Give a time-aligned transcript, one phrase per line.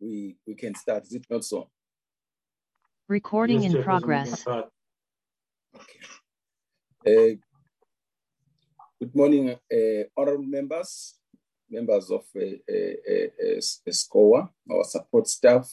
[0.00, 1.04] we we can start.
[1.04, 1.68] Is it not so?
[3.08, 4.46] Recording Yes, in Chairperson, progress.
[4.46, 6.00] Okay.
[7.06, 7.36] Uh,
[8.98, 11.14] good morning, uh, honorable members,
[11.70, 15.70] members of uh, uh, uh, uh, SCOA, our support staff,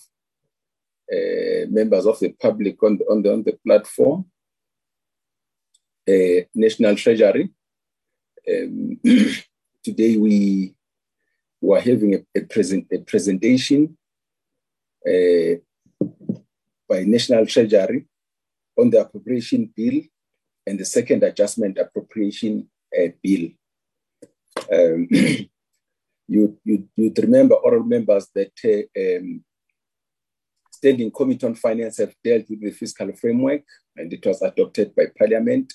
[1.12, 4.26] uh, members of the public on the, on the, on the platform,
[6.08, 7.50] uh, National Treasury.
[8.48, 9.00] Um,
[9.84, 10.76] today we
[11.62, 13.98] were having a, a, present, a presentation
[15.06, 18.06] by National Treasury
[18.78, 20.02] on the appropriation bill
[20.66, 22.68] and the second adjustment appropriation
[22.98, 23.50] uh, bill.
[24.72, 25.08] Um,
[26.28, 29.44] you, you, you'd remember, oral members, that uh, um,
[30.72, 33.64] Standing Committee on Finance have dealt with the fiscal framework
[33.96, 35.74] and it was adopted by Parliament.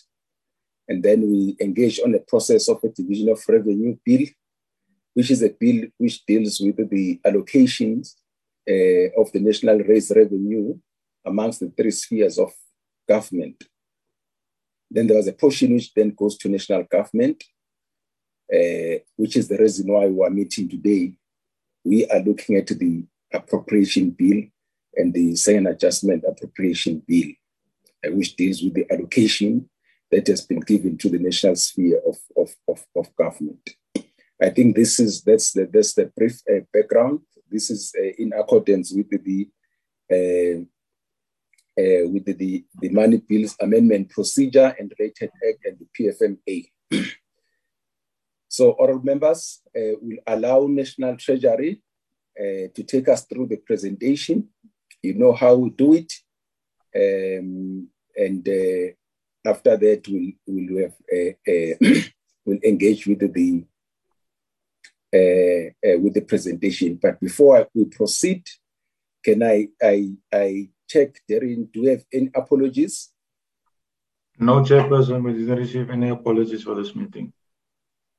[0.88, 4.26] And then we engaged on the process of a division of revenue bill,
[5.14, 8.14] which is a bill which deals with the allocations
[8.68, 10.78] uh, of the national raised revenue
[11.24, 12.52] amongst the three spheres of
[13.08, 13.64] government.
[14.90, 17.44] Then there was a portion which then goes to national government,
[18.52, 21.14] uh, which is the reason why we are meeting today.
[21.84, 24.44] We are looking at the appropriation bill
[24.94, 27.28] and the second adjustment appropriation bill,
[28.06, 29.68] uh, which deals with the allocation
[30.10, 33.70] that has been given to the national sphere of, of, of, of government.
[34.40, 37.20] I think this is that's the that's the brief uh, background.
[37.50, 39.48] This is uh, in accordance with the
[40.10, 40.60] uh,
[41.80, 46.70] uh, with the, the, Money Bills Amendment Procedure and Related Act and the PFMA.
[48.48, 51.80] so, oral members will allow National Treasury
[52.36, 54.48] to take us through the presentation.
[55.02, 56.12] You know how we do it.
[56.96, 58.48] Um, and
[59.44, 62.04] after that, we'll, we'll, have,
[62.44, 63.28] we'll engage with the
[65.12, 66.98] with the presentation.
[67.00, 68.46] But before we proceed,
[69.24, 73.10] can I, I, I check, Darren, do we have any apologies?
[74.38, 77.32] No, Chairperson, we didn't receive any apologies for this meeting.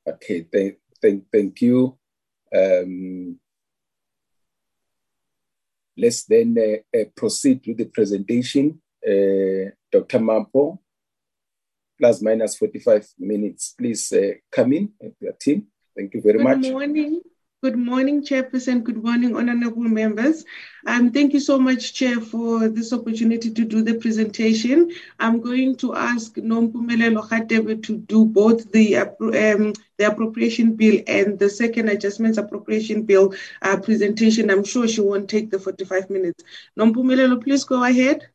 [0.06, 1.96] Okay, thank, thank, thank you.
[2.54, 3.38] Um,
[5.96, 8.80] let's then uh, uh, proceed with the presentation.
[9.06, 10.18] Uh, Dr.
[10.18, 10.78] Mampho,
[11.98, 13.74] plus minus 45 minutes.
[13.76, 15.66] Please uh, come in, your team.
[15.96, 16.62] Thank you very Good much.
[16.62, 17.20] Good morning.
[17.62, 18.82] Good morning, Chairperson.
[18.82, 20.46] Good morning, honorable members.
[20.86, 24.90] Um, thank you so much, Chair, for this opportunity to do the presentation.
[25.18, 31.38] I'm going to ask Nompumelelo Khatebe to do both the, um, the appropriation bill and
[31.38, 34.50] the second adjustments appropriation bill uh, presentation.
[34.50, 36.42] I'm sure she won't take the 45 minutes.
[36.78, 38.26] Nompumelelo, please go ahead.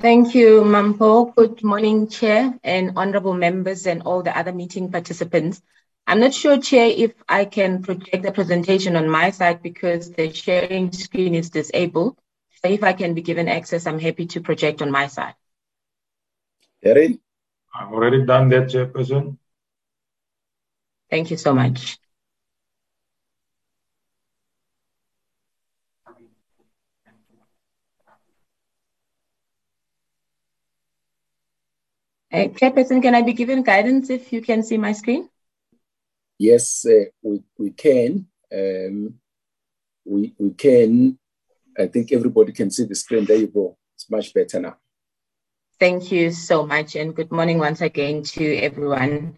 [0.00, 1.34] Thank you, Mampho.
[1.36, 5.62] Good morning, Chair and honorable members and all the other meeting participants.
[6.06, 10.32] I'm not sure, Chair, if I can project the presentation on my side because the
[10.32, 12.18] sharing screen is disabled.
[12.62, 15.34] So if I can be given access, I'm happy to project on my side.
[16.82, 17.20] Erin?
[17.74, 19.38] I've already done that, Chairperson.
[21.08, 21.98] Thank you so much.
[32.34, 35.28] Uh, Chairperson, can I be given guidance if you can see my screen?
[36.36, 38.26] Yes, uh, we, we can.
[38.52, 39.14] Um,
[40.04, 41.16] we, we can.
[41.78, 43.24] I think everybody can see the screen.
[43.24, 43.76] There you go.
[43.94, 44.78] It's much better now.
[45.78, 49.36] Thank you so much, and good morning once again to everyone.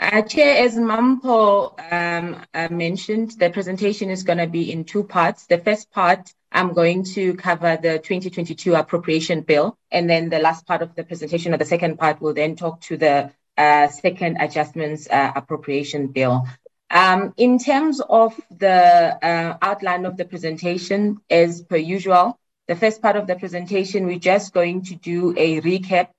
[0.00, 5.02] Uh, Chair, as Mampho um, uh, mentioned, the presentation is going to be in two
[5.02, 5.46] parts.
[5.46, 10.66] The first part, I'm going to cover the 2022 appropriation bill, and then the last
[10.66, 14.36] part of the presentation, or the second part, will then talk to the uh, second
[14.36, 16.46] adjustments uh, appropriation bill.
[16.90, 22.38] Um, in terms of the uh, outline of the presentation, as per usual,
[22.68, 26.10] the first part of the presentation, we're just going to do a recap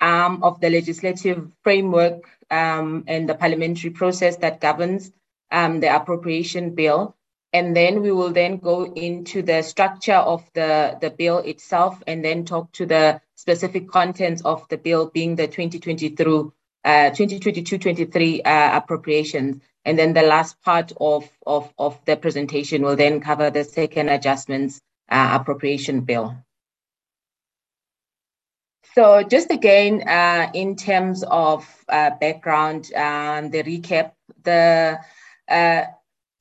[0.00, 5.12] um, of the legislative framework um, and the parliamentary process that governs
[5.50, 7.16] um, the appropriation bill.
[7.52, 12.24] And then we will then go into the structure of the, the bill itself and
[12.24, 16.52] then talk to the specific contents of the bill being the 2020 through
[16.84, 19.60] uh, 2022-23 uh, appropriations.
[19.84, 24.10] And then the last part of, of, of the presentation will then cover the second
[24.10, 26.36] adjustments uh, appropriation bill.
[28.94, 34.98] So just again, uh, in terms of uh, background, um, the recap, the
[35.48, 35.84] uh,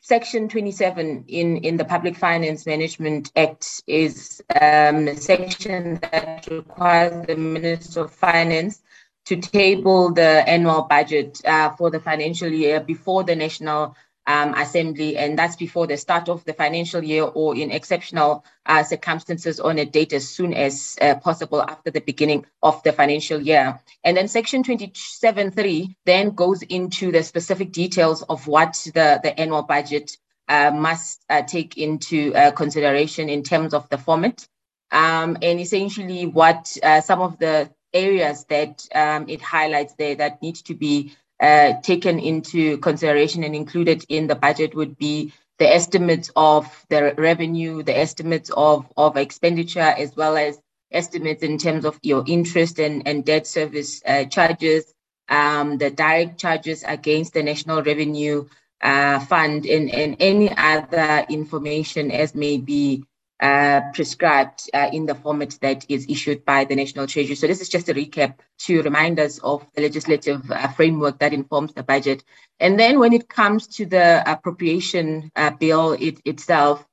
[0.02, 7.28] Section 27 in, in the Public Finance Management Act is um, a section that requires
[7.28, 8.82] the Minister of Finance
[9.26, 13.96] to table the annual budget uh, for the financial year before the National
[14.30, 18.84] um, assembly, and that's before the start of the financial year or in exceptional uh,
[18.84, 23.42] circumstances on a date as soon as uh, possible after the beginning of the financial
[23.42, 23.80] year.
[24.04, 29.64] And then Section 27.3 then goes into the specific details of what the, the annual
[29.64, 30.16] budget
[30.48, 34.48] uh, must uh, take into uh, consideration in terms of the format.
[34.92, 40.40] Um, and essentially, what uh, some of the areas that um, it highlights there that
[40.44, 45.74] need to be uh, taken into consideration and included in the budget would be the
[45.74, 50.60] estimates of the revenue, the estimates of, of expenditure, as well as
[50.92, 54.94] estimates in terms of your interest and, and debt service uh, charges,
[55.28, 58.46] um, the direct charges against the National Revenue
[58.82, 63.04] uh, Fund, and, and any other information as may be
[63.40, 67.36] uh, prescribed uh, in the format that is issued by the National Treasury.
[67.36, 71.34] So this is just a recap to remind us of the legislative uh, framework that
[71.34, 72.24] informs the budget.
[72.60, 76.86] And then when it comes to the appropriation uh, bill it, itself,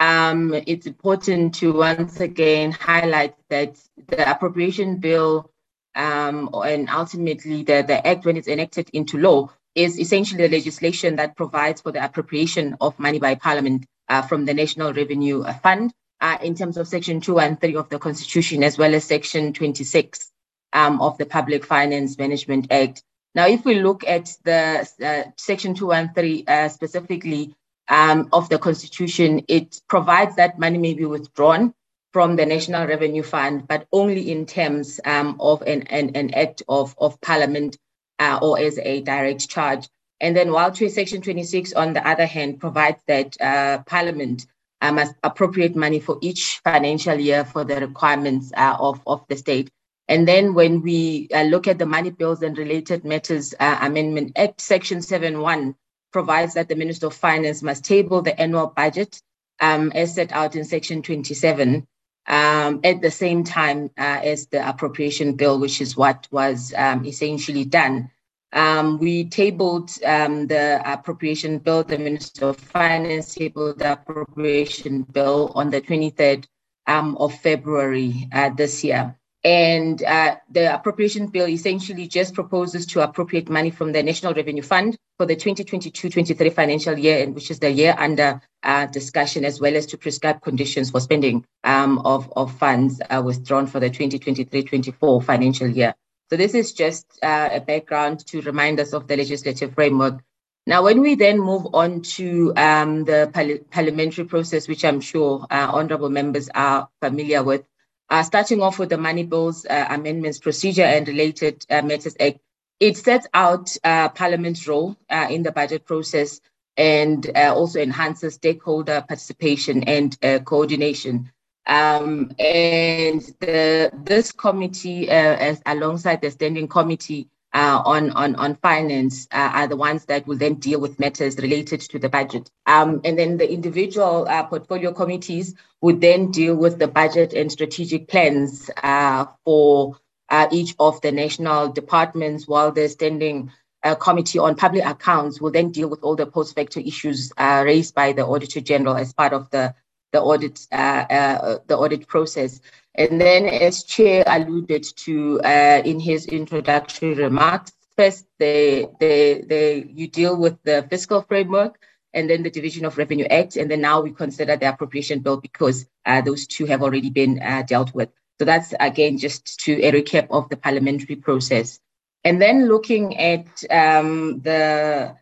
[0.00, 5.50] um, it's important to once again highlight that the appropriation bill
[5.96, 11.16] um, and ultimately the, the act when it's enacted into law is essentially the legislation
[11.16, 13.84] that provides for the appropriation of money by parliament
[14.28, 17.98] from the National Revenue Fund uh, in terms of Section 2 and 3 of the
[17.98, 20.32] Constitution, as well as Section 26
[20.72, 23.02] um, of the Public Finance Management Act.
[23.34, 27.54] Now, if we look at the uh, Section 2 and 3 uh, specifically
[27.88, 31.74] um, of the Constitution, it provides that money may be withdrawn
[32.12, 36.62] from the National Revenue Fund, but only in terms um, of an, an, an, act
[36.68, 37.76] of, of Parliament
[38.18, 39.88] uh, or as a direct charge.
[40.20, 44.46] And then while Section 26, on the other hand, provides that uh, Parliament
[44.80, 49.36] uh, must appropriate money for each financial year for the requirements uh, of, of the
[49.36, 49.70] state.
[50.08, 54.32] And then when we uh, look at the Money Bills and Related Matters uh, Amendment
[54.36, 55.74] Act, Section 7.1
[56.12, 59.20] provides that the Minister of Finance must table the annual budget
[59.60, 61.86] um, as set out in Section 27
[62.26, 67.04] um, at the same time uh, as the appropriation bill, which is what was um,
[67.04, 68.10] essentially done.
[68.52, 71.84] Um, we tabled um, the appropriation bill.
[71.84, 76.46] The Minister of Finance tabled the appropriation bill on the 23rd
[76.86, 79.14] um, of February uh, this year.
[79.44, 84.62] And uh, the appropriation bill essentially just proposes to appropriate money from the National Revenue
[84.62, 89.76] Fund for the 2022-23 financial year, which is the year under uh, discussion, as well
[89.76, 95.22] as to prescribe conditions for spending um, of, of funds uh, withdrawn for the 2023-24
[95.22, 95.94] financial year.
[96.30, 100.22] So this is just uh, a background to remind us of the legislative framework.
[100.66, 105.46] Now, when we then move on to um, the par- parliamentary process, which I'm sure
[105.50, 107.64] uh, honourable members are familiar with,
[108.10, 112.40] uh, starting off with the Money Bills uh, Amendments Procedure and Related uh, Matters Act,
[112.80, 114.96] it sets out uh, Parliament's role
[115.30, 116.40] in the budget process
[116.76, 121.32] and also enhances stakeholder participation and coordination.
[121.68, 128.54] Um, and the, this committee, uh, as, alongside the standing committee uh, on, on, on
[128.56, 132.50] finance, uh, are the ones that will then deal with matters related to the budget.
[132.64, 137.52] Um, and then the individual uh, portfolio committees would then deal with the budget and
[137.52, 139.96] strategic plans uh, for
[140.30, 143.52] uh, each of the national departments, while the standing
[144.00, 148.26] committee on public accounts will then deal with all the post-facto issues raised by the
[148.26, 149.74] Auditor General as part of the
[150.12, 152.60] the audit uh, uh, the audit process.
[152.94, 159.84] And then, as Chair alluded to uh, in his introductory remarks, first they, they, they,
[159.94, 161.78] you deal with the fiscal framework
[162.14, 165.36] and then the Division of Revenue Act, and then now we consider the appropriation bill
[165.36, 168.08] because uh, those two have already been uh, dealt with.
[168.38, 171.80] So that's again just to a recap of the parliamentary process.
[172.24, 175.16] And then looking at um, the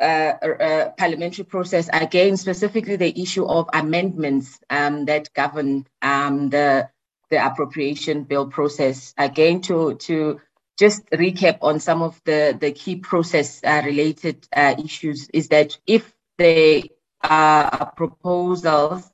[0.00, 6.88] uh, parliamentary process, again, specifically the issue of amendments um, that govern um, the
[7.30, 9.14] the appropriation bill process.
[9.16, 10.40] Again, to to
[10.78, 15.78] just recap on some of the the key process uh, related uh, issues is that
[15.86, 16.82] if there
[17.22, 19.10] are proposals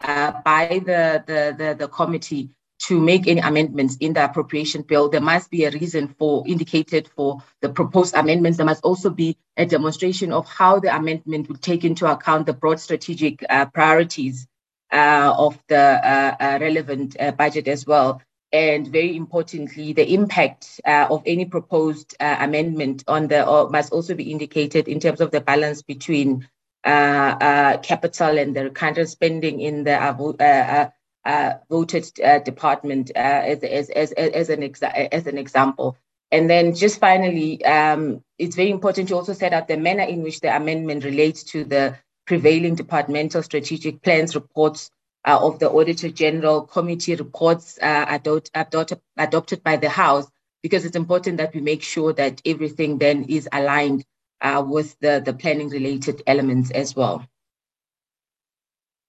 [0.00, 5.08] uh, by the, the the the committee to make any amendments in the appropriation bill,
[5.08, 8.56] there must be a reason for indicated for the proposed amendments.
[8.56, 12.52] There must also be a demonstration of how the amendment would take into account the
[12.52, 14.46] broad strategic uh, priorities
[14.92, 18.22] uh, of the uh, uh relevant uh, budget as well.
[18.50, 24.30] And very importantly, the impact uh, of any proposed amendment on the must also be
[24.30, 26.48] indicated in terms of the balance between
[26.82, 30.94] capital and the current spending in the
[31.28, 35.96] uh, voted uh, department uh, as, as, as, as, an exa- as an example.
[36.32, 40.22] And then just finally, um, it's very important to also set out the manner in
[40.22, 44.90] which the amendment relates to the prevailing departmental strategic plans reports
[45.26, 50.26] uh, of the Auditor General Committee reports uh, adopt, adopt, adopted by the House,
[50.62, 54.04] because it's important that we make sure that everything then is aligned
[54.40, 57.26] uh, with the, the planning related elements as well.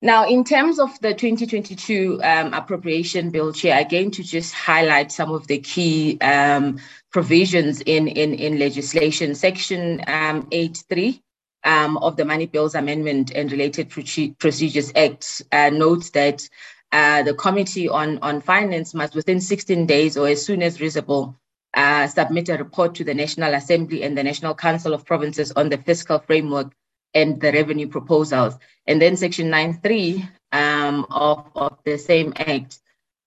[0.01, 5.29] Now, in terms of the 2022 um, appropriation bill, Chair, again to just highlight some
[5.31, 6.79] of the key um,
[7.11, 9.35] provisions in, in, in legislation.
[9.35, 11.21] Section um, 8.3
[11.65, 16.47] um, of the Money Bills Amendment and Related Procedures Act uh, notes that
[16.93, 21.35] uh, the Committee on, on Finance must, within 16 days or as soon as reasonable,
[21.73, 25.67] uh, submit a report to the National Assembly and the National Council of Provinces on
[25.67, 26.71] the fiscal framework
[27.13, 28.55] and the revenue proposals.
[28.87, 32.79] And then Section 9.3 um, of, of the same Act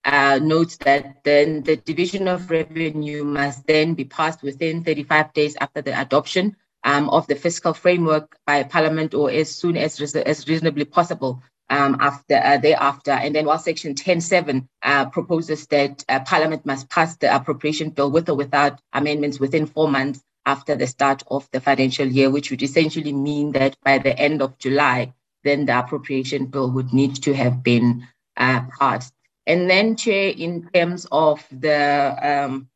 [0.04, 5.56] uh, notes that then the division of revenue must then be passed within 35 days
[5.60, 10.48] after the adoption um, of the fiscal framework by Parliament or as soon as, as
[10.48, 13.12] reasonably possible um, after uh, thereafter.
[13.12, 18.10] And then while Section 10.7 uh, proposes that uh, Parliament must pass the appropriation bill
[18.10, 22.50] with or without amendments within four months after the start of the financial year, which
[22.50, 25.12] would essentially mean that by the end of July,
[25.44, 29.12] then the appropriation bill would need to have been uh, passed.
[29.46, 32.68] And then, Chair, in terms of the, um,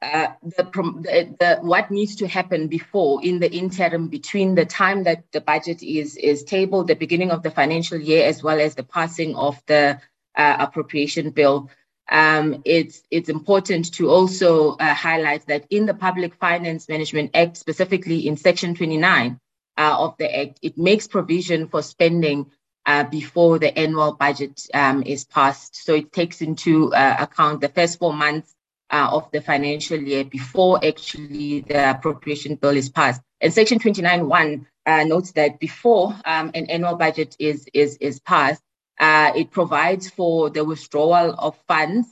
[0.00, 5.04] uh, the, the, the, what needs to happen before in the interim between the time
[5.04, 8.74] that the budget is is tabled, the beginning of the financial year, as well as
[8.74, 10.00] the passing of the
[10.34, 11.70] uh, appropriation bill,
[12.10, 17.56] um, it's it's important to also uh, highlight that in the Public Finance Management Act,
[17.56, 19.38] specifically in Section 29
[19.78, 22.50] uh, of the Act, it makes provision for spending
[22.86, 25.76] uh, before the annual budget um, is passed.
[25.76, 28.54] So it takes into uh, account the first four months
[28.90, 33.22] uh, of the financial year before actually the appropriation bill is passed.
[33.40, 38.62] And Section 29.1 uh, notes that before um, an annual budget is is is passed,
[39.02, 42.06] uh, it provides for the withdrawal of funds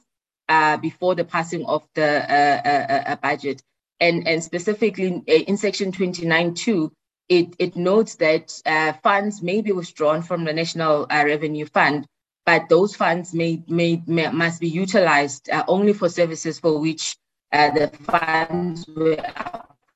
[0.49, 3.63] uh, before the passing of the uh, uh, uh budget.
[4.01, 6.91] And, and specifically in Section 29.2,
[7.29, 12.07] it, it notes that uh, funds may be withdrawn from the National Revenue Fund,
[12.45, 17.17] but those funds may, may, may must be utilized only for services for which
[17.53, 19.23] the funds were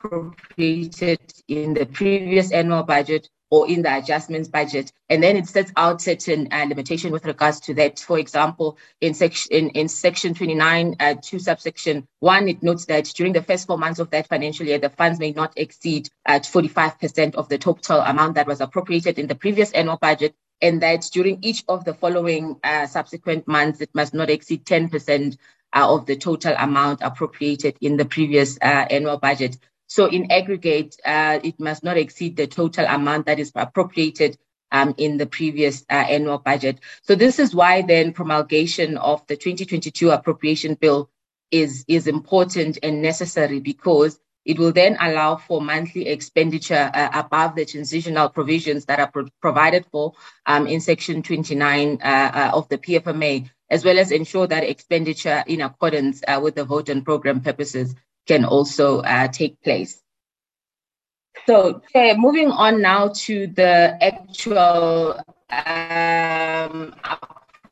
[0.04, 4.92] appropriated in the previous annual budget or in the adjustments budget.
[5.08, 7.98] And then it sets out certain uh, limitation with regards to that.
[8.00, 13.04] For example, in section in, in section 29, uh, two subsection one, it notes that
[13.14, 16.44] during the first four months of that financial year, the funds may not exceed at
[16.44, 20.34] 45% of the total amount that was appropriated in the previous annual budget.
[20.62, 25.36] And that during each of the following uh, subsequent months, it must not exceed 10%
[25.74, 29.58] uh, of the total amount appropriated in the previous uh, annual budget.
[29.86, 34.38] So in aggregate, uh, it must not exceed the total amount that is appropriated
[34.72, 36.80] um, in the previous uh, annual budget.
[37.02, 41.10] So this is why then promulgation of the 2022 appropriation bill
[41.50, 47.54] is, is important and necessary because it will then allow for monthly expenditure uh, above
[47.54, 50.12] the transitional provisions that are pro- provided for
[50.46, 55.44] um, in Section 29 uh, uh, of the PFMA, as well as ensure that expenditure
[55.46, 57.94] in accordance uh, with the vote and program purposes
[58.26, 60.00] can also uh, take place.
[61.46, 66.94] So, okay, moving on now to the actual um,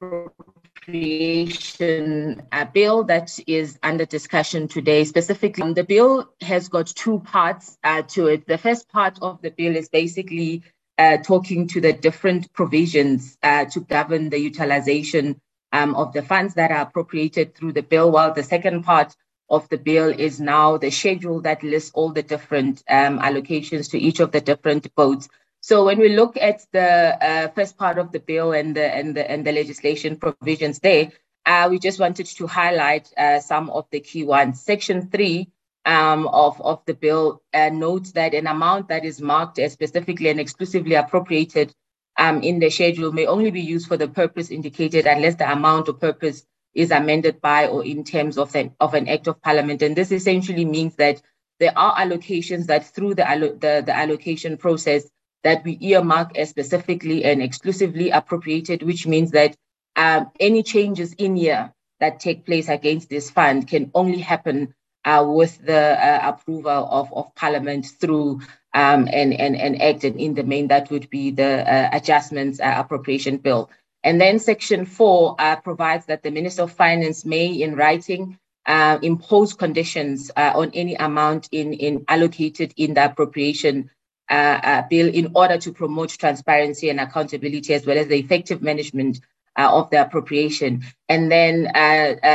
[0.03, 5.05] appropriation uh, bill that is under discussion today.
[5.05, 8.47] Specifically, um, the bill has got two parts uh, to it.
[8.47, 10.65] The first part of the bill is basically
[10.99, 15.41] uh, talking to the different provisions uh, to govern the utilization
[15.73, 19.17] um, of the funds that are appropriated through the bill, while the second part
[19.53, 23.99] of the bill is now the schedule that lists all the different um, allocations to
[23.99, 25.29] each of the different votes.
[25.61, 26.91] So when we look at the
[27.25, 31.13] uh, first part of the bill and the and the and the legislation provisions there,
[31.47, 34.63] uh, we just wanted to highlight uh, some of the key ones.
[34.63, 35.53] Section three
[35.85, 40.31] um, of of the bill uh, notes that an amount that is marked as specifically
[40.31, 41.75] and exclusively appropriated
[42.17, 45.89] um, in the schedule may only be used for the purpose indicated unless the amount
[45.89, 49.83] or purpose is amended by or in terms of an, of an act of parliament.
[49.83, 51.21] And this essentially means that
[51.61, 53.25] there are allocations that through the,
[53.61, 55.09] the, the allocation process
[55.45, 59.57] that we earmark as specifically and exclusively appropriated, which means that
[59.97, 65.25] um, any changes in year that take place against this fund can only happen uh,
[65.27, 68.41] with the uh, approval of, of Parliament through
[68.75, 72.61] um, an, an, an act, and in the main, that would be the uh, adjustments
[72.61, 73.69] uh, appropriation bill.
[74.05, 78.99] And then Section 4 uh, provides that the Minister of Finance may, in writing, uh,
[79.03, 83.91] impose conditions uh, on any amount in, in allocated in the appropriation
[84.31, 88.63] uh, uh, bill in order to promote transparency and accountability as well as the effective
[88.63, 89.21] management
[89.57, 90.83] uh, of the appropriation.
[91.09, 91.67] And then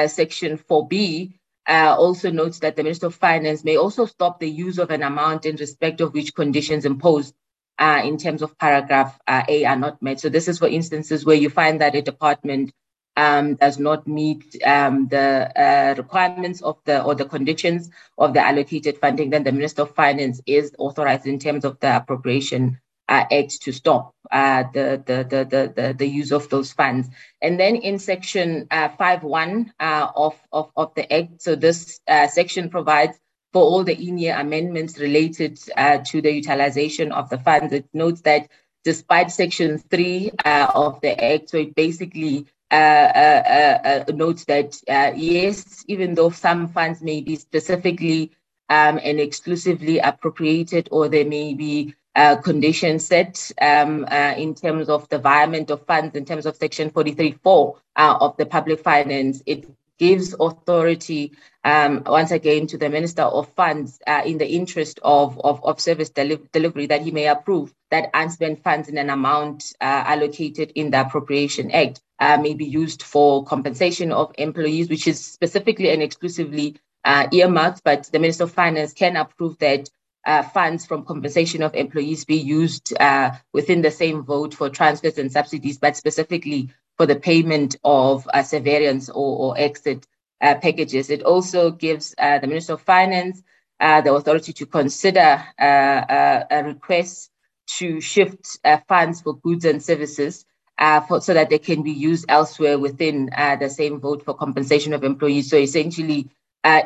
[0.08, 1.34] Section 4B
[1.68, 5.46] also notes that the Minister of Finance may also stop the use of an amount
[5.46, 7.34] in respect of which conditions imposed
[7.80, 10.20] in terms of paragraph A are not met.
[10.20, 12.74] So this is for instances where you find that a department
[13.18, 18.46] um, does not meet um, the uh, requirements of the or the conditions of the
[18.46, 23.26] allocated funding, then the Minister of Finance is authorized in terms of the appropriation uh,
[23.32, 27.08] act to stop uh, the, the, the, the, the use of those funds.
[27.42, 32.28] And then in section uh, 5.1 uh, of, of, of the act, so this uh,
[32.28, 33.18] section provides
[33.58, 37.74] for all the in-year amendments related uh, to the utilization of the funds.
[37.74, 38.52] It notes that
[38.84, 40.30] despite section 3
[40.76, 44.80] of the act, so it basically uh, uh, uh, notes that
[45.18, 48.32] yes, even though some funds may be specifically
[48.70, 51.96] um, and exclusively appropriated, or there may be
[52.44, 54.06] conditions set um,
[54.38, 58.82] in terms of the environment of funds, in terms of Section 43.4 of the Public
[58.82, 59.66] Finance, it
[59.98, 61.34] gives authority
[61.64, 65.80] um, once again to the Minister of Funds uh, in the interest of, of, of
[65.80, 70.72] service deli- delivery that he may approve that unspent funds in an amount uh, allocated
[70.76, 75.90] in the Appropriation Act uh, may be used for compensation of employees, which is specifically
[75.90, 79.90] and exclusively uh, earmarked, but the Minister of Finance can approve that
[80.26, 85.18] uh, funds from compensation of employees be used uh, within the same vote for transfers
[85.18, 90.06] and subsidies, but specifically for the payment of uh, severance or, or exit
[90.42, 91.10] uh, packages.
[91.10, 93.42] It also gives uh, the Minister of Finance
[93.80, 97.30] uh, the authority to consider a request
[97.78, 98.58] to shift
[98.88, 100.46] funds for goods and services
[101.08, 103.30] for, so that they can be used elsewhere within
[103.60, 105.50] the same vote for compensation of employees.
[105.50, 106.30] So essentially,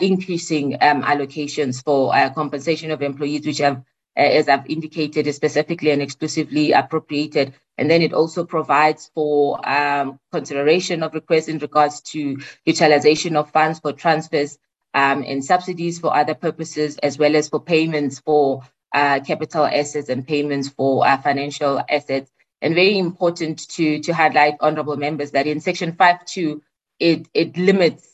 [0.02, 3.84] increasing um, allocations for compensation of employees, which have
[4.18, 7.54] uh, as I've indicated, is specifically and exclusively appropriated.
[7.78, 13.52] And then it also provides for um, consideration of requests in regards to utilization of
[13.52, 14.58] funds for transfers
[14.94, 20.10] um, and subsidies for other purposes, as well as for payments for uh, capital assets
[20.10, 22.30] and payments for uh, financial assets.
[22.62, 26.62] And very important to, to highlight, honorable members, that in Section 5.2,
[27.00, 28.11] it, it limits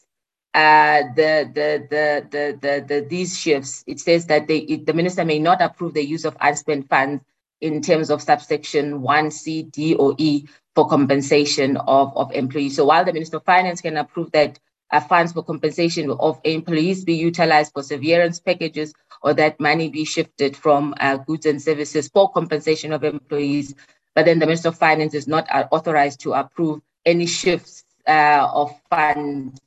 [0.53, 4.93] uh, the, the, the, the, the, the, these shifts, it says that they, it, the
[4.93, 7.23] minister may not approve the use of unspent funds
[7.61, 12.75] in terms of subsection 1C, D, or E for compensation of, of employees.
[12.75, 14.59] So while the Minister of Finance can approve that
[14.91, 20.05] uh, funds for compensation of employees be utilized for severance packages or that money be
[20.05, 23.75] shifted from uh, goods and services for compensation of employees,
[24.15, 28.71] but then the Minister of Finance is not authorized to approve any shifts uh, of
[28.89, 29.59] funds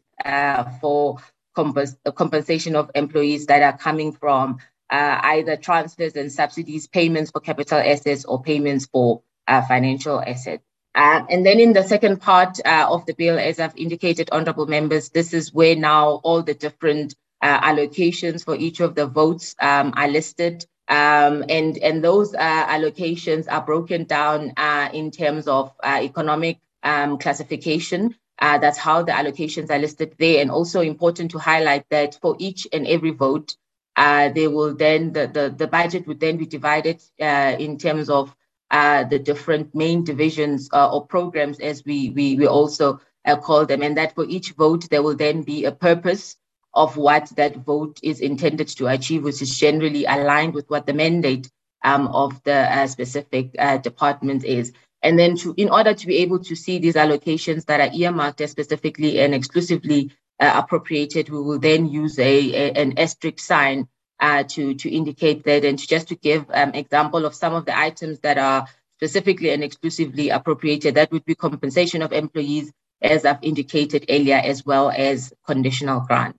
[0.80, 1.18] for
[1.56, 4.58] compens- compensation of employees that are coming from
[4.90, 10.64] uh, either transfers and subsidies, payments for capital assets, or payments for uh, financial assets.
[10.94, 14.66] Uh, and then in the second part uh, of the bill, as I've indicated, honorable
[14.66, 19.54] members, this is where now all the different uh, allocations for each of the votes
[19.60, 20.66] um, are listed.
[20.88, 24.52] Um, and, and those allocations are broken down
[24.92, 30.40] in terms of economic um, classification uh, that's how the allocations are listed there.
[30.40, 33.54] And also important to highlight that for each and every vote,
[33.96, 38.08] uh, they will then the, the, the budget would then be divided uh, in terms
[38.08, 38.34] of
[38.70, 43.66] uh, the different main divisions uh, or programs, as we we, we also uh, call
[43.66, 46.36] them, and that for each vote there will then be a purpose
[46.72, 50.94] of what that vote is intended to achieve, which is generally aligned with what the
[50.94, 51.50] mandate
[51.82, 54.72] um, of the specific department is.
[55.02, 58.46] And then to, in order to be able to see these allocations that are earmarked
[58.48, 63.88] specifically and exclusively uh, appropriated, we will then use a, a an asterisk sign
[64.20, 67.64] uh, to, to indicate that and to just to give um, example of some of
[67.64, 73.24] the items that are specifically and exclusively appropriated, that would be compensation of employees, as
[73.24, 76.36] I've indicated earlier, as well as conditional grant.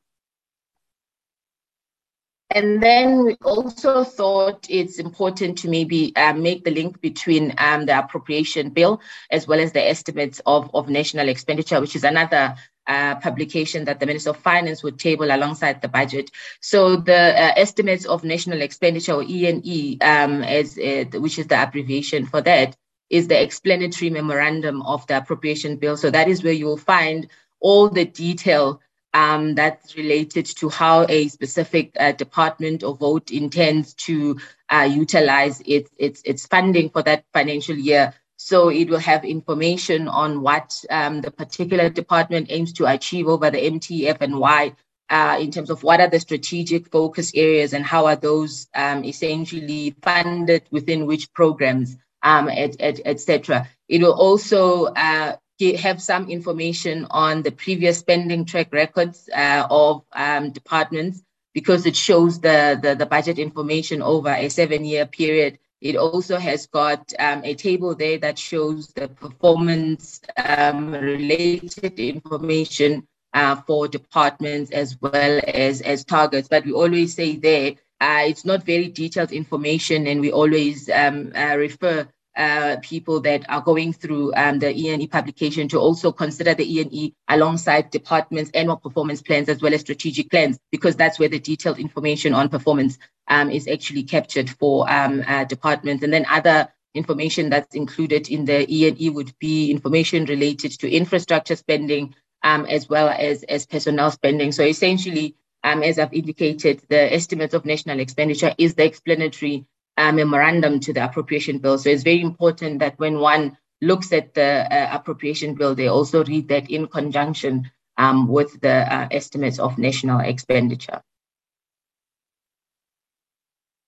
[2.54, 7.86] And then we also thought it's important to maybe uh, make the link between um,
[7.86, 12.56] the appropriation bill as well as the estimates of, of national expenditure, which is another
[12.88, 16.30] uh, publication that the Minister of Finance would table alongside the budget.
[16.60, 21.62] So the uh, estimates of national expenditure or ENE, um, as uh, which is the
[21.62, 22.76] abbreviation for that,
[23.10, 25.96] is the explanatory memorandum of the appropriation bill.
[25.96, 27.28] So that is where you will find
[27.62, 28.82] all the detail
[29.14, 35.62] um, that's related to how a specific uh, department or vote intends to uh, utilize
[35.66, 38.14] its, its, its funding for that financial year.
[38.38, 43.52] So it will have information on what um, the particular department aims to achieve over
[43.52, 44.76] the MTEF and why
[45.12, 49.04] uh, in terms of what are the strategic focus areas and how are those um,
[49.04, 53.04] essentially funded within which programs, um, etc.
[53.06, 55.36] Et, et it will also uh,
[55.70, 61.96] have some information on the previous spending track records uh, of um, departments because it
[61.96, 65.60] shows the, the, the, budget information over a seven year period.
[65.82, 73.08] It also has got um, a table there that shows the performance um, related information
[73.34, 76.48] uh, for departments as well as, as targets.
[76.48, 81.32] But we always say there, uh, it's not very detailed information, and we always um,
[81.36, 86.54] uh, refer uh, people that are going through um, the ENE publication to also consider
[86.54, 91.30] the ENE alongside departments' annual performance plans as well as strategic plans, because that's where
[91.30, 96.04] the detailed information on performance um, is actually captured for um, uh, departments.
[96.04, 101.56] And then other information that's included in the ENE would be information related to infrastructure
[101.56, 104.52] spending um, as well as, as personnel spending.
[104.52, 109.66] So essentially, um, as I've indicated, the estimates of national expenditure is the explanatory
[110.02, 111.78] uh, memorandum to the appropriation bill.
[111.78, 116.24] So it's very important that when one looks at the uh, appropriation bill, they also
[116.24, 121.02] read that in conjunction um, with the uh, estimates of national expenditure.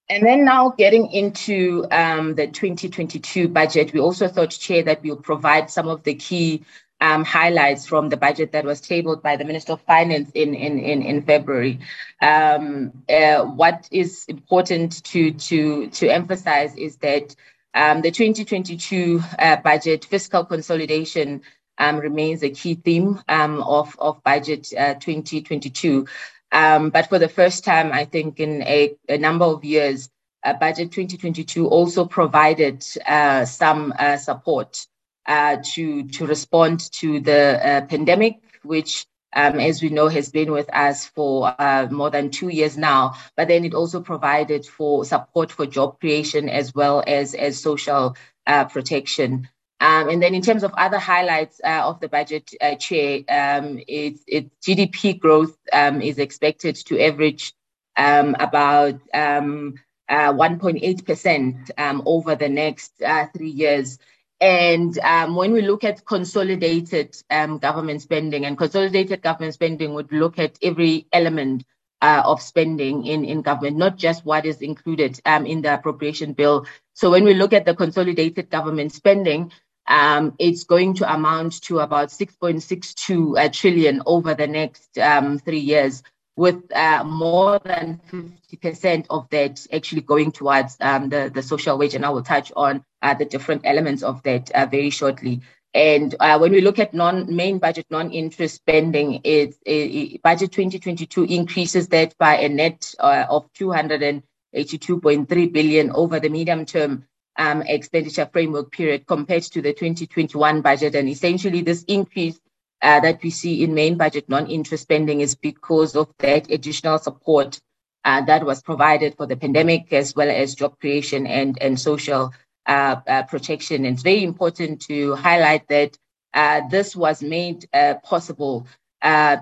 [0.10, 5.16] And then now getting into um, the 2022 budget, we also thought, Chair, that we'll
[5.16, 6.64] provide some of the key
[7.04, 10.80] um, highlights from the budget that was tabled by the Minister of Finance in, in,
[10.80, 11.80] in, in February.
[12.22, 17.36] Um, uh, what is important to, to, to emphasize is that
[17.74, 21.42] um, the 2022 uh, budget, fiscal consolidation,
[21.78, 26.08] um, remains a key theme um, of, of budget uh, 2022.
[26.54, 30.10] Um, but for the first time, I think in a, a number of years,
[30.46, 34.88] uh, budget 2022 also provided uh, some uh, support
[35.26, 39.06] uh, to to respond to the uh, pandemic, which
[39.36, 43.16] um, as we know, has been with us for uh, more than two years now.
[43.36, 48.16] But then it also provided for support for job creation as well as as social
[48.48, 49.48] uh, protection.
[49.80, 53.82] Um, and then in terms of other highlights uh, of the budget, uh, Chair, um,
[53.86, 57.54] its, its GDP growth um, is expected to average
[57.98, 62.94] um, about 1.8% um, um, over the next
[63.36, 64.00] three years.
[64.44, 70.12] And um, when we look at consolidated um, government spending, and consolidated government spending would
[70.12, 71.64] look at every element
[72.02, 76.34] uh, of spending in, in government, not just what is included um, in the appropriation
[76.34, 76.68] bill.
[76.94, 79.54] So when we look at the consolidated government spending,
[79.88, 86.04] um, it's going to amount to about 6.62 uh, over the next um, three years
[86.36, 91.94] with uh, more than 50% of that actually going towards um, the, the social wage.
[91.94, 95.42] And I will touch on uh, the different elements of that uh, very shortly.
[95.74, 101.24] And uh, when we look at non main budget non-interest spending, it's it, budget 2022
[101.24, 107.06] increases that by a net uh, of 282.3 billion over the medium term
[107.38, 110.94] um, expenditure framework period compared to the 2021 budget.
[110.94, 112.40] And essentially, this increase
[112.84, 117.60] uh, that we see in main budget non-interest spending is because of that additional support
[118.04, 122.34] uh, that was provided for the pandemic as well as job creation and, and social
[122.66, 123.86] uh, uh protection.
[123.86, 125.98] And it's very important to highlight that
[126.34, 128.68] uh, this was made uh, possible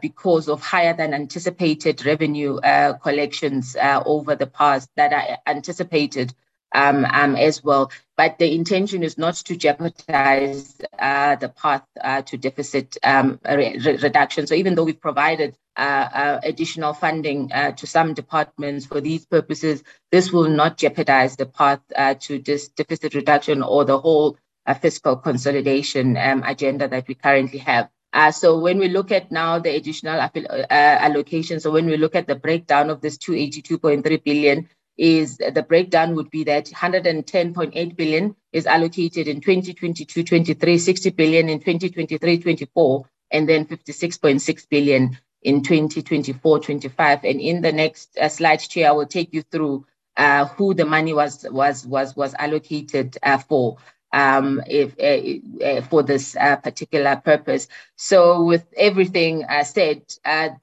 [0.01, 2.59] because of higher than anticipated revenue
[3.03, 3.75] collections
[4.05, 6.33] over the past that are anticipated
[6.73, 7.91] um, um, as well.
[8.17, 13.77] But the intention is not to jeopardize uh, the path uh, to deficit um, re-
[14.01, 14.47] reduction.
[14.47, 19.25] So even though we've provided uh, uh additional funding uh, to some departments for these
[19.25, 24.37] purposes, this will not jeopardize the path uh, to this deficit reduction or the whole
[24.81, 27.89] fiscal consolidation um, agenda that we currently have.
[28.13, 32.15] Uh, so when we look at now the additional uh, allocation, so when we look
[32.15, 34.69] at the breakdown of this 282.3 billion,
[35.01, 41.59] is the breakdown would be that 110.8 billion is allocated in 2022-23, 60 billion in
[41.59, 47.23] 2023-24, and then 56.6 billion in 2024-25.
[47.23, 49.87] And in the next uh, slide, Chair, I will take you through
[50.17, 53.77] uh, who the money was was was was allocated uh, for.
[54.13, 57.69] Um, if uh, uh, for this uh, particular purpose.
[57.95, 60.01] So, with everything said,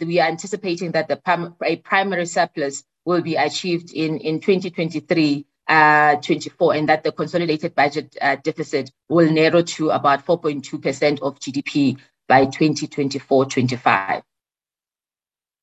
[0.01, 5.47] we are anticipating that the prim- a primary surplus will be achieved in, in 2023
[5.67, 11.41] uh, 24, and that the consolidated budget uh, deficit will narrow to about 4.2% of
[11.41, 11.99] GDP
[12.29, 14.23] by 2024 25.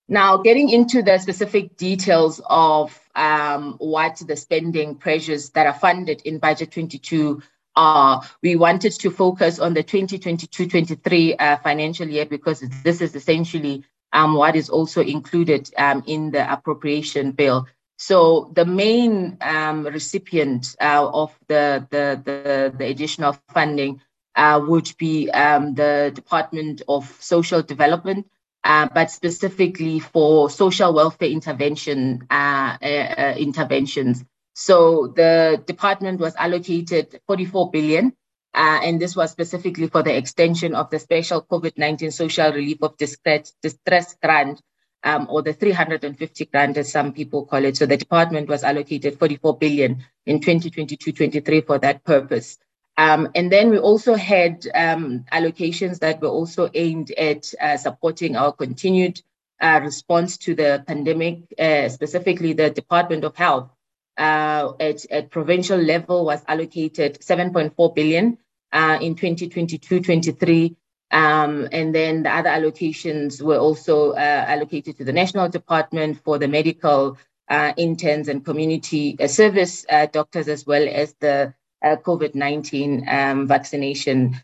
[0.08, 6.22] Now, getting into the specific details of um, what the spending pressures that are funded
[6.26, 7.43] in Budget 22
[7.76, 13.16] are, we wanted to focus on the 2022 23 uh, financial year because this is
[13.16, 13.84] essentially
[14.16, 17.68] um, what is also included um, in the appropriation bill.
[17.97, 24.01] So the main um, recipient uh, of the, the, the, the, additional funding
[24.36, 28.26] uh, would be um, the Department of Social Development,
[28.63, 34.24] uh, but specifically for social welfare intervention uh, uh, uh, interventions.
[34.53, 38.13] So the department was allocated 44 billion,
[38.56, 43.53] and this was specifically for the extension of the special COVID-19 social relief of distress,
[43.62, 44.62] distress grant
[45.06, 47.78] um, or the 350 grant, as some people call it.
[47.78, 52.58] So the department was allocated 44 billion in 2022-23 for that purpose.
[52.97, 58.36] Um, and then we also had um, allocations that were also aimed at uh, supporting
[58.36, 59.22] our continued
[59.62, 63.70] uh, response to the pandemic, uh, specifically the Department of Health.
[64.18, 68.38] Uh, at, at provincial level was allocated 7.4 billion
[68.72, 70.76] uh, in 2022-23
[71.11, 76.38] um, and then the other allocations were also uh, allocated to the National Department for
[76.38, 77.18] the medical
[77.49, 81.53] uh, interns and community service doctors, as well as the
[81.84, 84.36] COVID 19 um, vaccination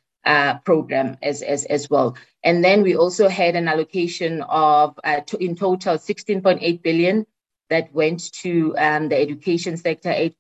[0.64, 2.16] program as, well.
[2.44, 5.00] And then we also had an allocation of,
[5.40, 7.26] in total, 16.8 billion
[7.70, 10.36] that went to um, the education sector, 8.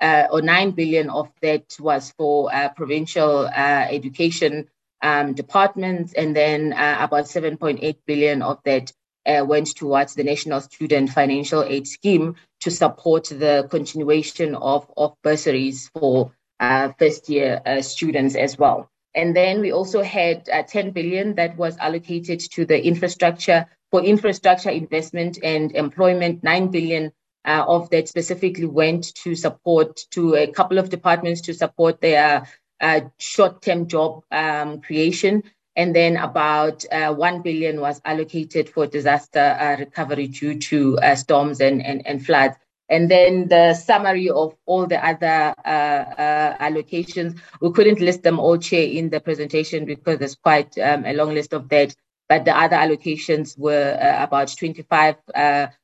[0.00, 4.68] Or 9 billion of that was for provincial education
[5.02, 8.92] um, departments, and then uh, about 7.8 billion of that
[9.26, 15.14] uh, went towards the National Student Financial Aid Scheme to support the continuation of, of
[15.22, 18.90] bursaries for uh, first year uh, students as well.
[19.14, 24.02] And then we also had uh, 10 billion that was allocated to the infrastructure for
[24.02, 27.10] infrastructure investment and employment, 9 billion
[27.44, 32.46] uh, of that specifically went to support to a couple of departments to support their
[32.80, 35.42] uh, short-term job um, creation,
[35.76, 41.14] and then about uh, 1 billion was allocated for disaster uh, recovery due to uh,
[41.14, 42.56] storms and, and, and, floods.
[42.88, 48.58] And then the summary of all the other uh, allocations, we couldn't list them all,
[48.58, 51.94] Chair, in the presentation because there's quite um, a long list of that.
[52.28, 55.16] But the other allocations were about 25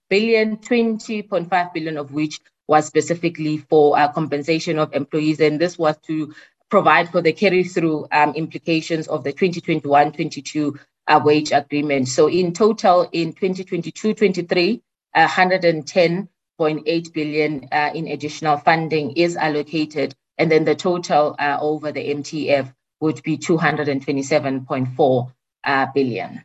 [0.09, 5.41] billion, 20.5 billion of which was specifically for uh, compensation of employees.
[5.41, 6.35] And this was to
[6.69, 12.09] provide for the carry through um, implications of the 2021 22 uh, wage agreement.
[12.09, 14.83] So, in total, in 2022 23,
[15.15, 21.93] uh, 110.8 billion uh, in additional funding is allocated, and then the total uh, over
[21.93, 25.33] the MTEF would be 227.4
[25.65, 26.45] uh, billion.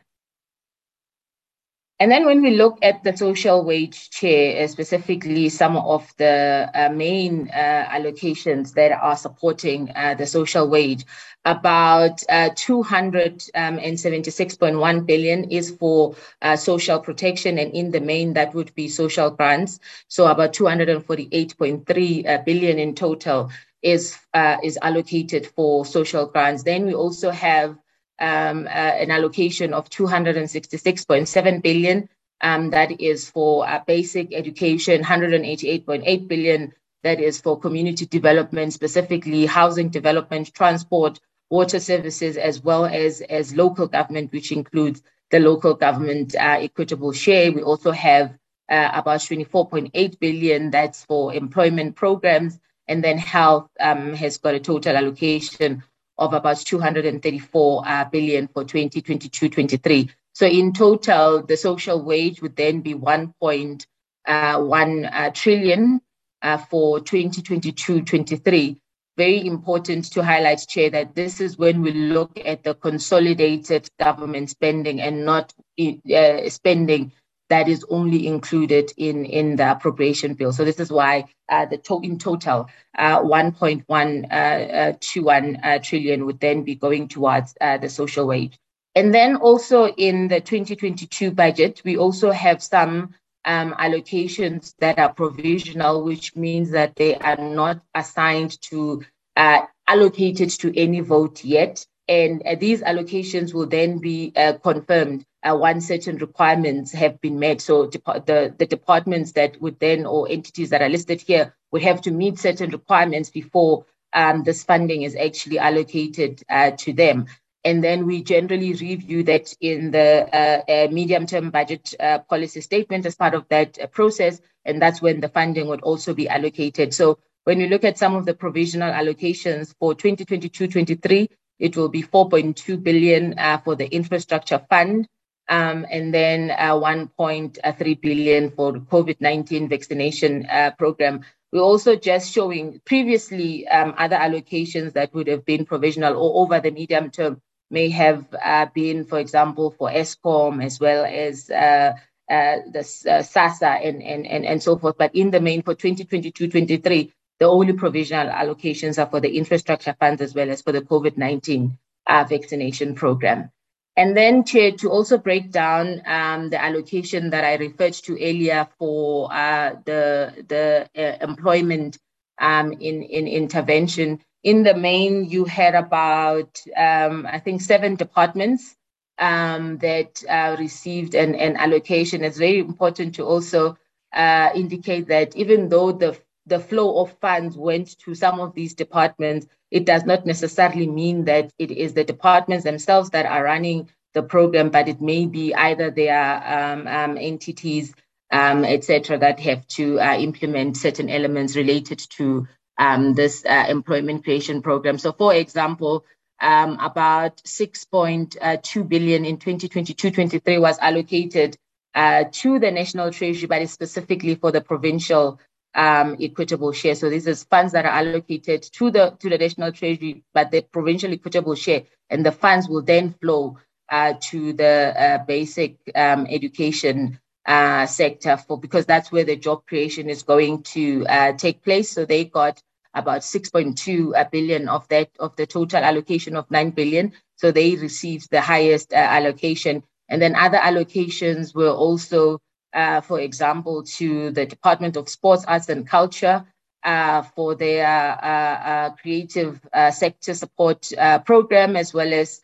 [2.00, 6.68] And then when we look at the social wage chair, uh, specifically some of the
[6.74, 11.04] uh, main uh, allocations that are supporting uh, the social wage,
[11.44, 15.06] about uh, 276.1 um,
[15.50, 19.80] is for uh, social protection, and in the main that would be social grants.
[20.08, 23.50] So about 248.3 billion in total
[23.82, 24.16] is
[24.62, 26.62] is allocated for social grants.
[26.64, 27.76] Then we also have
[28.22, 32.08] um, uh, an allocation of 266.7 billion.
[32.40, 36.72] Um, that is for uh, basic education, 188.8 billion.
[37.02, 41.18] That is for community development, specifically housing development, transport,
[41.50, 47.12] water services, as well as, as local government, which includes the local government uh, equitable
[47.12, 47.50] share.
[47.50, 52.58] We also have uh, about 24.8 billion that's for employment programs.
[52.86, 55.82] And then health um, has got a total allocation
[56.22, 60.08] of about 234 uh, billion for 2022-23.
[60.32, 63.84] So in total, the social wage would then be 1.1
[64.26, 66.00] uh, uh, trillion
[66.42, 68.76] uh, for 2022-23.
[69.16, 74.48] Very important to highlight, Chair, that this is when we look at the consolidated government
[74.48, 77.12] spending and not uh, spending
[77.52, 80.54] that is only included in, in the appropriation bill.
[80.54, 86.24] So this is why uh, the to- in total, uh, 1.121 uh, uh, uh, trillion
[86.24, 88.58] would then be going towards the social wage.
[88.94, 95.12] And then also in the 2022 budget, we also have some um, allocations that are
[95.12, 99.02] provisional, which means that they are not assigned to
[99.36, 101.86] allocated to any vote yet.
[102.08, 104.32] And these allocations will then be
[104.62, 107.60] confirmed uh, once certain requirements have been met.
[107.60, 112.02] So the, the departments that would then, or entities that are listed here, would have
[112.02, 117.26] to meet certain requirements before um, this funding is actually allocated uh, to them.
[117.64, 122.60] And then we generally review that in the uh, uh medium term budget uh, policy
[122.60, 124.40] statement as part of that uh, process.
[124.64, 126.92] And that's when the funding would also be allocated.
[126.92, 131.28] So when we look at some of the provisional allocations for 2022 23,
[131.60, 133.34] it will be 4.2 billion
[133.64, 135.06] for the infrastructure fund
[135.52, 141.20] um, and then uh, 1.3 billion for COVID-19 vaccination uh, program.
[141.52, 146.58] We're also just showing previously um, other allocations that would have been provisional or over
[146.58, 151.92] the medium term may have uh, been, for example, for Eskom as well as uh,
[152.30, 154.96] uh, the uh, SASSA and, and, and, and so forth.
[154.96, 160.22] But in the main for 2022-23, the only provisional allocations are for the infrastructure funds
[160.22, 161.76] as well as for the COVID-19
[162.06, 163.50] uh, vaccination program.
[163.96, 168.66] And then, Chair, to also break down um, the allocation that I referred to earlier
[168.78, 171.98] for uh, the the uh, employment
[172.40, 174.20] um, in in intervention.
[174.42, 178.74] In the main, you had about um, I think seven departments
[179.18, 182.24] um, that uh, received an, an allocation.
[182.24, 183.76] It's very important to also
[184.14, 188.74] uh, indicate that even though the the flow of funds went to some of these
[188.74, 193.88] departments, it does not necessarily mean that it is the departments themselves that are running
[194.12, 197.94] the program, but it may be either their um, um, entities,
[198.30, 202.46] um, etc., that have to uh, implement certain elements related to
[202.76, 204.98] um, this uh, employment creation program.
[204.98, 206.04] So, for example,
[206.38, 211.56] um, about 6.2 uh, in 2022-23 was allocated
[211.94, 215.40] uh, to the national treasury, but it's specifically for the provincial
[215.74, 216.94] um, equitable share.
[216.94, 220.62] So this is funds that are allocated to the to the national treasury, but the
[220.62, 223.58] provincial equitable share, and the funds will then flow
[223.88, 229.66] uh, to the uh, basic um, education uh, sector for because that's where the job
[229.66, 231.90] creation is going to uh, take place.
[231.90, 232.62] So they got
[232.94, 237.12] about 6.2 uh, billion of that of the total allocation of 9 billion.
[237.36, 242.40] So they received the highest uh, allocation, and then other allocations were also
[242.72, 246.44] uh, for example, to the Department of Sports, Arts and Culture
[246.84, 252.40] uh, for their uh, uh creative uh, sector support uh, program, as well as,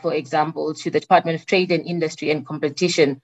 [0.00, 3.20] for example, to the Department of Trade and Industry and Competition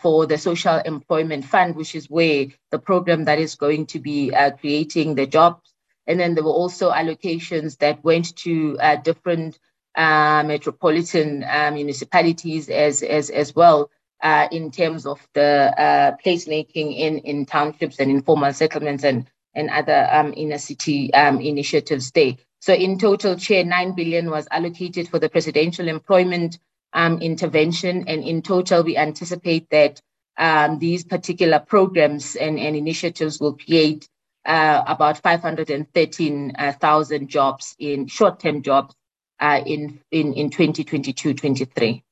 [0.00, 4.32] for the Social Employment Fund, which is where the program that is going to be
[4.60, 5.74] creating the jobs.
[6.06, 9.58] And then there were also allocations that went to different
[9.96, 13.90] metropolitan municipalities as, as, as well
[14.22, 19.68] uh, in terms of the uh, placemaking in, in townships and informal settlements and, and
[19.70, 22.36] other um, inner city um, initiatives there.
[22.60, 26.58] So in total, Chair, 9 billion was allocated for the presidential employment
[26.92, 28.04] um, intervention.
[28.06, 30.00] And in total, we anticipate that
[30.38, 34.08] um, these particular programs and, and initiatives will create
[34.44, 38.94] uh, about 513,000 jobs in short-term jobs
[39.40, 42.02] uh, in, in, in 2022-23.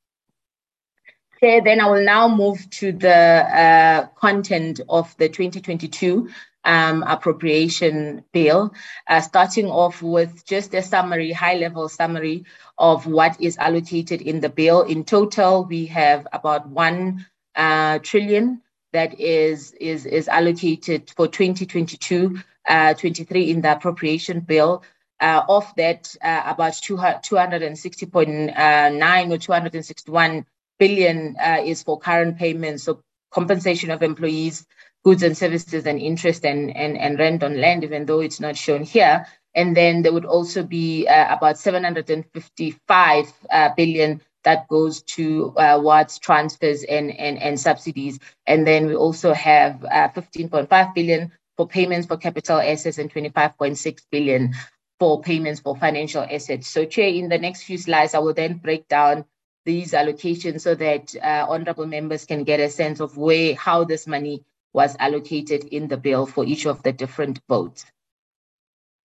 [1.43, 6.29] Okay, then I will now move to the uh, content of the 2022
[6.65, 8.75] um, appropriation bill,
[9.07, 12.45] uh, starting off with just a summary, high level summary
[12.77, 14.83] of what is allocated in the bill.
[14.83, 17.25] In total, we have about one
[17.55, 18.61] uh, trillion
[18.93, 22.37] that is, is, is allocated for 2022
[22.67, 24.83] uh, 23 in the appropriation bill.
[25.19, 30.45] Uh, of that, uh, about 260.9 uh, or 261
[30.81, 34.65] billion uh, is for current payments, so compensation of employees,
[35.05, 38.57] goods and services, and interest and, and, and rent on land, even though it's not
[38.57, 39.27] shown here.
[39.53, 46.03] And then there would also be uh, about 755 uh, billion that goes to uh,
[46.19, 48.17] transfers and, and, and subsidies.
[48.47, 54.01] And then we also have uh, 15.5 billion for payments for capital assets and 25.6
[54.09, 54.55] billion
[54.99, 56.67] for payments for financial assets.
[56.69, 59.25] So, Chair, in the next few slides, I will then break down
[59.65, 64.07] these allocations so that uh, honorable members can get a sense of where, how this
[64.07, 64.43] money
[64.73, 67.85] was allocated in the bill for each of the different votes.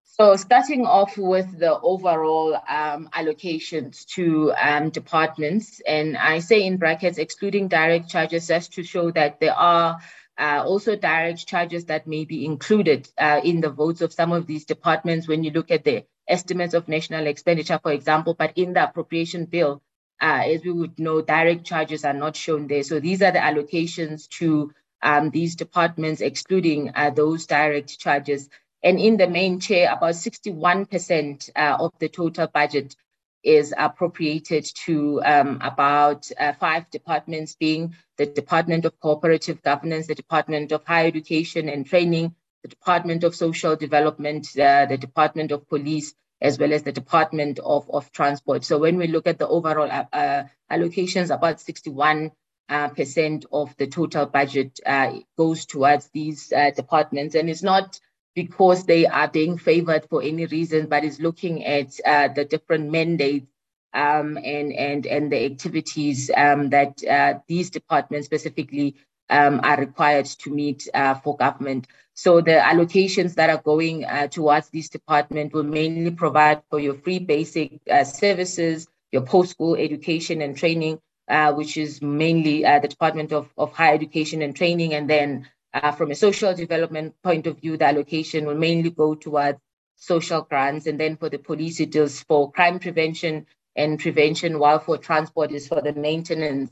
[0.04, 6.76] So starting off with the overall um, allocations to um, departments, and I say in
[6.76, 9.98] brackets, excluding direct charges, just to show that there are
[10.38, 14.46] uh, also direct charges that may be included uh, in the votes of some of
[14.46, 18.72] these departments when you look at the estimates of national expenditure, for example, but in
[18.72, 19.82] the appropriation bill,
[20.20, 22.82] uh, as we would know, direct charges are not shown there.
[22.82, 28.48] So these are the allocations to um, these departments, excluding uh, those direct charges.
[28.82, 32.96] And in the main chair, about 61% uh, of the total budget
[33.42, 40.14] is appropriated to um, about uh, five departments, being the Department of Cooperative Governance, the
[40.14, 45.68] Department of Higher Education and Training, the Department of Social Development, uh, the Department of
[45.68, 48.64] Police, as well as the Department of, of Transport.
[48.64, 52.30] So when we look at the overall uh, uh allocations, about 61
[52.68, 57.34] uh, percent of the total budget uh, goes towards these uh, departments.
[57.34, 57.98] And it's not
[58.34, 62.90] because they are being favored for any reason, but it's looking at uh, the different
[62.90, 63.46] mandates
[63.94, 68.96] um, and and and the activities um, that uh, these departments specifically
[69.30, 71.86] um, are required to meet uh, for government.
[72.14, 76.94] So the allocations that are going uh, towards this department will mainly provide for your
[76.94, 82.88] free basic uh, services, your post-school education and training, uh, which is mainly uh, the
[82.88, 84.94] Department of, of Higher Education and Training.
[84.94, 89.14] And then uh, from a social development point of view, the allocation will mainly go
[89.14, 89.58] towards
[89.96, 90.86] social grants.
[90.86, 95.50] And then for the police, it is for crime prevention and prevention, while for transport
[95.50, 96.70] is for the maintenance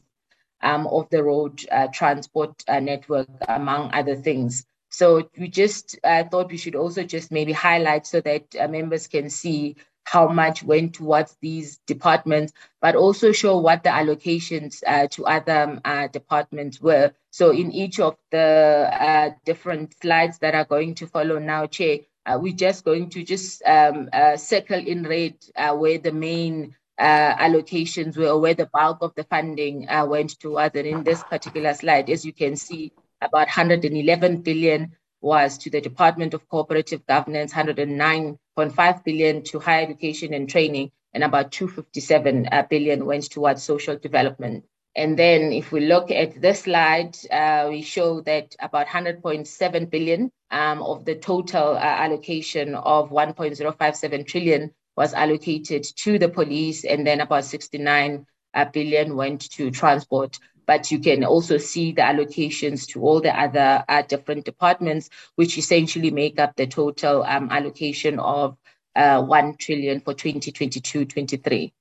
[0.62, 4.64] um, of the road uh, transport uh, network, among other things.
[4.90, 9.06] So we just uh, thought we should also just maybe highlight so that uh, members
[9.06, 15.06] can see how much went towards these departments, but also show what the allocations uh,
[15.08, 17.12] to other um, uh, departments were.
[17.30, 22.52] So in each of the different slides that are going to follow now, Chair, we're
[22.52, 28.54] just going to just um, circle in red where the main uh, allocations were, where
[28.54, 30.76] the bulk of the funding uh, went towards.
[30.76, 35.80] And in this particular slide, as you can see, about 111 billion was to the
[35.80, 42.62] Department of Cooperative Governance, 109.5 billion to higher education and training, and about 257 uh,
[42.68, 44.64] billion went towards social development.
[44.94, 50.30] And then if we look at this slide, uh, we show that about 100.7 billion
[50.50, 57.06] um, of the total uh, allocation of 1.057 trillion was allocated to the police, and
[57.06, 58.66] then about 69 uh,
[59.08, 60.38] went to transport.
[60.66, 65.58] But you can also see the allocations to all the other uh, different departments, which
[65.58, 68.56] essentially make up the total um, allocation of
[68.94, 71.72] uh, 1 trillion for 2022-23.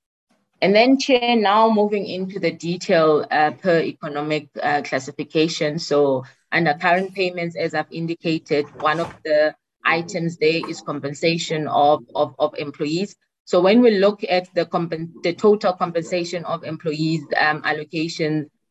[0.60, 5.78] And then, Chair, now moving into the detail uh, per economic uh, classification.
[5.80, 12.04] So, under current payments, as I've indicated, one of the items there is compensation of,
[12.14, 13.16] of, of employees.
[13.44, 17.62] So when we look at the, comp- the total compensation of employees um,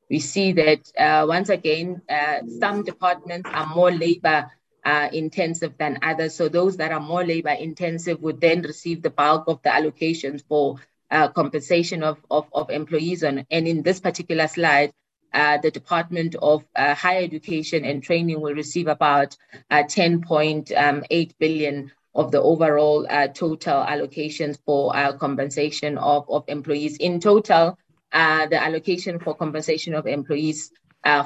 [0.09, 4.51] we see that uh, once again, uh, some departments are more labor
[4.83, 6.35] uh, intensive than others.
[6.35, 10.43] So those that are more labor intensive would then receive the bulk of the allocations
[10.47, 10.77] for
[11.09, 13.23] uh, compensation of, of, of employees.
[13.23, 14.91] And, and in this particular slide,
[15.33, 19.37] uh, the Department of uh, Higher Education and Training will receive about
[19.69, 26.97] uh, 10.8 um, of the overall uh, total allocations for uh, compensation of, of employees.
[26.97, 27.77] In total,
[28.11, 30.71] the allocation for compensation of employees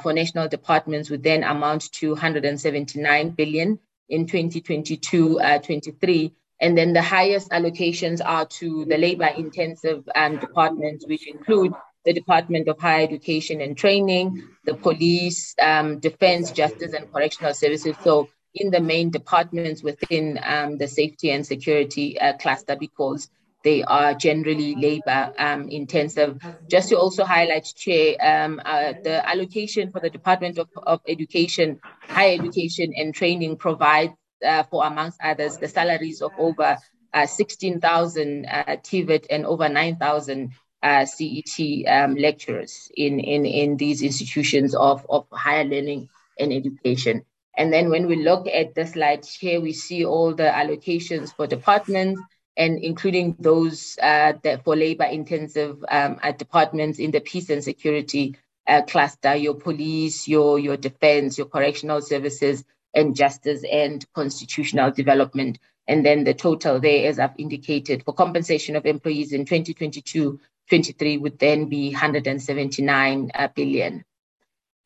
[0.03, 3.79] for national departments would then amount to 179 billion
[4.09, 6.31] in 2022-23.
[6.61, 11.73] And then the highest allocations are to the labor intensive um, departments, which include
[12.05, 17.95] the Department of Higher Education and Training, the police, um, defense, justice, and correctional services.
[18.03, 23.29] So, in the main departments within um, the safety and security uh, cluster, because
[23.65, 26.39] they are generally labor um, intensive.
[26.69, 31.79] Just to also highlight, Chair, um, uh, the allocation for the Department of, of Education,
[32.01, 34.13] Higher Education and Training provides
[34.45, 36.77] uh, for, amongst others, the salaries of over
[37.13, 40.51] uh, 16,000 uh, TVET and over 9,000
[40.85, 46.07] uh, CET um, lecturers in, in, in these institutions of, of higher learning
[46.39, 47.25] and education.
[47.57, 51.47] And then when we look at the slide here, we see all the allocations for
[51.47, 52.21] departments
[52.55, 58.35] and including those uh, that for labor intensive um, departments in the peace and security
[58.67, 62.63] uh, cluster, your police, your, your defense, your correctional services,
[62.93, 65.57] and justice and constitutional development.
[65.87, 70.39] And then the total there, as I've indicated, for compensation of employees in 2022
[70.69, 74.03] 23 would then be 179 uh, billion.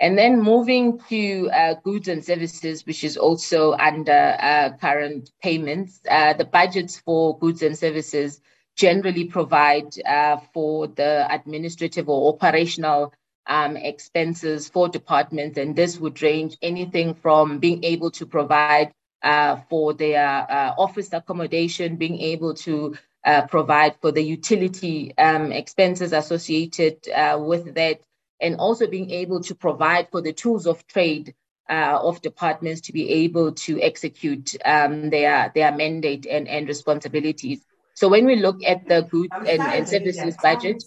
[0.01, 5.99] And then moving to uh, goods and services, which is also under uh, current payments,
[6.09, 8.39] uh, the budgets for goods and services
[8.77, 13.13] generally provide uh, for the administrative or operational
[13.47, 15.57] um, expenses for departments.
[15.57, 20.45] And this would range anything from being able to provide uh, for their
[20.77, 22.95] office accommodation, being able to
[23.25, 28.01] uh, provide for the utility um, expenses associated uh, with that,
[28.41, 31.33] and also being able to provide for the tools of trade
[31.69, 37.61] uh, of departments to be able to execute um, their their mandate and, and responsibilities.
[37.93, 40.83] So when we look at the goods and, and services budget,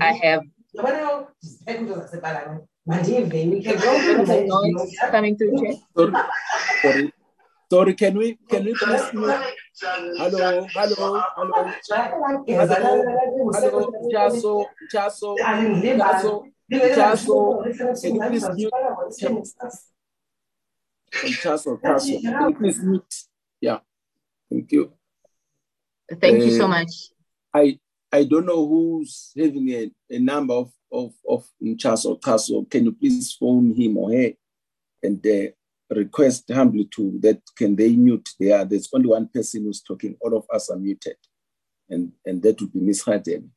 [0.00, 0.42] I have
[5.10, 5.76] coming through.
[6.82, 7.12] Sorry.
[7.70, 9.56] Sorry, can we can we please mute?
[9.78, 11.74] Hello, hello, hello, hello,
[12.46, 15.36] hello, Chaso, Chaso,
[16.00, 17.62] Chaso, Chaso.
[18.00, 18.72] Can you please mute?
[21.12, 22.22] Chaso, Chaso.
[22.22, 23.14] Can you please mute?
[23.60, 23.80] Yeah,
[24.50, 24.92] thank you.
[26.20, 27.10] Thank you so much.
[27.52, 27.78] I
[28.10, 32.64] I don't know who's having a, a number of, of, of Nchas or Tasso.
[32.64, 34.30] Can you please phone him or her
[35.02, 35.50] and uh,
[35.90, 38.64] request humbly to that can they mute there?
[38.64, 40.16] There's only one person who's talking.
[40.20, 41.16] All of us are muted.
[41.88, 43.48] And, and that would be Miss Hadebe.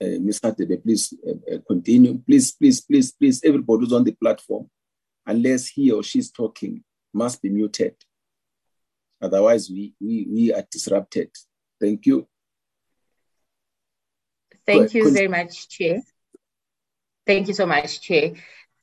[0.00, 0.06] Uh.
[0.06, 2.18] Hadebe, please uh, uh, continue.
[2.18, 4.70] Please, please, please, please, everybody who's on the platform,
[5.26, 7.94] unless he or she's talking, must be muted.
[9.20, 11.30] Otherwise, we, we, we are disrupted.
[11.80, 12.28] Thank you.
[14.66, 16.02] Thank you very much, Chair.
[17.26, 18.34] Thank you so much, Chair.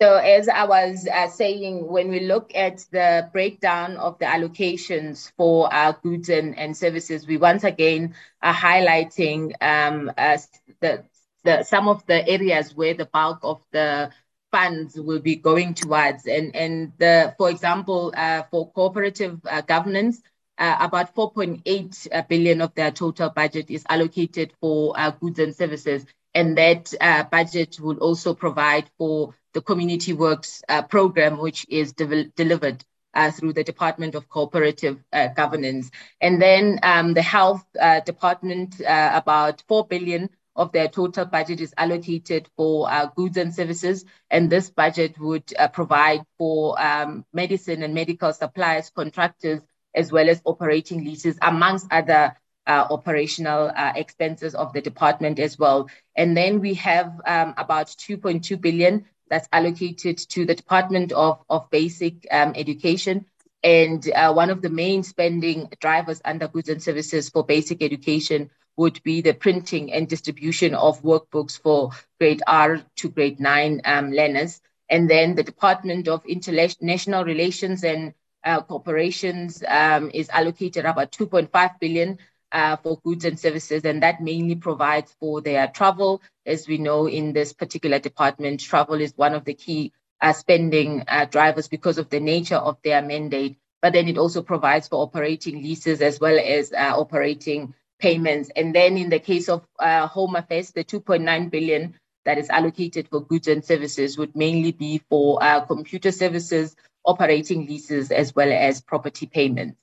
[0.02, 5.32] So as I was uh, saying, when we look at the breakdown of the allocations
[5.38, 10.40] for our goods and, and services, we once again are highlighting um, uh,
[10.80, 11.04] the,
[11.44, 14.10] the, some of the areas where the bulk of the
[14.52, 16.26] funds will be going towards.
[16.26, 20.20] And, and the, for example, uh, for cooperative uh, governance,
[20.58, 26.08] uh, about 4.8 uh, of their total budget is allocated for goods and services.
[26.34, 31.94] And that uh, budget will also provide for the Community Works uh, program, which is
[31.94, 35.04] de- delivered uh, through the Department of Cooperative
[35.36, 35.92] Governance.
[36.22, 37.66] And then um, the Health
[38.06, 44.06] Department, about 4 billion of their total budget is allocated for uh, goods and services,
[44.30, 49.62] and this budget would uh, provide for um, medicine and medical supplies contractors
[49.94, 52.36] as well as operating leases, amongst other
[52.68, 55.90] uh, operational uh, expenses of the department as well.
[56.16, 61.70] And then we have um, about 2.2 billion that's allocated to the Department of, of
[61.70, 63.26] Basic um, Education.
[63.64, 68.50] And uh, one of the main spending drivers under goods and services for basic education
[68.78, 74.12] would be the printing and distribution of workbooks for grade R to grade 9 um,
[74.12, 74.62] learners.
[74.90, 81.80] And then the Department of International Relations and uh, corporations um, is allocated about 2.5
[81.80, 82.18] billion
[82.52, 86.22] uh, for goods and services, and that mainly provides for their travel.
[86.46, 91.04] As we know, in this particular department, travel is one of the key uh, spending
[91.08, 93.58] uh, drivers because of the nature of their mandate.
[93.82, 98.52] But then it also provides for operating leases as well as uh, operating payments.
[98.56, 101.96] And then in the case of uh, Home Affairs, the 2.9 billion
[102.26, 108.12] that is allocated for goods and services would mainly be for computer services, operating leases
[108.12, 109.76] as well as property payments.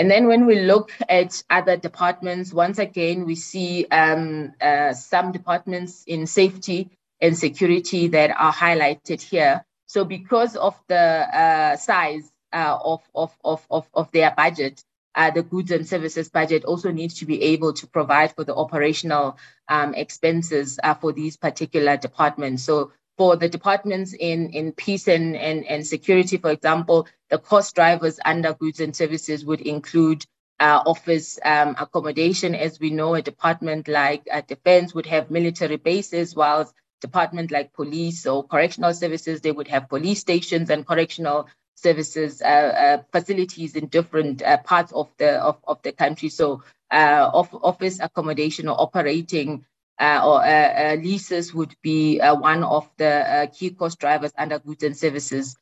[0.00, 5.30] And then when we look at other departments, once again, we see um, uh, some
[5.30, 6.88] departments in safety
[7.20, 9.62] and security that are highlighted here.
[9.84, 14.82] So because of the uh, size uh, of, of, of, of, of their budget,
[15.14, 18.54] uh, the goods and services budget also needs to be able to provide for the
[18.54, 19.36] operational
[19.68, 22.62] um, expenses uh, for these particular departments.
[22.62, 27.74] So for the departments in, in peace and, and, and security, for example, the cost
[27.74, 30.24] drivers under goods and services would include
[30.58, 32.54] uh, office um, accommodation.
[32.54, 37.74] As we know, a department like uh, defense would have military bases, whilst department like
[37.74, 43.74] police or correctional services, they would have police stations and correctional services uh, uh facilities
[43.74, 46.30] in different uh, parts of the of, of the country.
[46.30, 49.66] So uh, office accommodation or operating
[50.00, 54.82] uh, or uh, uh, leases would be one of the key cost drivers under goods
[54.82, 55.56] and services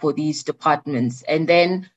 [0.00, 1.22] for these departments.
[1.22, 1.88] And then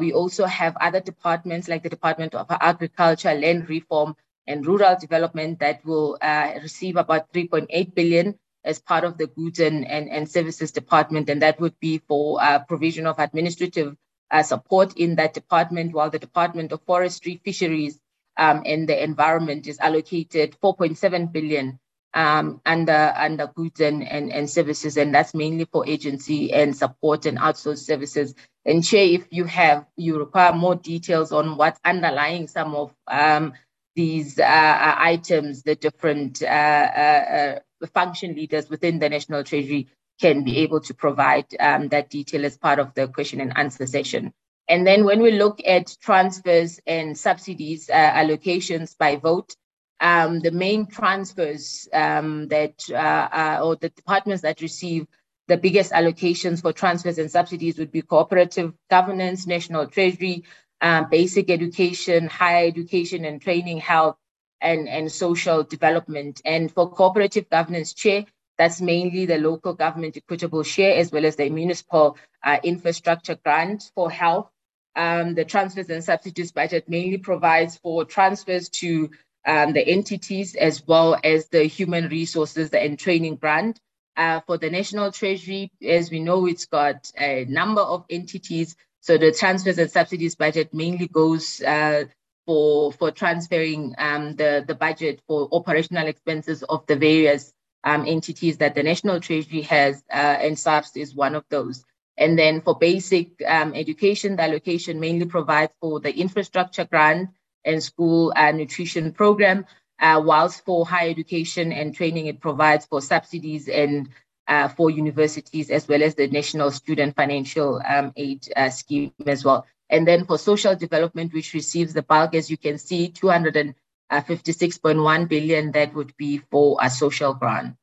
[0.00, 4.16] we also have other departments like the Department of Agriculture, Land Reform,
[4.46, 6.18] and Rural Development that will
[6.62, 11.42] receive about 3.8 billion as part of the goods and, and, and services department, and
[11.42, 13.94] that would be for uh, provision of administrative
[14.30, 18.00] uh, support in that department, while the Department of Forestry, Fisheries,
[18.36, 21.78] um, and the environment is allocated 4.7 billion
[22.14, 27.26] um, under under goods and, and, and services, and that's mainly for agency and support
[27.26, 28.34] and outsourced services.
[28.64, 33.54] And Chair, if you have you require more details on what's underlying some of um,
[33.96, 39.88] these uh, uh items, the different uh, uh, uh, function leaders within the National Treasury
[40.20, 43.86] can be able to provide um, that detail as part of the question and answer
[43.86, 44.32] session.
[44.68, 49.54] And then when we look at transfers and subsidies uh, allocations by vote,
[50.00, 55.06] um, the main transfers um, that uh, uh, or the departments that receive
[55.48, 60.44] the biggest allocations for transfers and subsidies would be cooperative governance, national treasury,
[60.80, 64.16] um, basic education, higher education and training, health,
[64.60, 66.40] and, and social development.
[66.44, 68.24] And for cooperative governance chair,
[68.56, 73.90] that's mainly the local government equitable share as well as the municipal uh, infrastructure grant
[73.94, 74.50] for health
[74.96, 79.10] um, the transfers and subsidies budget mainly provides for transfers to
[79.46, 83.80] um, the entities as well as the human resources and training grant.
[84.16, 88.76] Uh, for the National Treasury, as we know, it's got a number of entities.
[89.00, 92.04] So the transfers and subsidies budget mainly goes uh,
[92.46, 98.58] for for transferring um, the the budget for operational expenses of the various um, entities
[98.58, 101.84] that the National Treasury has, uh, and SARS is one of those.
[102.16, 107.30] And then for basic um, education, the allocation mainly provides for the infrastructure grant
[107.64, 109.66] and school uh, nutrition program,
[109.98, 114.08] uh, whilst for higher education and training, it provides for subsidies and
[114.46, 119.44] uh, for universities as well as the National Student Financial um, Aid uh, Scheme as
[119.44, 119.66] well.
[119.88, 125.72] And then for social development, which receives the bulk, as you can see, 256.1 billion,
[125.72, 127.76] that would be for a social grant.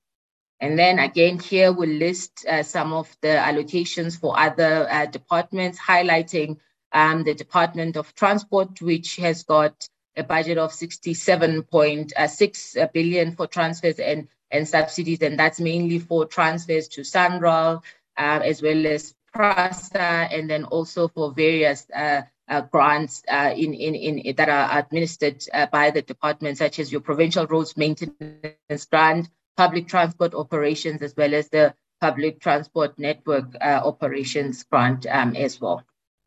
[0.62, 5.80] And then again, here we'll list uh, some of the allocations for other uh, departments,
[5.80, 6.60] highlighting
[6.92, 13.98] um, the Department of Transport, which has got a budget of 67.6 billion for transfers
[13.98, 17.84] and, and subsidies, and that's mainly for transfers to SANRAL,
[18.18, 23.74] uh, as well as PRASA, and then also for various uh, uh, grants uh, in,
[23.74, 28.86] in, in, that are administered uh, by the department, such as your provincial roads maintenance
[28.92, 29.28] grant,
[29.64, 31.66] public transport operations, as well as the
[32.00, 35.80] public transport network uh, operations grant um, as well.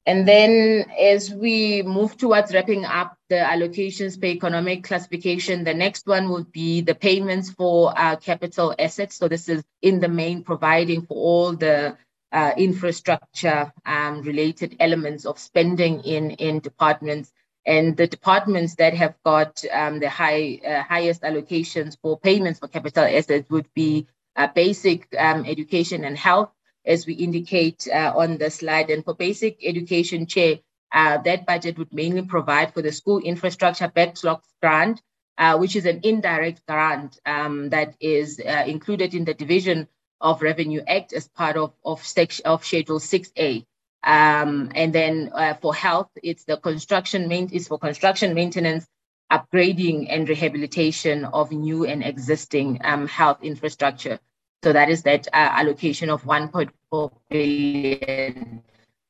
[0.06, 6.06] And then as we move towards wrapping up the allocations per economic classification, the next
[6.06, 9.16] one would be the payments for uh, capital assets.
[9.16, 11.96] So this is in the main providing for all the
[12.30, 17.32] uh, infrastructure um, related elements of spending in, in departments
[17.66, 22.68] and the departments that have got um, the high uh, highest allocations for payments for
[22.68, 24.06] capital assets would be
[24.36, 26.50] uh, basic um, education and health,
[26.84, 28.90] as we indicate uh, on the slide.
[28.90, 30.58] And for basic education, chair,
[30.92, 35.00] uh, that budget would mainly provide for the school infrastructure backlog grant,
[35.38, 39.88] uh, which is an indirect grant um, that is uh, included in the Division
[40.20, 42.00] of Revenue Act as part of of,
[42.44, 43.66] of Schedule 6A.
[44.04, 48.86] Um, and then uh, for health, it's the construction main is for construction maintenance,
[49.32, 54.20] upgrading and rehabilitation of new and existing um, health infrastructure.
[54.62, 58.62] So that is that uh, allocation of 1.4 billion.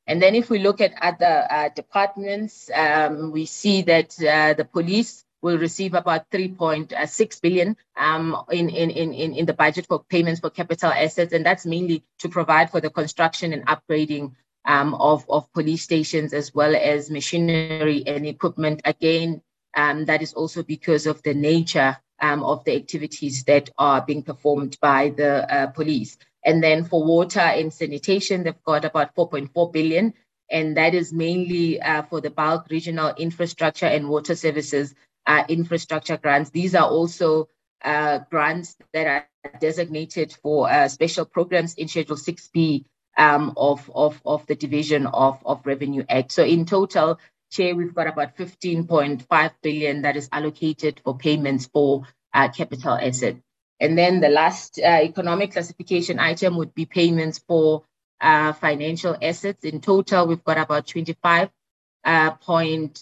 [0.07, 4.65] And then if we look at other uh, departments, um, we see that uh, the
[4.65, 10.41] police will receive about 3.6 billion um, in, in, in, in the budget for payments
[10.41, 11.33] for capital assets.
[11.33, 14.33] And that's mainly to provide for the construction and upgrading
[14.65, 18.81] um, of, of police stations as well as machinery and equipment.
[18.85, 19.43] Again,
[19.77, 24.23] um, that is also because of the nature um, of the activities that are being
[24.23, 26.17] performed by the uh, police.
[26.45, 30.15] And then for water and sanitation, they've got about 4.4 billion,
[30.51, 34.95] and that is mainly uh, for the bulk regional infrastructure and water services
[35.27, 36.51] uh, infrastructure grants.
[36.51, 37.49] These are also
[37.83, 42.85] uh, grants that are designated for uh, special programs in Schedule 6B
[43.17, 46.33] um, of, of, of the Division of, of Revenue Act.
[46.33, 47.19] So in total,
[47.51, 52.03] Chair, we've got about 15.5 billion that is allocated for payments for
[52.33, 53.37] uh, capital asset.
[53.81, 57.85] And then the last uh, economic classification item would be payments for
[58.21, 59.65] uh, financial assets.
[59.65, 61.51] In total, we've got about 25.6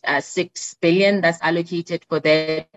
[0.04, 2.68] uh, billion that's allocated for that.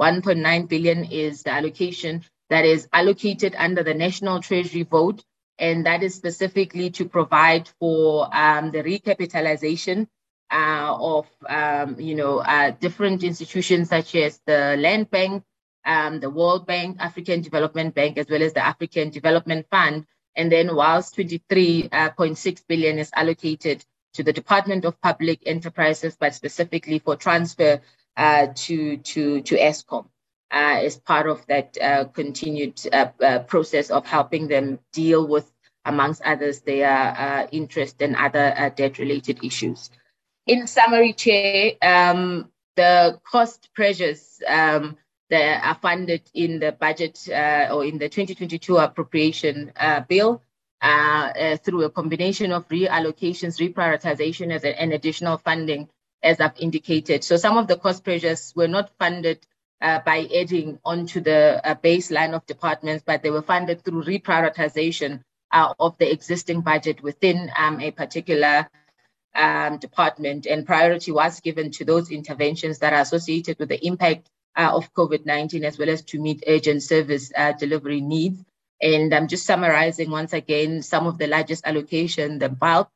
[0.00, 5.24] 1.9 billion is the allocation that is allocated under the National Treasury vote
[5.58, 10.06] and that is specifically to provide for um, the recapitalization
[10.50, 15.42] uh, of um, you know uh, different institutions such as the Land Bank,
[15.84, 20.06] um, the World Bank, African Development Bank, as well as the African Development Fund.
[20.36, 23.84] And then, whilst 23.6 uh, is allocated
[24.14, 27.80] to the Department of Public Enterprises, but specifically for transfer
[28.16, 30.06] uh, to to to Eskom
[30.50, 35.50] uh, as part of that uh, continued uh, uh, process of helping them deal with,
[35.84, 39.90] amongst others, their uh, interest and other uh, debt-related issues.
[40.46, 44.96] In summary, Chair, um, the cost pressures um,
[45.30, 49.72] that are funded in the budget or in the 2022 appropriation
[50.08, 50.42] bill
[51.62, 55.88] through a combination of reallocations, reprioritization, as a, and additional funding,
[56.22, 57.24] as I've indicated.
[57.24, 59.46] So some of the cost pressures were not funded
[59.84, 65.20] uh, by adding onto the uh, baseline of departments, but they were funded through reprioritization
[65.52, 68.66] uh, of the existing budget within um, a particular
[69.34, 70.46] um, department.
[70.46, 74.92] And priority was given to those interventions that are associated with the impact uh, of
[74.94, 78.42] COVID 19, as well as to meet urgent service uh, delivery needs.
[78.80, 82.88] And I'm just summarizing once again some of the largest allocation, the bulk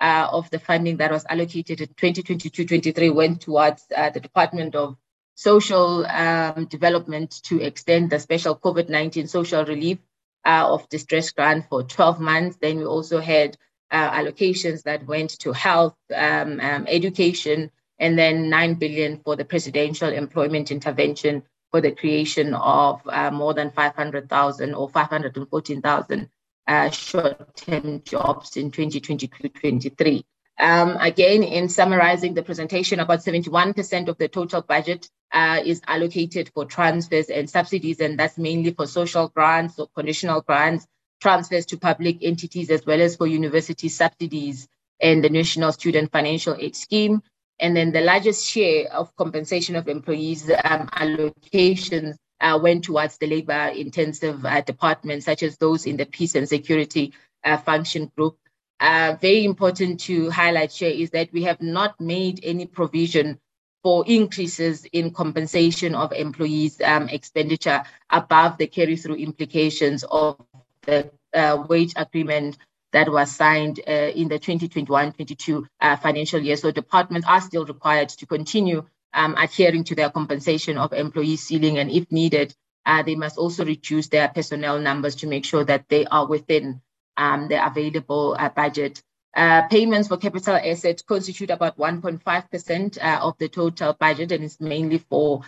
[0.00, 4.96] uh, of the funding that was allocated in 2022-23 went towards uh, the Department of
[5.36, 9.98] social um, development to extend the special COVID 19 social relief
[10.44, 12.56] uh, of distress grant for 12 months.
[12.60, 13.56] Then we also had
[13.90, 19.44] uh, allocations that went to health, um, um, education, and then 9 billion for the
[19.44, 26.30] presidential employment intervention for the creation of uh, more than 500,000 or 514,000
[26.66, 30.24] uh, short-term jobs in 2022-23.
[30.58, 36.50] Um, again, in summarizing the presentation, about 71% of the total budget uh, is allocated
[36.54, 40.86] for transfers and subsidies, and that's mainly for social grants or conditional grants,
[41.20, 44.68] transfers to public entities, as well as for university subsidies
[45.00, 47.22] and the National Student Financial Aid Scheme.
[47.58, 53.26] And then the largest share of compensation of employees um, allocations uh, went towards the
[53.26, 57.14] labor intensive uh, departments, such as those in the peace and security
[57.44, 58.36] uh, function group.
[58.78, 63.38] Uh, very important to highlight here is that we have not made any provision
[63.82, 70.40] for increases in compensation of employees' um, expenditure above the carry through implications of
[70.82, 72.58] the uh, wage agreement
[72.92, 76.56] that was signed uh, in the 2021-22 uh, financial year.
[76.56, 81.78] So departments are still required to continue um, adhering to their compensation of employee ceiling,
[81.78, 82.54] and if needed,
[82.84, 86.80] uh, they must also reduce their personnel numbers to make sure that they are within
[87.16, 89.02] um, the available uh, budget.
[89.36, 94.58] Uh, payments for capital assets constitute about 1.5% uh, of the total budget, and is
[94.60, 95.42] mainly for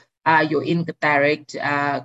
[0.51, 1.57] your indirect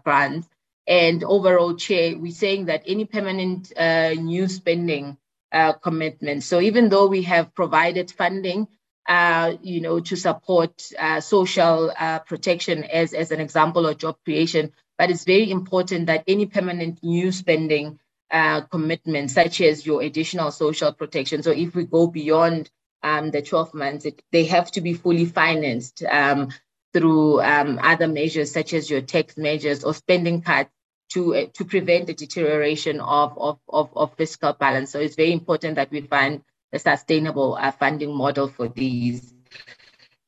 [0.05, 0.47] grants.
[0.87, 5.17] And overall, Chair, we're saying that any permanent new spending
[5.53, 6.47] uh, commitments.
[6.47, 8.67] So even though we have provided funding,
[9.07, 14.17] uh, you know, to support uh, social uh, protection as, as an example of job
[14.25, 17.99] creation, but it's very important that any permanent new spending
[18.31, 22.69] uh, commitment, such as your additional social protection, so if we go beyond
[23.03, 26.49] um, the 12 months, it, they have to be fully financed um,
[26.93, 30.71] through um, other measures, such as your tax measures or spending cuts
[31.09, 34.91] to uh, to prevent the deterioration of, of, of, of, fiscal balance.
[34.91, 39.33] So it's very important that we find a sustainable uh, funding model for these.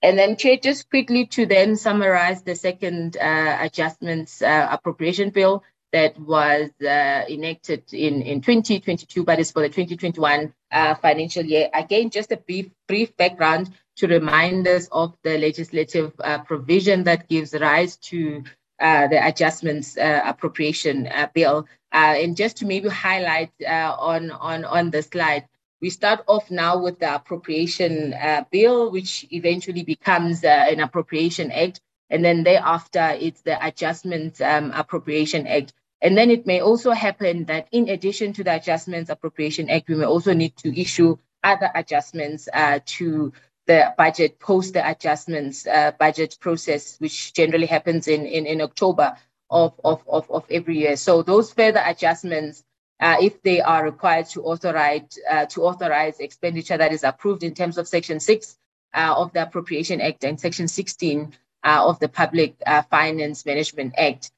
[0.01, 5.63] And then, Chair, just quickly to then summarize the second uh, adjustments uh, appropriation bill
[5.95, 11.69] that was uh, enacted in, in 2022, but it's for the 2021 uh, financial year.
[11.73, 16.11] Again, just a brief, brief background to remind us of the legislative
[16.45, 18.43] provision that gives rise to
[18.81, 21.65] uh, the adjustments uh, appropriation uh, bill.
[21.93, 25.47] Uh, and just to maybe highlight uh, on, on, on the slide,
[25.79, 28.13] we start off now with the appropriation
[28.51, 31.79] bill, which eventually becomes an appropriation act.
[32.09, 35.73] And then thereafter, it's the adjustment um, appropriation act.
[36.05, 39.95] And then it may also happen that in addition to the adjustments appropriation act, we
[39.95, 42.47] may also need to issue other adjustments
[42.85, 43.33] to
[43.65, 49.17] the budget post the adjustments uh, budget process, which generally happens in, in, in October
[49.49, 50.95] of, of, of, of every year.
[50.95, 52.63] So those further adjustments,
[52.99, 57.53] uh, if they are required to authorize uh, to authorize expenditure that is approved in
[57.53, 58.57] terms of Section 6
[58.93, 61.33] uh, of the Appropriation Act and Section 16
[61.63, 64.31] uh, of the Public uh, Finance Management Act.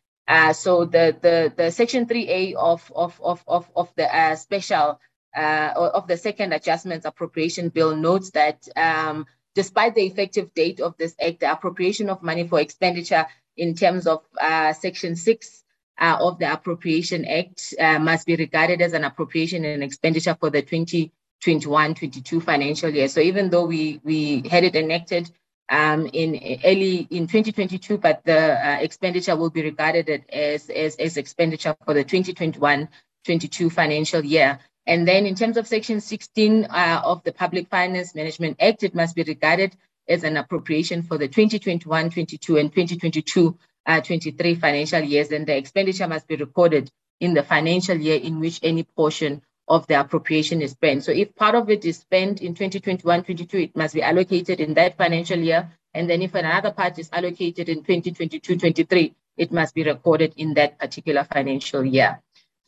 [0.54, 5.00] So the, the, the Section 3A of, of, of, of, of the special
[5.36, 10.96] uh, of the second adjustments appropriation bill notes that um, despite the effective date of
[10.98, 13.26] this act, the appropriation of money for expenditure
[13.56, 15.64] in terms of uh, Section 6
[16.00, 20.52] uh, of the Appropriation Act uh, must be regarded as an appropriation and expenditure for
[20.52, 23.08] the 2021-22 financial year.
[23.08, 25.32] So even though we, we had it enacted
[25.70, 31.18] um, in early in 2022, but the uh, expenditure will be regarded as, as, as
[31.18, 34.60] expenditure for the 2021-22 financial year.
[34.86, 38.96] And then in terms of Section 16 uh, of the Public Finance Management Act, it
[38.96, 39.76] must be regarded
[40.08, 45.32] as an appropriation for the 2021, 22, and 2022, uh, 23 financial years.
[45.32, 46.90] And the expenditure must be recorded
[47.20, 51.04] in the financial year in which any portion of the appropriation is spent.
[51.04, 54.74] So if part of it is spent in 2021, 22, it must be allocated in
[54.76, 55.70] that financial year.
[55.94, 60.54] And then if another part is allocated in 2022, 23, it must be recorded in
[60.56, 62.20] that particular financial year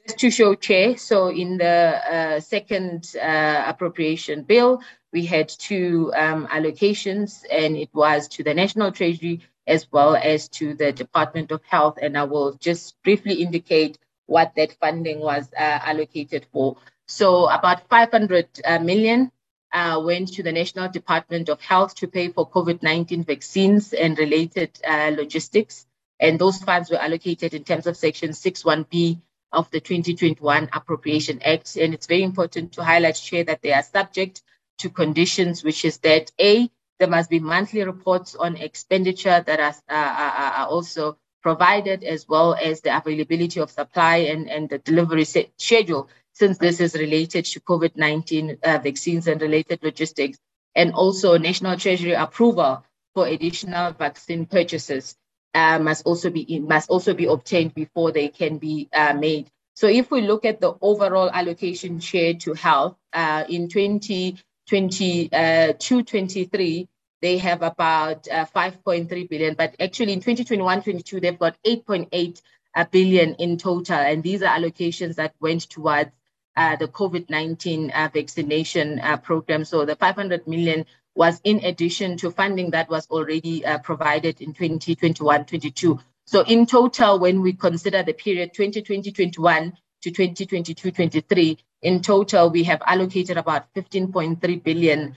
[0.06, 4.82] Just to show chair, so in the uh, second uh, appropriation bill,
[5.12, 10.50] we had two um, allocations, and it was to the National Treasury as well as
[10.50, 12.00] to the Department of Health.
[12.02, 13.98] And I will just briefly indicate
[14.30, 16.78] what that funding was uh, allocated for.
[17.08, 19.32] So about 500 million
[19.74, 24.18] uh, uh, went to the National Department of Health to pay for COVID-19 vaccines and
[24.18, 25.86] related uh, logistics.
[26.20, 29.22] And those funds were allocated in terms of Section 61B
[29.52, 31.76] of the 2021 Appropriation Act.
[31.78, 34.42] And it's very important to highlight, Chair, that they are subject
[34.80, 36.70] to conditions, which is that A,
[37.00, 42.56] there must be monthly reports on expenditure that are, uh, are also provided, as well
[42.56, 47.60] as the availability of supply and, and the delivery schedule, since this is related to
[47.60, 50.38] COVID 19 uh, vaccines and related logistics,
[50.76, 52.84] and also National Treasury approval
[53.14, 55.16] for additional vaccine purchases
[55.54, 59.50] uh, must also be must also be obtained before they can be uh, made.
[59.76, 66.86] So if we look at the overall allocation share to health uh, in 2022-23, uh,
[67.22, 72.42] they have about uh, 5.3 billion, but actually in 2021-22 they've got 8.8
[72.76, 76.12] uh, billion in total, and these are allocations that went towards
[76.56, 79.64] the COVID-19 vaccination program.
[79.64, 84.54] So the 500 million was in addition to funding that was already uh, provided in
[84.54, 86.00] 2021-22.
[86.26, 92.82] So in total, when we consider the period 2020-21 to 2022-23, in total, we have
[92.86, 95.14] allocated about 15.3 billion uh,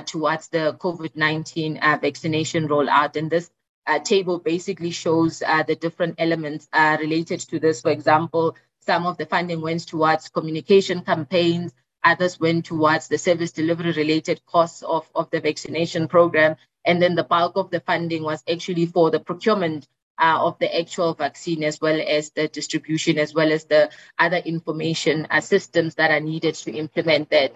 [0.00, 3.16] towards the COVID-19 uh, vaccination rollout.
[3.16, 3.50] And this
[3.86, 7.80] uh, table basically shows uh, the different elements uh, related to this.
[7.80, 11.72] For example, some of the funding went towards communication campaigns,
[12.04, 16.56] Others went towards the service delivery related costs of, of the vaccination program.
[16.84, 19.86] And then the bulk of the funding was actually for the procurement
[20.18, 24.38] uh, of the actual vaccine, as well as the distribution, as well as the other
[24.38, 27.52] information uh, systems that are needed to implement that.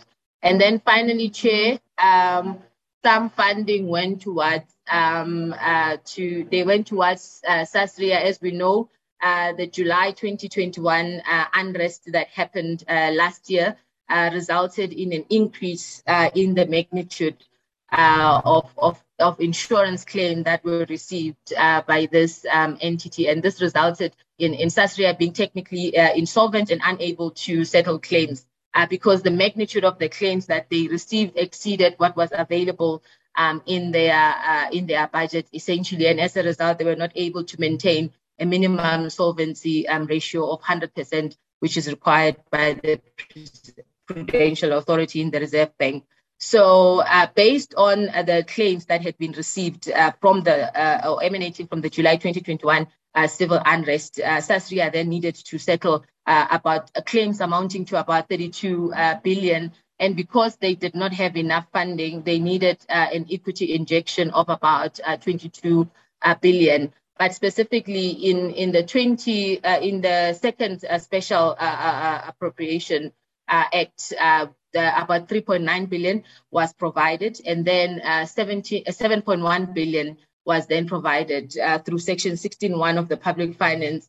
[0.46, 2.60] And then finally, Chair, um,
[3.04, 8.88] some funding went towards um, uh, to they went towards uh, SASRIA, as we know,
[9.20, 13.76] uh, the July 2021 uh, unrest that happened uh, last year
[14.08, 16.00] uh, resulted in an increase
[16.36, 17.42] in the magnitude
[17.90, 23.26] of, of, of insurance claim that were received by this um, entity.
[23.26, 28.86] And this resulted in, in Sasria being technically insolvent and unable to settle claims uh,
[28.86, 33.02] because the magnitude of the claims that they received exceeded what was available
[33.34, 36.06] um, in, their, in their budget, essentially.
[36.06, 40.50] And as a result, they were not able to maintain a minimum solvency um, ratio
[40.50, 43.00] of 100%, which is required by the
[44.06, 46.04] Prudential Authority in the Reserve Bank.
[46.38, 51.10] So, uh, based on uh, the claims that had been received uh, from the uh,
[51.10, 56.04] or emanating from the July 2021 uh, civil unrest, uh, Sasria then needed to settle
[56.26, 58.92] about claims amounting to about 32
[59.22, 59.72] billion.
[59.98, 65.00] And because they did not have enough funding, they needed an equity injection of about
[65.22, 65.88] 22
[66.40, 73.10] billion but specifically in, in the 20 uh, in the second uh, special uh, appropriation
[73.48, 80.66] uh, Act, uh, about 3.9 billion was provided, and then uh, 70, 7.1 billion was
[80.66, 84.08] then provided uh, through Section 16.1 of the Public Finance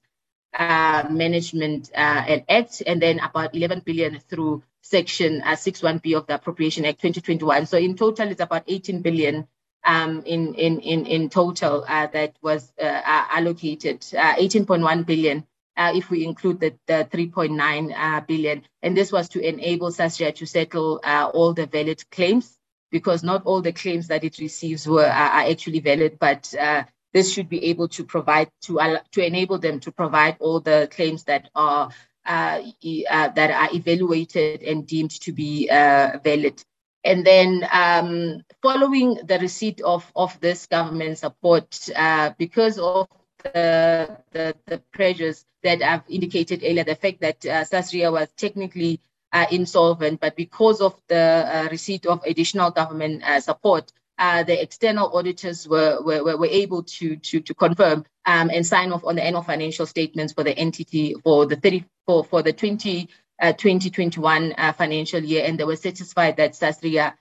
[0.53, 6.85] uh, Management uh, Act, and then about 11 billion through Section 61B of the Appropriation
[6.85, 7.65] Act 2021.
[7.65, 9.47] So in total, it's about 18 billion
[9.83, 15.45] um, in, in, in, in total that was allocated, 18.1 billion
[15.77, 18.63] uh, if we include the, the 3.9 uh, billion.
[18.81, 22.57] And this was to enable SASRIA to settle uh, all the valid claims
[22.91, 26.83] because not all the claims that it receives were are actually valid, but uh,
[27.13, 28.79] this should be able to provide to
[29.11, 31.89] to enable them to provide all the claims that are
[32.25, 32.61] uh,
[33.09, 36.61] uh, that are evaluated and deemed to be valid.
[37.03, 41.89] And then, um, following the receipt of, of this government support,
[42.37, 43.07] because of
[43.43, 48.99] the, the, the pressures that I've indicated earlier, the fact that uh, Sasria was technically
[49.31, 54.61] uh, insolvent, but because of the uh, receipt of additional government uh, support, uh, the
[54.61, 59.15] external auditors were, were, were able to, to, to confirm um, and sign off on
[59.15, 63.09] the annual financial statements for the entity for the 30, for, for the 20,
[63.41, 67.13] uh, 2021 financial year, and they were satisfied that Sasria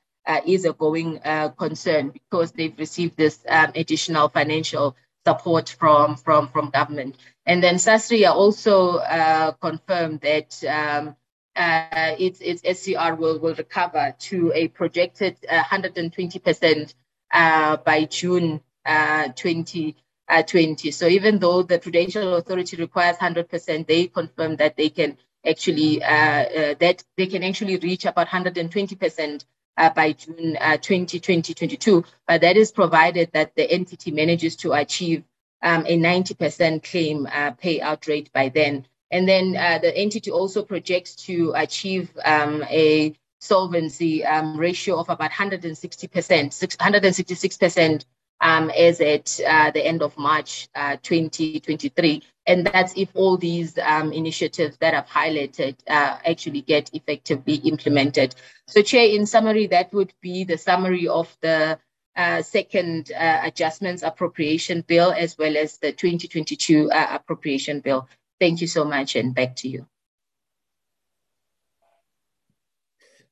[0.44, 1.20] is a going
[1.56, 4.96] concern because they've received this um, additional financial
[5.26, 7.16] support from, from, from government.
[7.46, 11.16] And then Sasria also uh, confirmed that um,
[11.56, 16.94] uh, its, its SCR will, will recover to a projected 120%
[17.32, 19.96] uh, by June 2020.
[20.28, 25.16] Uh, so even though the Prudential Authority requires 100%, they confirm that they can
[25.46, 29.44] actually uh, that they can actually reach about 120%
[29.76, 35.22] uh, by June uh, 2022, but that is provided that the entity manages to achieve
[35.62, 38.86] um, a 90% claim uh, payout rate by then.
[39.10, 45.08] And then uh, the entity also projects to achieve um, a solvency um, ratio of
[45.08, 48.04] about 160%, 166%
[48.40, 52.22] um, as at uh, the end of March uh, 2023.
[52.46, 58.34] And that's if all these um, initiatives that I've highlighted uh, actually get effectively implemented.
[58.68, 61.78] So, Chair, in summary, that would be the summary of the
[62.16, 68.08] uh, second uh, adjustments appropriation bill as well as the 2022 uh, appropriation bill.
[68.38, 69.86] Thank you so much, and back to you.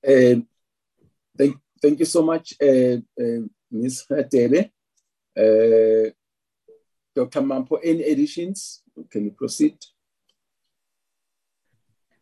[0.06, 0.40] Uh,
[1.36, 3.40] thank, thank you so much, uh, uh,
[3.70, 4.06] Ms.
[4.30, 4.70] Tere.
[5.36, 6.10] Uh,
[7.14, 7.40] Dr.
[7.42, 8.82] Mampho, any additions?
[9.10, 9.76] Can you proceed?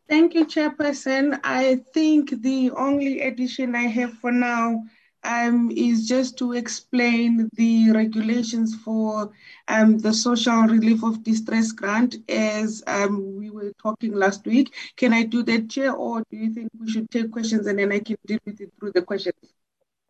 [0.08, 1.40] Thank you, Chairperson.
[1.42, 4.82] I think the only addition I have for now
[5.24, 9.30] um, is just to explain the regulations for
[9.68, 14.74] um, the social relief of distress grant as um, we were talking last week.
[14.96, 17.92] Can I do that, Chair, or do you think we should take questions and then
[17.92, 19.36] I can deal with it through the questions?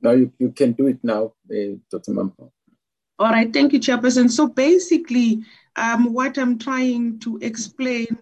[0.01, 2.13] No, you, you can do it now, uh, Dr.
[2.13, 2.51] Mampho.
[3.19, 4.31] All right, thank you, Chairperson.
[4.31, 5.45] So basically,
[5.77, 8.19] um, what I'm trying to explain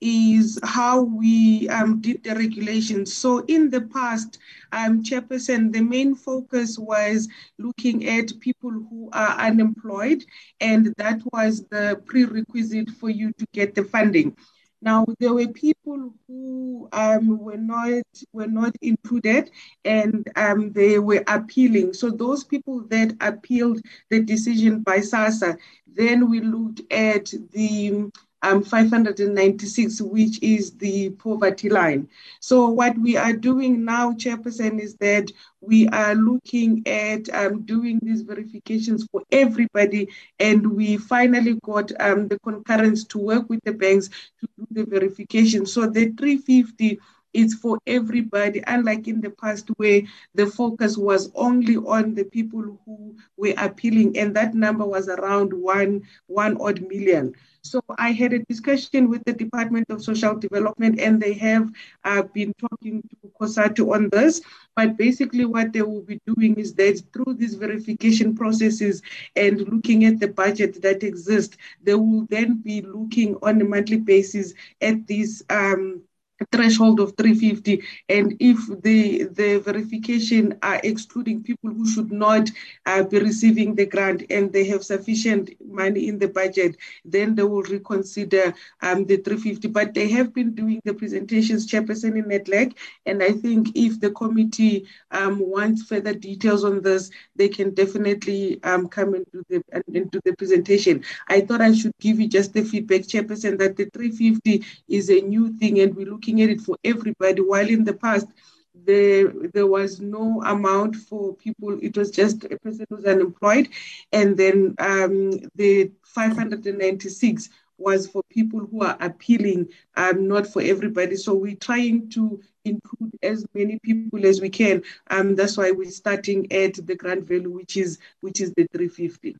[0.00, 3.12] is how we um, did the regulations.
[3.14, 4.38] So in the past,
[4.72, 7.28] um, Chairperson, the main focus was
[7.58, 10.24] looking at people who are unemployed,
[10.60, 14.36] and that was the prerequisite for you to get the funding.
[14.80, 18.02] Now there were people who um, were not
[18.32, 19.50] were not included,
[19.84, 21.92] and um, they were appealing.
[21.92, 25.56] So those people that appealed the decision by SASSA,
[25.86, 28.10] then we looked at the
[28.42, 32.08] um, 596, which is the poverty line.
[32.40, 38.00] So what we are doing now, Chairperson, is that we are looking at um, doing
[38.02, 40.08] these verifications for everybody,
[40.40, 44.84] and we finally got um, the concurrence to work with the banks to do the
[44.84, 45.66] verification.
[45.66, 46.98] So the 350
[47.32, 50.02] is for everybody, unlike in the past where
[50.34, 55.52] the focus was only on the people who were appealing, and that number was around
[55.52, 57.34] one, one odd million.
[57.64, 61.70] So I had a discussion with the Department of Social Development, and they have
[62.04, 64.40] uh, been talking to COSATU on this.
[64.74, 69.00] But basically, what they will be doing is that through these verification processes
[69.36, 73.98] and looking at the budget that exists, they will then be looking on a monthly
[73.98, 75.42] basis at these.
[75.48, 76.02] Um,
[76.50, 82.50] threshold of 350 and if the the verification are excluding people who should not
[82.86, 87.42] uh, be receiving the grant and they have sufficient money in the budget then they
[87.42, 92.74] will reconsider um, the 350 but they have been doing the presentations chairperson in NEDLAC
[93.06, 98.62] and i think if the committee um, wants further details on this they can definitely
[98.64, 99.62] um, come into the
[99.92, 101.02] into the presentation.
[101.28, 105.20] I thought i should give you just the feedback chairperson that the 350 is a
[105.20, 108.26] new thing and we're looking at it for everybody, while in the past,
[108.74, 111.78] there, there was no amount for people.
[111.82, 113.68] It was just a person who's unemployed.
[114.12, 117.48] And then um, the 596
[117.78, 121.16] was for people who are appealing, um, not for everybody.
[121.16, 124.82] So we're trying to include as many people as we can.
[125.10, 129.36] Um, that's why we're starting at the grant value, which is which is the 350.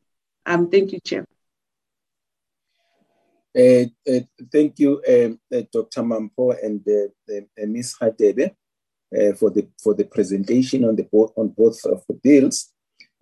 [0.47, 1.27] Um, thank you, Chair.
[3.57, 4.21] Uh, uh,
[4.51, 6.03] thank you, um, uh, Dr.
[6.03, 6.83] Mampho and
[7.71, 7.97] Ms.
[8.01, 8.55] Hadebe
[9.37, 12.73] for the for the presentation on the both on both of the bills.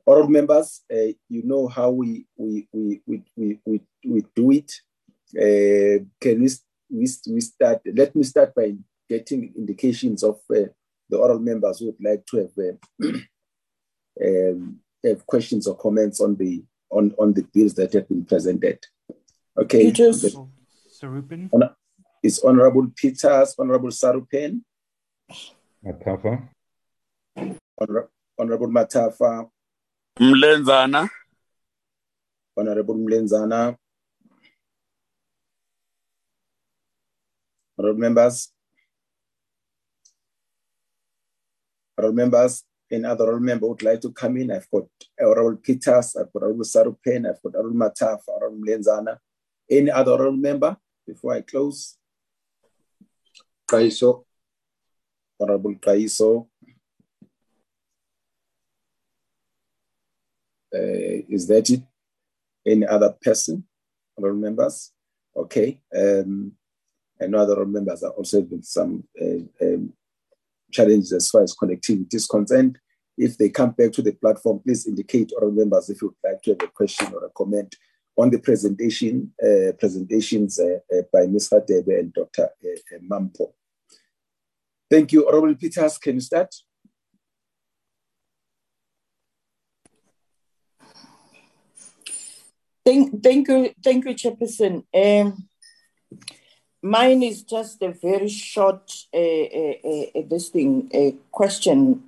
[0.07, 0.83] All members,
[1.29, 4.73] you know how we we we we we, we, we do it.
[6.21, 6.49] can we,
[6.91, 7.81] we we start?
[7.85, 8.77] Let me start by
[9.09, 10.73] getting indications of the
[11.17, 13.15] oral members who would like to have
[14.25, 18.79] um, have questions or comments on the on, on the bills that have been presented.
[19.59, 19.91] Okay.
[19.91, 20.37] Peters.
[20.91, 21.51] Sarupen.
[22.23, 24.61] Is Honorable Peters, Honorable Sarupen.
[25.85, 26.49] Mathafa.
[27.81, 29.49] Honor, Honorable Mathafa.
[30.19, 31.09] Mlenzana.
[32.57, 33.77] Honorable Mlenzana.
[37.79, 38.53] Honorable members.
[41.97, 44.51] Honorable members, any other honorable member would like to come in.
[44.51, 44.85] I've got
[45.19, 49.17] Honorable Peters, I've got Honorable Sarupen, I've got Honorable Mathafa, Honorable Mlenzana.
[49.71, 50.77] Any other honorable member
[51.07, 51.97] before I close?
[53.71, 54.25] Kaiso.
[55.41, 56.49] Honorable Kaiso.
[60.75, 61.83] Uh, is that it?
[62.67, 63.65] Any other person?
[64.19, 64.93] Honorable members?
[65.37, 65.81] Okay.
[65.97, 66.53] Um,
[67.23, 69.93] I know other members are also having some uh, um,
[70.73, 72.79] challenges as far as connectivity is concerned.
[73.17, 76.43] If they come back to the platform, please indicate, honorable members, if you would like
[76.43, 77.77] to have a question or a comment
[78.21, 81.49] on the presentation, uh, presentations uh, uh, by Ms.
[81.49, 82.51] Hadebe and Dr.
[82.63, 83.53] Uh, Mampho.
[84.91, 85.27] Thank you.
[85.27, 86.55] Honorable Peters, can you start?
[92.85, 94.85] Thank, thank you, thank you, Chairperson.
[94.93, 95.49] Um,
[96.83, 102.05] mine is just a very short, uh, uh, this thing, a question,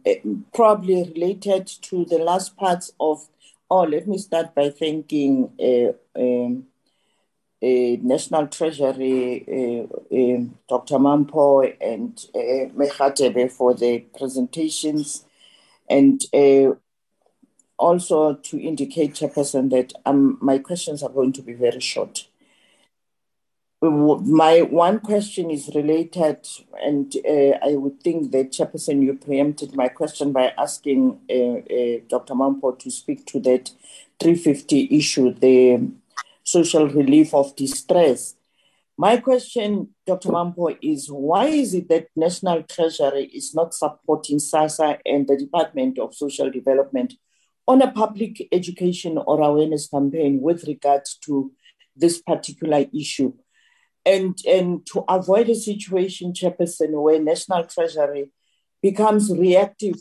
[0.53, 3.29] probably related to the last parts of
[3.74, 6.66] Oh, let me start by thanking uh, um,
[7.62, 10.97] uh, National Treasury, uh, um, Dr.
[10.97, 15.24] Mampho and uh, Mekhatebe for the presentations.
[15.89, 16.74] And uh,
[17.78, 22.27] also to indicate, Chairperson, that um, my questions are going to be very short.
[23.85, 26.47] My one question is related,
[26.81, 31.99] and uh, I would think that, Chairperson, you preempted my question by asking uh, uh,
[32.09, 32.35] Dr.
[32.35, 33.73] Mampho to speak to that
[34.21, 35.91] 350 issue, the
[36.45, 38.37] social relief of distress.
[38.97, 40.29] My question, Dr.
[40.29, 45.99] Mampho, is why is it that National Treasury is not supporting SASSA and the Department
[45.99, 47.15] of Social Development
[47.67, 51.51] on a public education or awareness campaign with regards to
[51.97, 53.33] this particular issue?
[54.05, 58.31] And, and to avoid a situation, Chairperson, where National Treasury
[58.83, 59.97] becomes reactive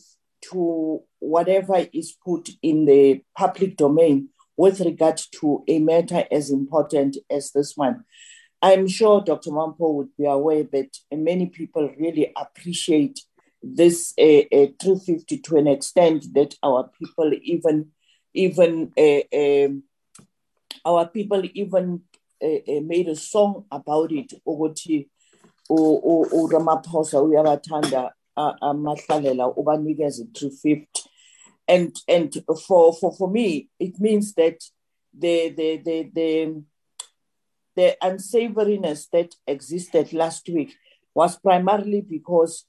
[0.52, 7.18] to whatever is put in the public domain with regard to a matter as important
[7.30, 8.04] as this one.
[8.62, 9.52] I'm sure Dr.
[9.52, 13.20] Mampho would be aware that many people really appreciate
[13.64, 17.92] this uh, uh, 350 to an extent that our people even
[18.34, 19.84] even uh, um,
[20.86, 22.02] our people even
[22.82, 25.10] made a song about it ukuthi
[25.70, 28.14] uRamaphosa uyabathanda
[28.62, 31.10] amahlalela ubanikeze 350
[31.68, 34.64] and and for for for me it means that
[35.14, 36.64] the the the the
[37.76, 40.76] the unsavoriness that existed last week
[41.16, 42.66] was primarily because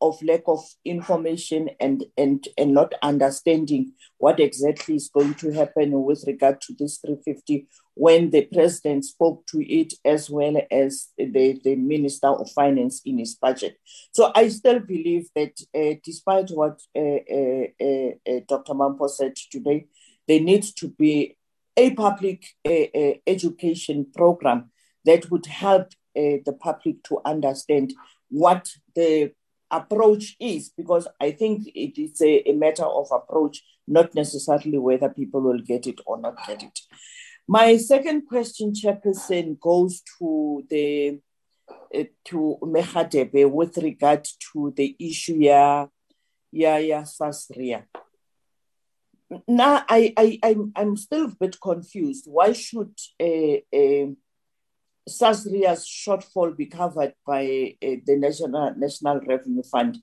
[0.00, 6.02] of lack of information and, and, and not understanding what exactly is going to happen
[6.02, 11.60] with regard to this 350 when the president spoke to it as well as the,
[11.64, 13.76] the minister of finance in his budget.
[14.12, 18.74] So I still believe that uh, despite what uh, uh, uh, uh Dr.
[18.74, 19.86] Mampho said today,
[20.26, 21.36] there needs to be
[21.76, 24.70] a public uh, education program
[25.04, 27.94] that would help the public to understand
[28.28, 29.32] what the
[29.70, 35.08] approach is, because I think it is a, a matter of approach, not necessarily whether
[35.08, 36.78] people will get it or not get it.
[37.48, 41.20] My second question, Chairperson, goes to the
[41.94, 45.86] uh, to Megadebe with regard to the issue ya
[46.52, 47.84] ya ya Sasria.
[49.46, 52.24] Now, I, I, I'm, I'm still a bit confused.
[52.26, 54.06] Why should uh, uh,
[55.08, 59.98] SASRIA's shortfall be covered by uh, the National, National Revenue Fund?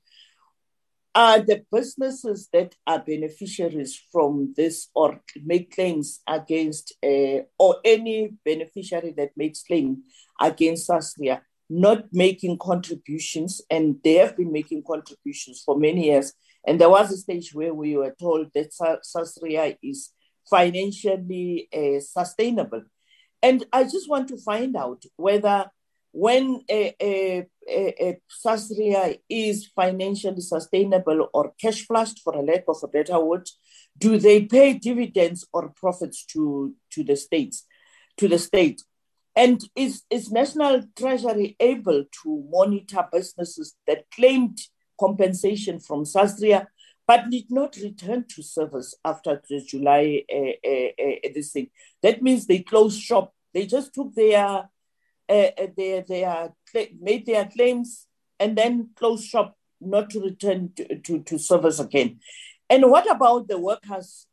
[1.15, 8.33] Are the businesses that are beneficiaries from this or make claims against, uh, or any
[8.45, 10.03] beneficiary that makes claim
[10.39, 13.61] against SASRIA not making contributions?
[13.69, 16.33] And they have been making contributions for many years.
[16.67, 20.11] And there was a stage where we were told that SASRIA is
[20.49, 22.83] financially uh, sustainable.
[23.41, 25.69] And I just want to find out whether
[26.11, 32.63] when a, a, a, a Sasria is financially sustainable or cash flushed, for a lack
[32.67, 33.47] of a better word,
[33.97, 37.65] do they pay dividends or profits to, to the states,
[38.17, 38.81] to the state?
[39.35, 44.57] And is, is National Treasury able to monitor businesses that claimed
[44.99, 46.65] compensation from Sasria
[47.07, 51.69] but did not return to service after the July uh, uh, this thing.
[52.03, 53.33] That means they closed shop.
[53.53, 54.69] They just took their,
[55.27, 56.53] their, their
[56.99, 58.07] made their claims
[58.39, 62.19] and then closed shop, not to return to, to, to service again.
[62.69, 64.27] And what about the workers?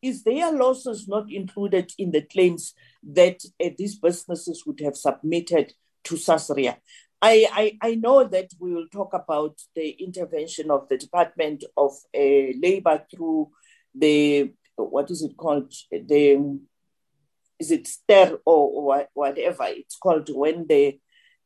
[0.00, 3.40] Is their losses not included in the claims that
[3.78, 5.72] these businesses would have submitted
[6.04, 6.76] to Sasria?
[7.26, 11.92] I, I, I, know that we will talk about the intervention of the Department of
[12.14, 13.48] uh, Labor through
[13.94, 15.72] the, what is it called?
[15.90, 16.58] The,
[17.58, 21.00] is it STER or, whatever it's called when the,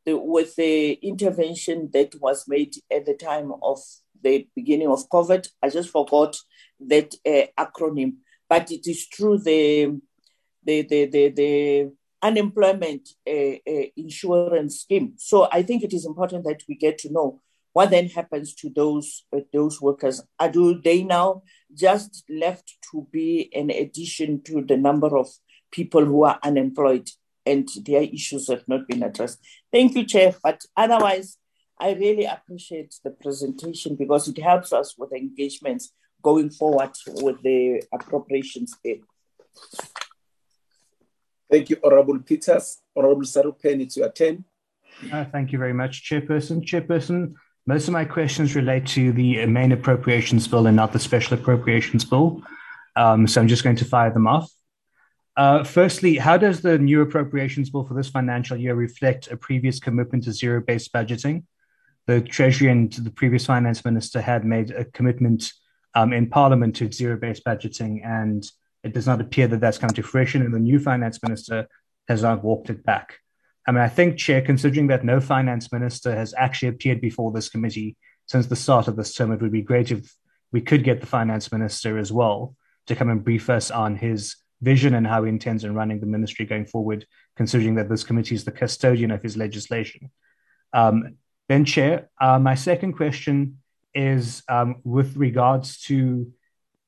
[0.05, 3.79] the, with the intervention that was made at the time of
[4.21, 5.47] the beginning of COVID.
[5.63, 6.35] I just forgot
[6.87, 8.15] that uh, acronym,
[8.49, 9.97] but it is true the,
[10.61, 15.13] the, the, the, the unemployment uh, uh, insurance scheme.
[15.17, 17.41] So I think it is important that we get to know
[17.73, 20.21] what then happens to those uh, those workers.
[20.39, 21.43] Are do they now
[21.73, 25.27] just left to be an addition to the number of
[25.71, 27.09] people who are unemployed
[27.45, 29.39] and their issues have not been addressed?
[29.71, 30.35] Thank you, Chair.
[30.43, 31.37] But otherwise,
[31.79, 37.81] I really appreciate the presentation because it helps us with engagements going forward with the
[37.93, 38.97] appropriations bill.
[41.49, 42.79] Thank you, Honorable Peters.
[42.95, 44.45] Honorable Sarupeni, it's your turn.
[45.11, 46.63] Uh, thank you very much, Chairperson.
[46.63, 47.33] Chairperson,
[47.65, 52.05] most of my questions relate to the main appropriations bill and not the special appropriations
[52.05, 52.43] bill.
[52.95, 54.51] Um, so I'm just going to fire them off.
[55.37, 59.79] Uh, firstly, how does the new appropriations bill for this financial year reflect a previous
[59.79, 61.43] commitment to zero based budgeting?
[62.07, 65.53] The Treasury and the previous finance minister had made a commitment
[65.95, 68.45] um, in Parliament to zero based budgeting, and
[68.83, 71.67] it does not appear that that's come to fruition, and the new finance minister
[72.07, 73.17] has not walked it back.
[73.67, 77.49] I mean, I think, Chair, considering that no finance minister has actually appeared before this
[77.49, 77.97] committee
[78.27, 80.13] since the start of this term, it would be great if
[80.51, 82.55] we could get the finance minister as well
[82.87, 86.05] to come and brief us on his vision and how he intends on running the
[86.05, 90.11] ministry going forward, considering that this committee is the custodian of his legislation.
[90.73, 93.59] Um, then, Chair, uh, my second question
[93.93, 96.31] is um, with regards to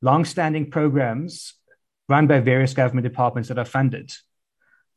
[0.01, 1.53] long-standing programs
[2.11, 4.11] run by various government departments that are funded.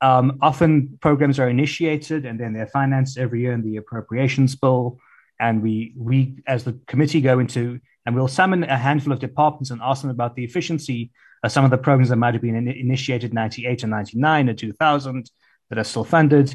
[0.00, 4.98] Um, often programs are initiated and then they're financed every year in the appropriations bill.
[5.40, 9.70] And we, we as the committee, go into and we'll summon a handful of departments
[9.70, 11.10] and ask them about the efficiency
[11.42, 14.54] of some of the programs that might have been in, initiated 98 and 99 or
[14.54, 15.30] 2000
[15.70, 16.54] that are still funded.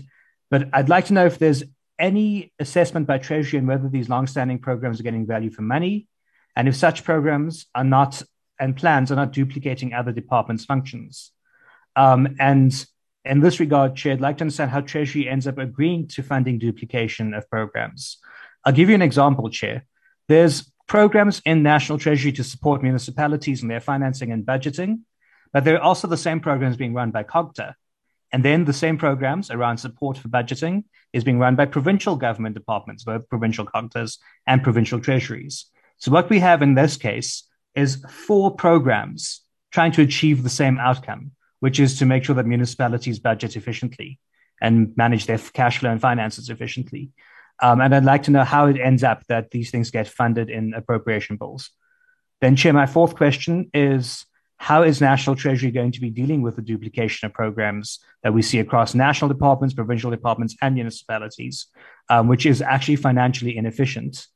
[0.51, 1.63] But I'd like to know if there's
[1.97, 6.07] any assessment by Treasury on whether these long-standing programs are getting value for money,
[6.55, 8.21] and if such programs are not
[8.59, 11.31] and plans are not duplicating other departments' functions.
[11.95, 12.85] Um, and
[13.25, 16.59] in this regard, Chair, I'd like to understand how Treasury ends up agreeing to funding
[16.59, 18.17] duplication of programs.
[18.65, 19.85] I'll give you an example, Chair.
[20.27, 25.01] There's programs in National Treasury to support municipalities in their financing and budgeting,
[25.53, 27.73] but there are also the same programs being run by COGTA.
[28.31, 30.83] And then the same programs around support for budgeting
[31.13, 35.65] is being run by provincial government departments, both provincial COGTAs and provincial treasuries.
[35.97, 37.43] So what we have in this case
[37.75, 39.41] is four programs
[39.71, 44.19] trying to achieve the same outcome, which is to make sure that municipalities budget efficiently
[44.61, 47.11] and manage their cash flow and finances efficiently.
[47.61, 50.49] Um, and I'd like to know how it ends up that these things get funded
[50.49, 51.69] in appropriation bills.
[52.41, 54.25] Then, Chair, my fourth question is
[54.57, 58.41] how is National Treasury going to be dealing with the duplication of programs that we
[58.41, 61.67] see across national departments, provincial departments, and municipalities,
[62.09, 64.27] um, which is actually financially inefficient?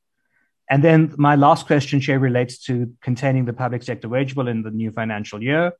[0.70, 4.62] And then my last question, Chair, relates to containing the public sector wage bill in
[4.62, 5.72] the new financial year.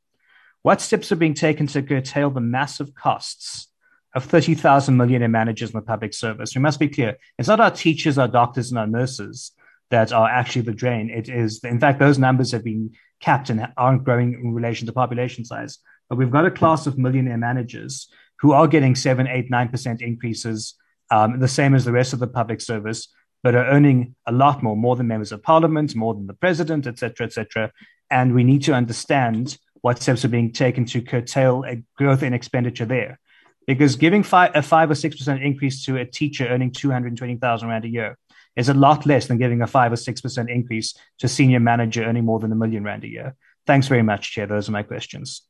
[0.62, 3.68] What steps are being taken to curtail the massive costs
[4.14, 6.54] of 30,000 millionaire managers in the public service?
[6.54, 7.16] We must be clear.
[7.38, 9.52] It's not our teachers, our doctors, and our nurses
[9.90, 11.10] that are actually the drain.
[11.10, 14.92] It is, in fact, those numbers have been capped and aren't growing in relation to
[14.92, 15.78] population size.
[16.08, 18.08] But we've got a class of millionaire managers
[18.40, 20.74] who are getting seven, eight, nine percent increases,
[21.10, 23.08] um, the same as the rest of the public service,
[23.44, 26.86] but are earning a lot more, more than members of parliament, more than the president,
[26.86, 27.70] etc., etc.
[28.10, 32.32] And we need to understand what steps are being taken to curtail a growth in
[32.32, 33.20] expenditure there.
[33.66, 37.16] Because giving five, a five or six percent increase to a teacher earning two hundred
[37.18, 38.16] twenty thousand rand a year
[38.56, 41.60] is a lot less than giving a five or six percent increase to a senior
[41.60, 43.36] manager earning more than a million rand a year.
[43.66, 44.46] Thanks very much, Chair.
[44.46, 45.42] Those are my questions.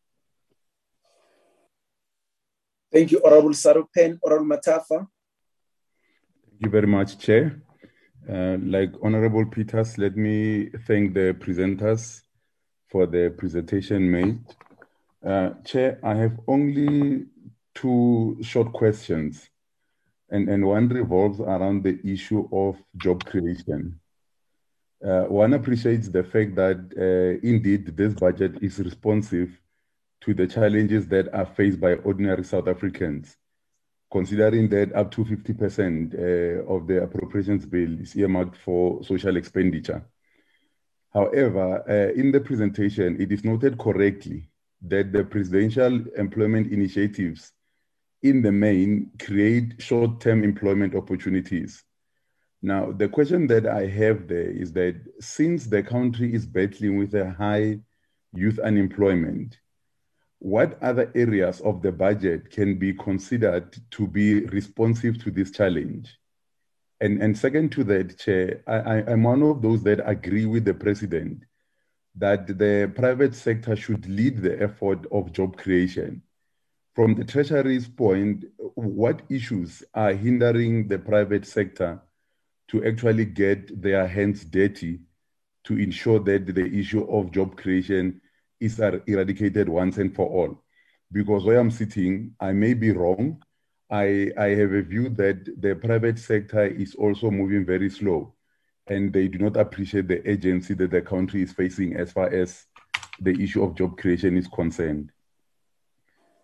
[2.92, 4.18] Thank you, Honorable Sarupen.
[4.24, 5.06] Honorable Mathafa.
[6.50, 7.63] Thank you very much, Chair.
[8.26, 12.22] Uh, like Honorable Peters, let me thank the presenters
[12.88, 14.38] for the presentation made.
[15.22, 17.26] Uh, Chair, I have only
[17.74, 19.50] two short questions
[20.30, 24.00] and, and one revolves around the issue of job creation.
[25.04, 29.50] Uh, one appreciates the fact that uh, indeed this budget is responsive
[30.22, 33.36] to the challenges that are faced by ordinary South Africans,
[34.14, 40.06] considering that up to 50% uh, of the appropriations bill is earmarked for social expenditure.
[41.12, 44.48] However, uh, in the presentation, it is noted correctly
[44.82, 47.50] that the presidential employment initiatives
[48.22, 51.82] in the main, create short term employment opportunities.
[52.62, 57.14] Now, the question that I have there is that since the country is battling with
[57.16, 57.80] a high
[58.32, 59.58] youth unemployment,
[60.44, 66.18] what other areas of the budget can be considered to be responsive to this challenge?
[67.00, 70.74] And, and second to that, Chair, I, I'm one of those that agree with the
[70.74, 71.44] President
[72.16, 76.22] that the private sector should lead the effort of job creation
[76.94, 78.44] from the Treasury's point,
[78.74, 82.00] what issues are hindering the private sector
[82.68, 85.00] to actually get their hands dirty
[85.64, 88.20] to ensure that the issue of job creation
[88.64, 90.62] is eradicated once and for all?
[91.12, 93.42] Because where I'm sitting, I may be wrong.
[93.90, 98.34] I, I have a view that the private sector is also moving very slow
[98.86, 102.66] and they do not appreciate the agency that the country is facing as far as
[103.20, 105.10] the issue of job creation is concerned.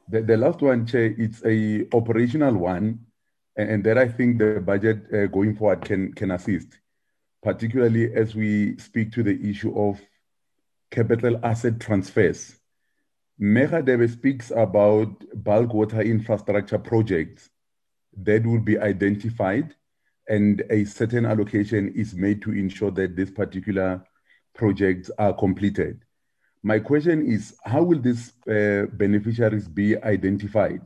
[0.08, 3.00] The, the last one, Chair, it's a operational one,
[3.56, 6.68] and, and that I think the budget uh, going forward can can assist,
[7.42, 10.00] particularly as we speak to the issue of
[10.90, 12.56] capital asset transfers.
[13.40, 17.48] Megadebe speaks about bulk water infrastructure projects
[18.16, 19.74] that will be identified
[20.28, 24.04] and a certain allocation is made to ensure that these particular
[24.54, 26.04] projects are completed.
[26.62, 30.82] My question is, how will these uh, beneficiaries be identified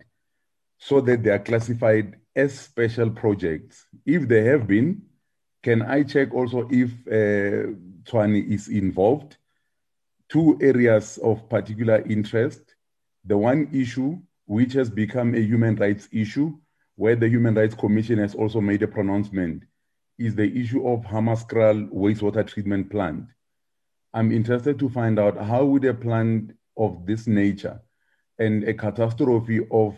[0.79, 3.87] so that they are classified as special projects?
[4.07, 5.03] If they have been,
[5.63, 7.73] can I check also if uh,
[8.05, 9.37] Tshwane is involved?
[10.29, 12.75] Two areas of particular interest.
[13.25, 16.59] The one issue, which has become a human rights issue,
[16.97, 19.65] where the Human Rights Commission has also made a pronouncement,
[20.19, 23.27] is the issue of Hammanskraal wastewater treatment plant.
[24.13, 27.81] I'm interested to find out how would a plant of this nature
[28.39, 29.97] and a catastrophe of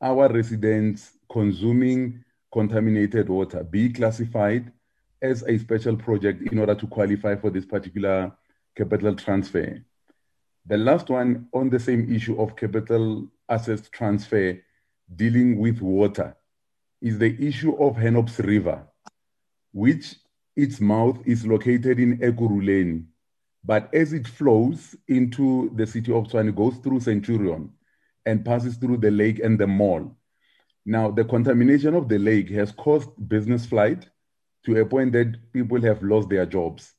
[0.00, 4.72] our residents consuming contaminated water be classified
[5.20, 8.32] as a special project in order to qualify for this particular
[8.76, 9.84] capital transfer.
[10.66, 14.60] The last one on the same issue of capital assets transfer
[15.14, 16.36] dealing with water
[17.00, 18.86] is the issue of Hennops River,
[19.72, 20.14] which
[20.54, 23.04] its mouth is located in Ekurhuleni
[23.64, 27.70] but as it flows into the city of Tshwane, goes through Centurion
[28.26, 30.16] and passes through the lake and the mall.
[30.84, 34.08] Now, the contamination of the lake has caused business flight
[34.64, 36.92] to a point that people have lost their jobs.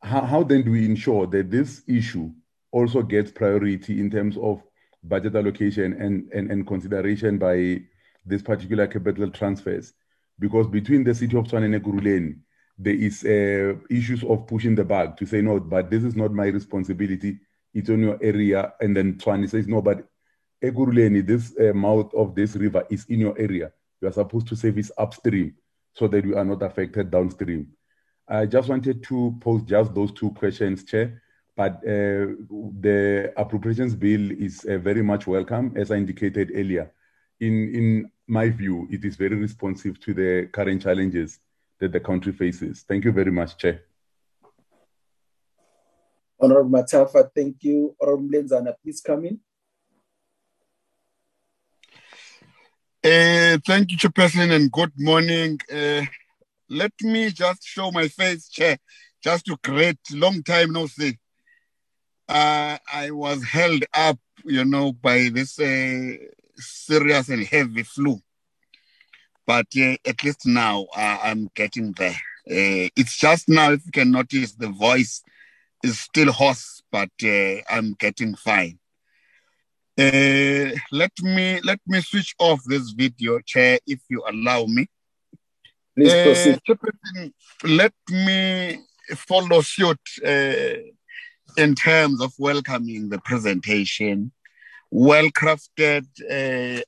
[0.00, 2.30] How, how then do we ensure that this issue
[2.70, 4.62] also gets priority in terms of
[5.02, 7.82] budget allocation and, and, and consideration by
[8.24, 9.92] this particular capital transfers?
[10.38, 12.38] Because between the city of Tshwane and Ekurhuleni,
[12.78, 16.32] there is uh, issues of pushing the bag to say no, but this is not
[16.32, 17.38] my responsibility.
[17.74, 20.06] It's on your area, and then Tshwane says no, but
[20.62, 23.72] Ekurhuleni, this uh, mouth of this river is in your area.
[24.00, 25.54] You are supposed to service upstream
[25.94, 27.68] so that you are not affected downstream.
[28.28, 31.22] I just wanted to pose just those two questions, Chair.
[31.56, 32.36] But uh,
[32.80, 36.92] the appropriations bill is uh, very much welcome, as I indicated earlier.
[37.40, 41.40] In in my view, it is very responsive to the current challenges
[41.80, 42.84] that the country faces.
[42.86, 43.82] Thank you very much, Chair.
[46.40, 47.96] Honorable Mathafa, thank you.
[48.00, 49.40] Honorable Lenzana, please come in.
[53.04, 55.58] Uh, thank you, Chairperson, and good morning.
[55.72, 56.02] Uh,
[56.68, 58.78] let me just show my face, Chair,
[59.22, 59.98] just to greet.
[60.12, 61.18] Long time no see.
[62.28, 66.12] Uh, I was held up, you know, by this uh,
[66.56, 68.20] serious and heavy flu
[69.48, 72.20] but uh, at least now uh, I'm getting there.
[72.50, 75.22] Uh, it's just now, if you can notice, the voice
[75.82, 78.78] is still hoarse, but uh, I'm getting fine.
[79.96, 84.86] Let me let me switch off this video, Chair, if you allow me.
[85.98, 87.32] Please proceed.
[87.64, 88.78] let me
[89.16, 94.30] follow suit in terms of welcoming the presentation,
[94.92, 96.06] well crafted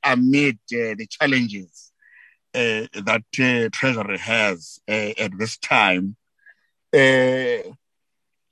[0.04, 1.90] amid the challenges
[2.54, 6.14] uh, that uh, Treasury has uh, at this time.
[6.92, 7.64] I,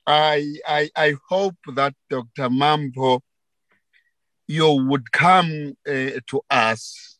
[0.05, 2.49] I, I hope that Dr.
[2.49, 3.21] Mampho,
[4.45, 7.18] you would come to us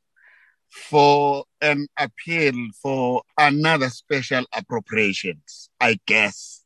[0.80, 6.64] for an appeal for another special appropriations, I guess,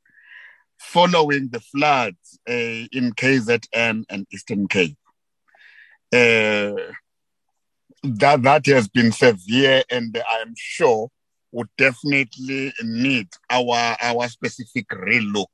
[0.77, 4.98] following the floods uh, in KZN and Eastern Cape.
[6.14, 6.73] Uh,
[8.03, 11.10] that that has been severe and i'm sure
[11.52, 15.48] would definitely need our our specific relook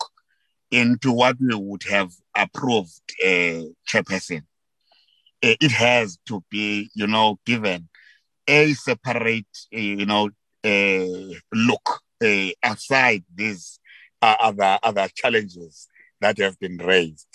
[0.71, 4.41] into what we would have approved uh, chairperson
[5.41, 7.88] it has to be you know given
[8.49, 10.29] a separate uh, you know
[10.65, 13.79] uh, look uh, aside these
[14.21, 15.87] uh, other other challenges
[16.19, 17.27] that have been raised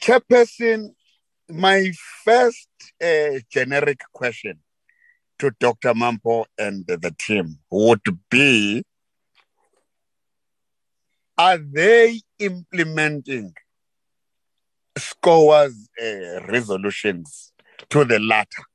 [0.00, 0.90] chairperson
[1.50, 1.90] my
[2.24, 2.68] first
[3.50, 4.60] generic question
[5.38, 5.94] to Dr.
[5.94, 8.84] Mampho and the team would be
[11.38, 13.54] Are they implementing
[14.96, 17.52] SCOA's uh, resolutions
[17.90, 18.67] to the latter?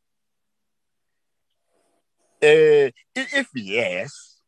[2.43, 4.41] Uh, if yes,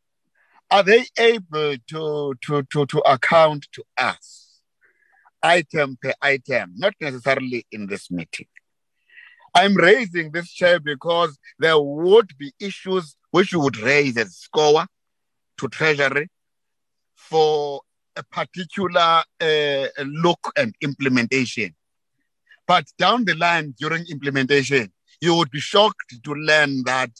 [0.70, 4.46] are they able to, to, to, to account to us
[5.42, 8.46] item per item, not necessarily in this meeting.
[9.54, 14.86] I'm raising this chair because there would be issues which you would raise as SCOA
[15.58, 16.28] to Treasury
[17.14, 17.80] for
[18.16, 21.74] a particular uh, look and implementation.
[22.66, 27.10] But down the line during implementation, you would be shocked to learn that,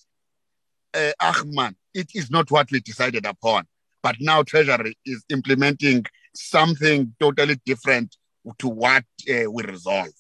[0.97, 3.66] uh, Ahman, it is not what we decided upon.
[4.02, 6.05] But now Treasury is implementing
[6.35, 8.16] something totally different
[8.59, 10.14] to what uh, we resolved.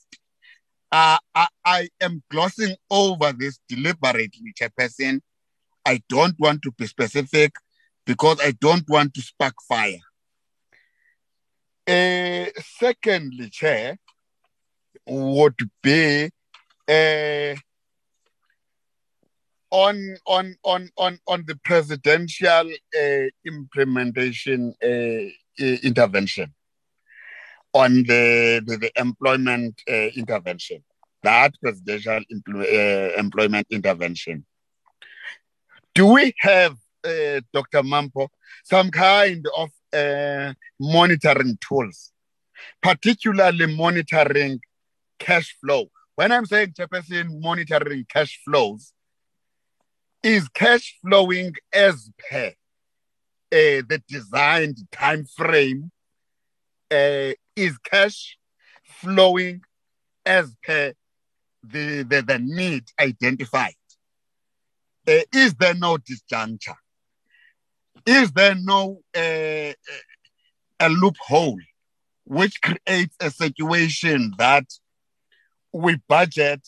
[0.90, 5.20] Uh, I, I, am glossing over this deliberately, Chairperson.
[5.84, 7.52] I don't want to be specific
[8.04, 9.98] because I don't want to spark fire.
[11.86, 13.98] Uh, secondly, Chair,
[15.06, 16.30] would be
[16.88, 17.54] uh,
[19.70, 26.54] on on on on on the presidential uh, implementation uh, intervention.
[27.74, 30.84] On the the, the employment uh, intervention.
[31.22, 32.20] That presidential
[32.54, 34.46] uh, employment intervention.
[35.94, 38.28] Do we have uh, dr Mampho
[38.64, 42.12] some kind of uh, monitoring tools?
[42.82, 44.60] Particularly monitoring
[45.18, 45.90] cash flow.
[46.14, 48.92] When i'm saying chairperson monitoring cash flows
[50.22, 52.52] is cash flowing as per uh,
[53.88, 55.90] the designed time frame
[56.90, 58.36] uh, is cash
[58.84, 59.60] flowing
[60.24, 60.92] as per
[61.62, 63.74] the, the, the need identified?
[65.08, 66.76] Uh, is there no disjuncture?
[68.04, 69.74] Is there no a
[70.88, 71.58] loophole
[72.24, 74.64] which creates a situation that
[75.72, 76.66] we budget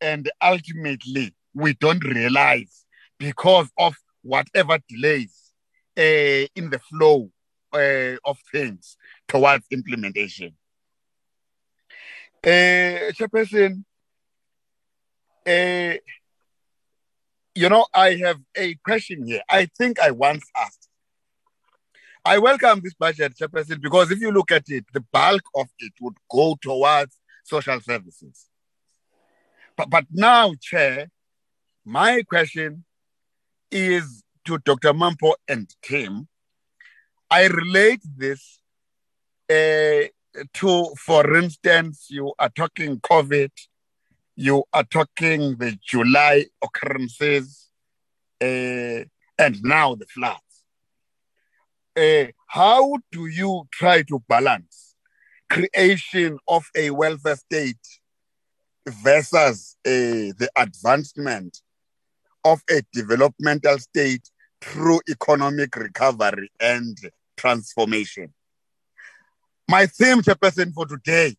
[0.00, 2.84] and ultimately we don't realize
[3.18, 5.52] because of whatever delays
[5.96, 7.30] uh, in the flow
[7.72, 10.54] uh, of things towards implementation.
[12.44, 13.84] Uh, Chairperson,
[15.46, 15.94] uh,
[17.54, 19.42] you know, I have a question here.
[19.50, 20.88] I think I once asked.
[22.24, 25.92] I welcome this budget, Chairperson, because if you look at it, the bulk of it
[26.00, 28.46] would go towards social services.
[29.76, 31.08] But, but now, Chair,
[31.88, 32.84] my question
[33.70, 34.92] is to Dr.
[34.92, 36.28] Mampho and Tim.
[37.30, 38.60] I relate this
[39.48, 40.08] uh,
[40.52, 43.50] to, for instance, you are talking COVID,
[44.36, 47.68] you are talking the July occurrences,
[48.42, 49.04] uh,
[49.38, 50.64] and now the floods.
[51.96, 54.94] Uh, how do you try to balance
[55.48, 57.86] creation of a welfare state
[58.84, 61.62] versus the advancement
[62.44, 64.28] of a developmental state
[64.60, 66.96] through economic recovery and
[67.36, 68.32] transformation.
[69.68, 71.36] My theme, Chairperson, for today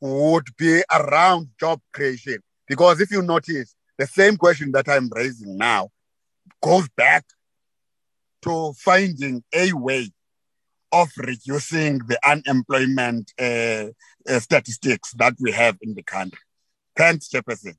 [0.00, 2.38] would be around job creation.
[2.68, 5.90] Because if you notice, the same question that I'm raising now
[6.62, 7.24] goes back
[8.42, 10.10] to finding a way
[10.92, 13.86] of reducing the unemployment uh,
[14.28, 16.38] uh, statistics that we have in the country.
[16.94, 17.74] Thanks, Chairperson.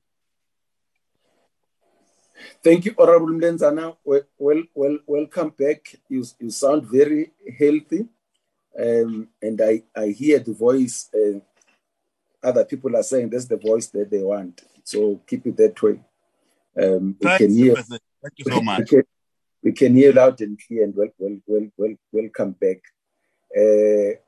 [2.62, 3.96] Thank you, Honorable Mlenzana.
[4.04, 5.94] Well, well, well, welcome back.
[6.08, 8.06] You, you sound very healthy.
[8.78, 11.08] Um, and I, I hear the voice.
[11.14, 11.40] Uh,
[12.42, 14.62] other people are saying that's the voice that they want.
[14.82, 16.00] So keep it that way.
[16.80, 18.78] Um, we can hear, Thank you so much.
[18.80, 19.02] We can,
[19.62, 22.80] we can hear loud and clear and well, well, well, well, welcome back.
[23.56, 24.18] Uh,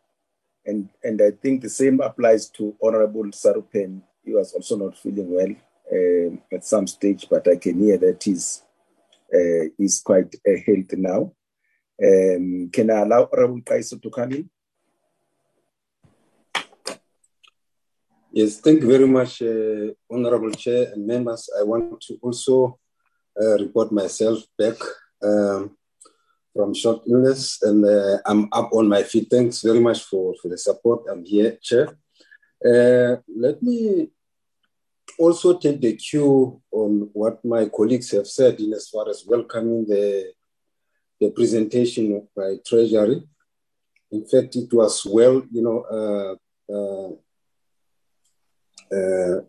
[0.64, 4.02] and, and I think the same applies to Honorable Sarupen.
[4.24, 5.54] He was also not feeling well
[5.92, 8.62] uh, at some stage, but I can hear that he's,
[9.34, 11.32] uh, he's quite uh, healthy now.
[12.02, 14.50] Um, can I allow Honorable Kaiso to come in?
[18.32, 21.48] Yes, thank you very much, uh, Honorable Chair and members.
[21.58, 22.78] I want to also
[23.40, 24.76] uh, report myself back
[25.22, 25.76] um,
[26.54, 29.28] from short illness and uh, I'm up on my feet.
[29.30, 31.04] Thanks very much for, for the support.
[31.10, 31.96] I'm here, Chair.
[32.64, 34.10] Uh, let me
[35.18, 39.86] also take the cue on what my colleagues have said in as far as welcoming
[39.86, 40.32] the,
[41.20, 43.22] the presentation by Treasury.
[44.12, 46.36] In fact, it was well, you know, uh,
[46.72, 47.10] uh,
[48.94, 49.40] uh,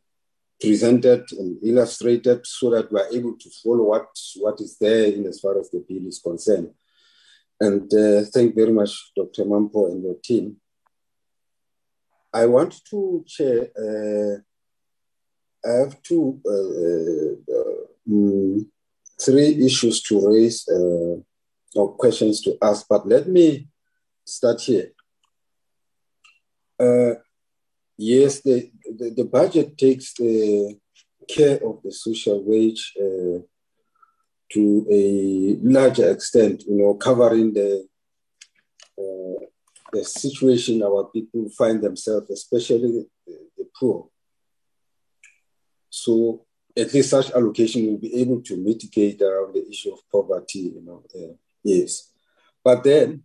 [0.60, 4.08] presented and illustrated so that we're able to follow what,
[4.38, 6.72] what is there in as far as the bill is concerned.
[7.60, 9.46] And uh, thank very much, Dr.
[9.46, 10.58] Mampho and your team.
[12.34, 14.42] I want to chair, uh,
[15.68, 17.54] I have two, uh,
[18.10, 18.66] mm,
[19.22, 21.18] three issues to raise uh,
[21.76, 23.68] or questions to ask, but let me
[24.24, 24.92] start here.
[26.80, 27.16] Uh,
[27.98, 30.78] yes, the, the, the, budget takes the
[31.28, 32.94] care of the social wage
[34.54, 37.88] to a larger extent, you know, covering the
[38.98, 39.46] uh,
[39.94, 43.08] the situation our people find themselves, especially the,
[43.58, 44.10] the, poor.
[46.04, 46.46] So
[46.78, 50.82] at least such allocation will be able to mitigate around the issue of poverty, you
[50.86, 51.34] know, uh,
[51.64, 52.12] yes.
[52.64, 53.24] But then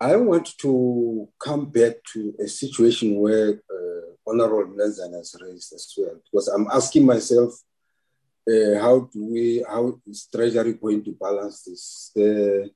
[0.00, 5.92] I want to come back to a situation where uh, Honorable Nelson has raised as
[5.96, 7.52] well, because I'm asking myself,
[8.48, 12.10] uh, how do we, how is Treasury going to balance this?
[12.14, 12.70] The,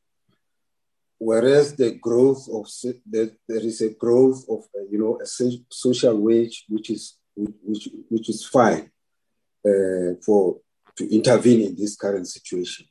[1.18, 2.66] whereas the growth of
[3.10, 7.88] the, there is a growth of uh, you know a social wage which is which
[8.08, 8.97] which is fine uh,
[10.24, 10.58] for
[10.96, 12.86] to intervene in this current situation.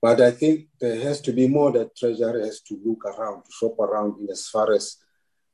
[0.00, 3.50] But I think there has to be more that Treasury has to look around, to
[3.52, 4.96] shop around in as far as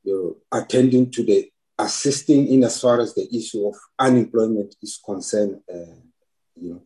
[0.03, 0.13] you
[0.51, 5.61] know, attending to the assisting in as far as the issue of unemployment is concerned.
[5.71, 5.95] Uh,
[6.55, 6.81] you know,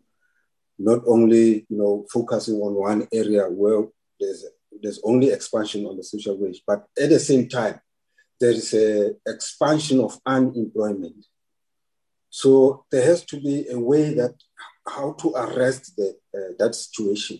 [0.77, 3.87] not only you know focusing on one area where
[4.19, 4.45] there's
[4.81, 7.79] there's only expansion on the social wage, but at the same time
[8.39, 11.25] there is a expansion of unemployment.
[12.33, 14.33] So there has to be a way that
[14.87, 17.37] how to arrest the, uh, that situation.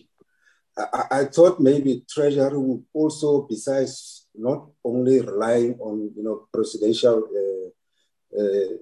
[0.78, 7.24] I, I, thought maybe Treasury would also, besides not only relying on you know presidential
[7.42, 8.74] uh, uh,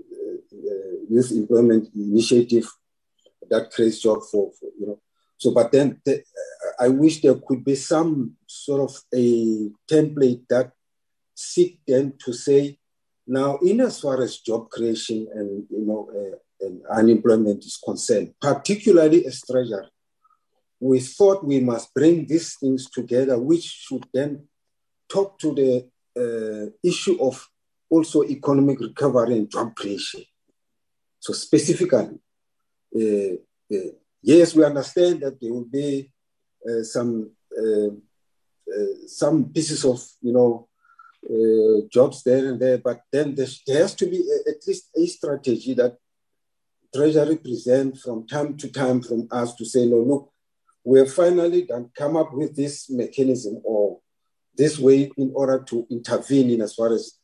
[0.69, 2.69] uh youth employment initiative
[3.49, 5.01] that creates jobs for, for, you know.
[5.39, 6.23] So, but then the,
[6.79, 10.73] I wish there could be some sort of a template that
[11.35, 12.79] seek then to say,
[13.27, 18.35] now, in as far as job creation and you know uh, and unemployment is concerned,
[18.41, 19.87] particularly as treasury,
[20.81, 24.49] we thought we must bring these things together, which should then
[25.09, 25.89] talk to the
[26.19, 27.49] uh, issue of
[27.89, 30.23] also economic recovery and job creation.
[31.21, 32.19] So specifically,
[32.97, 33.35] uh,
[33.75, 33.91] uh,
[34.23, 36.11] yes, we understand that there will be
[36.69, 37.31] uh, some
[39.07, 40.69] some pieces of you know
[41.91, 45.07] jobs there and there, but then there, there has to be a, at least a
[45.07, 45.97] strategy that
[46.95, 50.33] Treasury present from time to time from us to say, no, look,
[50.85, 54.01] we have finally done come up with this mechanism or
[54.55, 57.15] this way in order to intervene in as far as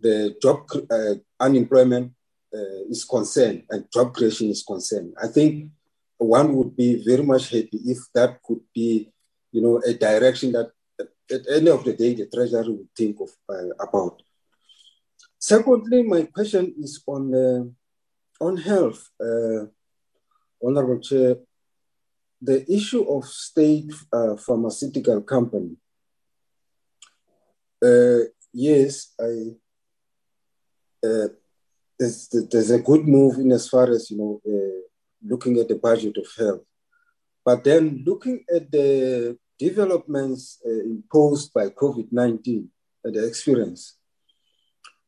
[0.00, 2.12] the job uh, unemployment
[2.54, 5.12] uh, is concerned and job creation is concerned.
[5.22, 5.70] I think
[6.16, 9.12] one would be very much happy if that could be,
[9.52, 10.70] you know, a direction that
[11.30, 14.22] at end of the day the treasury would think of uh, about.
[15.38, 19.66] Secondly, my question is on uh, on health, uh,
[20.62, 21.36] Honorable Chair.
[22.42, 25.76] The issue of state uh, pharmaceutical company.
[27.82, 28.20] Uh,
[28.52, 29.56] yes, I.
[31.06, 31.28] Uh,
[31.98, 34.40] there's, there's a good move in as far as you know
[35.22, 36.64] looking at the budget of health.
[37.44, 42.68] But then looking at the developments uh, imposed by COVID 19
[43.04, 43.98] and the experience,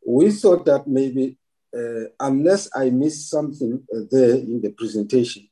[0.06, 1.38] we thought that maybe,
[1.74, 5.48] uh, unless I missed something uh, there in the presentation,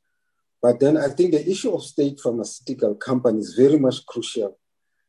[0.62, 4.58] but then I think the issue of state pharmaceutical companies is very much crucial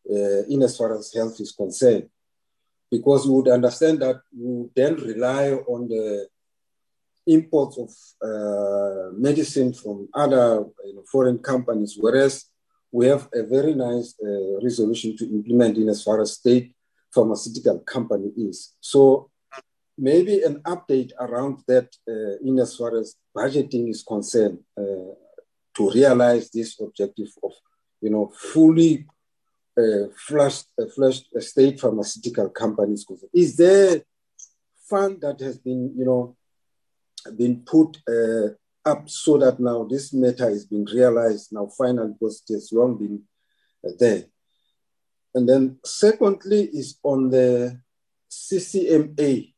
[0.10, 2.08] uh, in as far as health is concerned,
[2.90, 6.28] because we would understand that we then rely on the
[7.28, 7.90] imports of
[8.28, 12.46] uh, medicine from other you know, foreign companies, whereas
[12.92, 16.76] we have a very nice uh, resolution to implement in as far as state
[17.14, 18.76] pharmaceutical company is.
[18.80, 19.30] So
[19.98, 25.14] maybe an update around that uh, in as far as budgeting is concerned uh,
[25.76, 27.54] to realize this objective of,
[28.02, 29.06] you know, fully
[29.78, 33.06] uh, flushed, uh, flushed state pharmaceutical companies.
[33.34, 34.02] Is there
[34.90, 36.36] fund that has been, you know,
[37.38, 38.50] been put uh,
[38.86, 42.98] up so that now this matter is being realized now finally because it has long
[42.98, 43.22] been
[43.86, 44.26] uh, there.
[45.34, 47.80] And then secondly is on the
[48.30, 49.54] CCMA.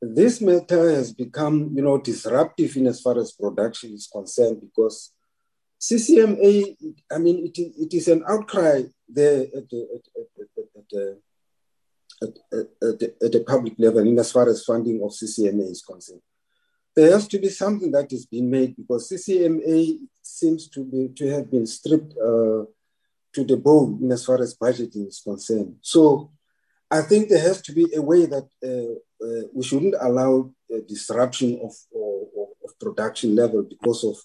[0.00, 5.12] This matter has become, you know, disruptive in as far as production is concerned because
[5.80, 6.76] CCMA,
[7.10, 10.00] I mean, it, it is an outcry there at the,
[10.76, 11.18] at, the
[12.22, 16.22] at, at the public level in as far as funding of CCMA is concerned.
[16.96, 21.28] There has to be something that is being made because CCMA seems to be to
[21.30, 22.64] have been stripped uh,
[23.34, 25.76] to the bone in as far as budgeting is concerned.
[25.80, 26.30] So
[26.90, 28.94] I think there has to be a way that uh,
[29.24, 34.16] uh, we shouldn't allow a disruption of, of, of, production level because of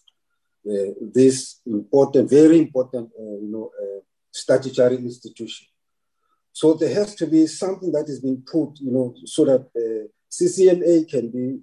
[0.69, 4.01] uh, this important, very important, uh, you know, uh,
[4.31, 5.67] statutory institution.
[6.51, 9.69] So there has to be something that is being put, you know, so that
[10.29, 11.59] CCMA can be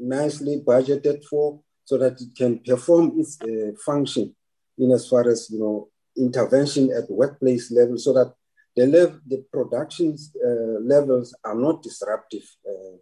[0.00, 4.34] nicely budgeted for, so that it can perform its uh, function
[4.78, 8.32] in as far as you know intervention at workplace level, so that
[8.76, 12.44] the level, the production uh, levels are not disruptive.
[12.68, 12.96] Uh,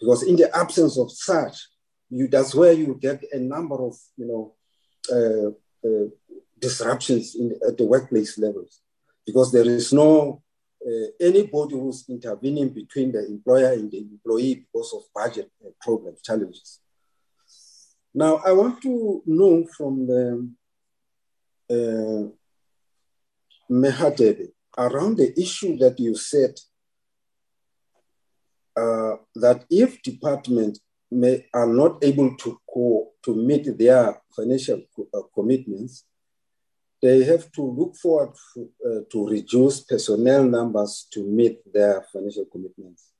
[0.00, 1.56] because in the absence of such,
[2.10, 4.54] you that's where you get a number of you know
[5.12, 6.08] uh, uh,
[6.58, 8.80] disruptions in, at the workplace levels,
[9.26, 10.42] because there is no
[11.20, 16.80] anybody who's intervening between the employer and the employee because of budget uh, problems, challenges.
[18.14, 20.50] Now, I want to know from the
[21.70, 22.28] uh,
[23.70, 26.54] Mehadebe, around the issue that you said
[28.76, 30.78] uh, that if department
[31.10, 36.04] may, are not able to co- to meet their financial co- uh, commitments,
[37.00, 42.46] they have to look forward to, uh, to reduce personnel numbers to meet their financial
[42.46, 43.10] commitments.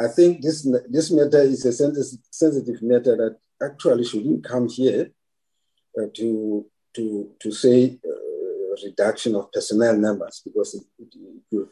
[0.00, 5.10] I think this this matter is a sensitive matter that actually shouldn't come here
[5.98, 11.68] uh, to to to say uh, reduction of personnel numbers because it, it, it will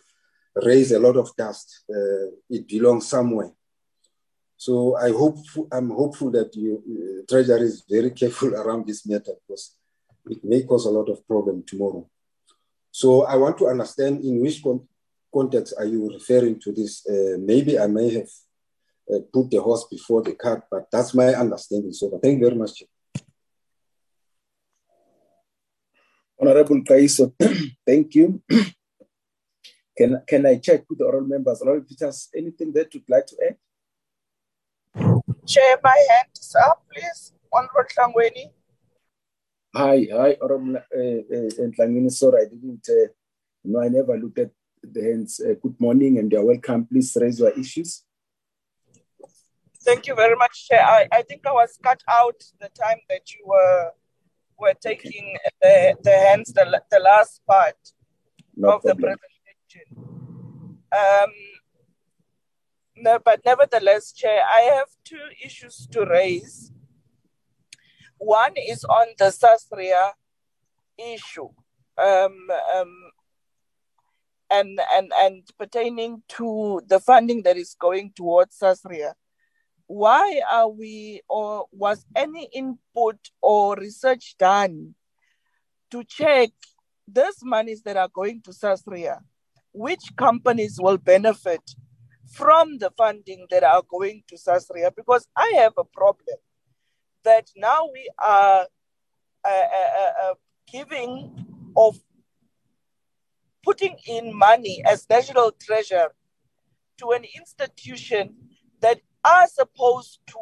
[0.65, 1.85] raise a lot of dust.
[1.89, 3.53] Uh, it belongs somewhere.
[4.57, 5.39] So I hope
[5.71, 9.77] I'm hopeful that you uh, Treasury is very careful around this matter because
[10.31, 12.09] it may cause a lot of problem tomorrow.
[12.91, 14.89] So I want to understand in which con-
[15.33, 17.07] context are you referring to this?
[17.07, 18.29] Uh, maybe I may have
[19.13, 21.93] uh, put the horse before the cart, but that's my understanding.
[21.93, 22.83] So thank you very much.
[26.41, 27.33] Honorable Kaiso,
[27.87, 28.43] thank you.
[29.97, 31.63] can, can I check with the oral members?
[31.63, 33.57] Honorable Peters, anything that you'd like to add?
[35.47, 37.33] Chair, my hand is up, please.
[37.53, 38.56] Honorable Ntlangwini.
[39.77, 43.09] Hi, hi, Honorable uh, uh, Sorry, I didn't uh,
[43.63, 43.83] know.
[43.83, 44.51] I never looked at
[44.83, 45.39] the hands.
[45.39, 46.87] Uh, good morning, and you're welcome.
[46.87, 48.03] Please raise your issues.
[49.85, 50.83] Thank you very much, Chair.
[50.83, 53.91] I, I think I was cut out the time that you were
[54.59, 57.77] were taking the, the hands, the, the last part
[58.57, 59.89] No of the presentation.
[60.91, 61.33] Um,
[62.97, 66.73] no, but nevertheless, Chair, I have two issues to raise.
[68.19, 70.13] One is on the Sasria
[70.99, 71.49] issue,
[71.99, 73.11] um, um,
[74.51, 79.13] and and and pertaining to the funding that is going towards Sasria.
[79.87, 84.95] Why are we, or was any input or research done
[85.91, 86.51] to check
[87.07, 89.21] these monies that are going to Sasria?
[89.73, 91.61] Which companies will benefit
[92.33, 94.91] from the funding that are going to Sasria?
[94.97, 96.39] Because I have a problem
[97.27, 98.67] that now we are
[99.45, 100.35] uh, uh, uh,
[100.73, 101.45] giving
[101.77, 101.99] of
[103.65, 106.09] putting in money as national treasure
[106.99, 108.35] to an institution
[108.81, 110.39] that are supposed to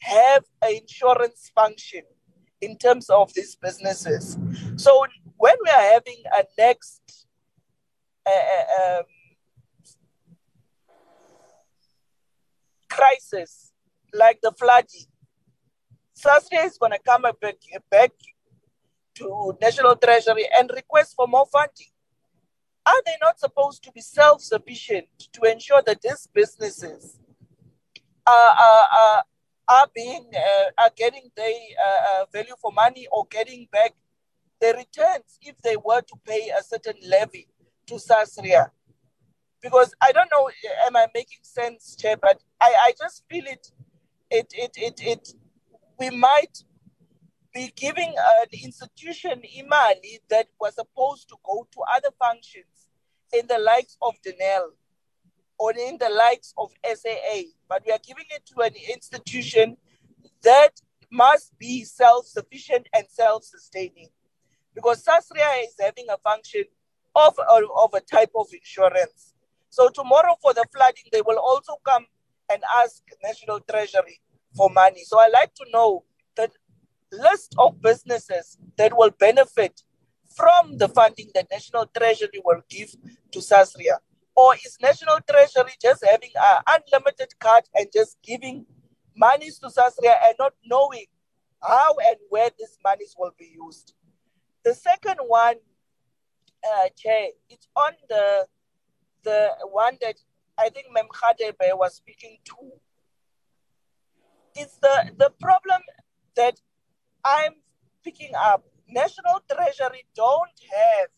[0.00, 2.02] have an insurance function
[2.62, 4.38] in terms of these businesses.
[4.76, 5.04] So
[5.36, 7.26] when we are having a next
[8.26, 9.04] uh, um,
[12.90, 13.72] crisis
[14.14, 15.11] like the flooding,
[16.22, 17.56] Sasria is going to come back,
[17.90, 18.10] back
[19.16, 21.88] to National Treasury and request for more funding.
[22.86, 27.18] Are they not supposed to be self-sufficient to ensure that these businesses
[28.26, 29.24] are, are, are,
[29.68, 31.54] are being uh, are getting their
[31.86, 33.94] uh, uh, value for money or getting back
[34.60, 37.48] the returns if they were to pay a certain levy
[37.86, 38.70] to Sasria?
[39.60, 40.50] Because I don't know,
[40.86, 42.16] am I making sense, Chair?
[42.16, 43.70] But I, I just feel it,
[44.30, 45.34] it, it, it, it,
[46.02, 46.64] we might
[47.54, 52.88] be giving an institution imali that was supposed to go to other functions
[53.32, 54.70] in the likes of Denel
[55.58, 59.76] or in the likes of SAA, but we are giving it to an institution
[60.42, 60.72] that
[61.12, 64.08] must be self-sufficient and self-sustaining.
[64.74, 66.64] Because Sasria is having a function
[67.14, 69.34] of, of a type of insurance.
[69.70, 72.06] So tomorrow for the flooding, they will also come
[72.50, 74.20] and ask National Treasury
[74.56, 75.02] for money.
[75.04, 76.04] So I like to know
[76.36, 76.50] the
[77.10, 79.82] list of businesses that will benefit
[80.34, 82.90] from the funding that National Treasury will give
[83.32, 83.98] to Sasria.
[84.34, 88.64] Or is National Treasury just having an unlimited card and just giving
[89.14, 91.06] monies to Sasria and not knowing
[91.62, 93.94] how and where these monies will be used?
[94.64, 95.56] The second one,
[96.64, 98.46] uh, Chair, it's on the
[99.24, 100.16] the one that
[100.58, 102.72] I think Mem Khadebe was speaking to.
[104.54, 105.80] It's the, the problem
[106.36, 106.60] that
[107.24, 107.54] I'm
[108.04, 108.64] picking up.
[108.88, 111.08] National Treasury don't have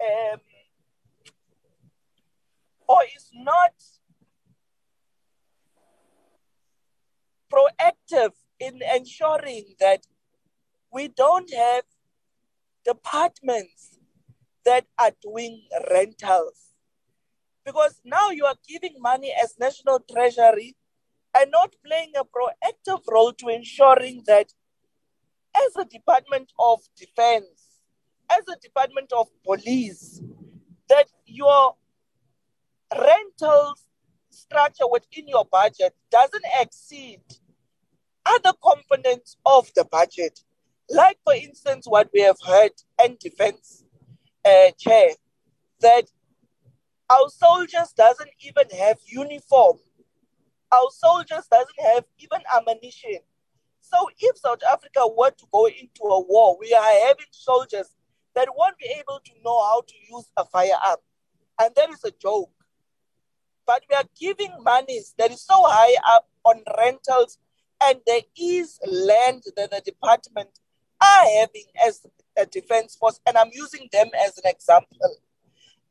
[0.00, 0.40] um,
[2.88, 3.72] or is not
[7.52, 10.06] proactive in ensuring that
[10.92, 11.84] we don't have
[12.84, 13.98] departments
[14.64, 16.72] that are doing rentals.
[17.64, 20.76] Because now you are giving money as National Treasury
[21.36, 24.52] and not playing a proactive role to ensuring that
[25.56, 27.82] as a Department of Defense,
[28.30, 30.22] as a Department of Police,
[30.88, 31.74] that your
[32.92, 33.74] rental
[34.30, 37.20] structure within your budget doesn't exceed
[38.24, 40.40] other components of the budget.
[40.90, 42.72] Like, for instance, what we have heard
[43.02, 43.84] and defense,
[44.44, 45.10] uh, Chair,
[45.80, 46.04] that
[47.10, 49.78] our soldiers doesn't even have uniform.
[50.72, 53.18] Our soldiers doesn't have even ammunition.
[53.80, 57.88] So if South Africa were to go into a war, we are having soldiers
[58.34, 60.98] that won't be able to know how to use a firearm.
[61.60, 62.50] And that is a joke.
[63.66, 67.38] But we are giving monies that is so high up on rentals,
[67.82, 70.50] and there is land that the department
[71.00, 72.06] are having as
[72.36, 74.98] a defense force, and I'm using them as an example.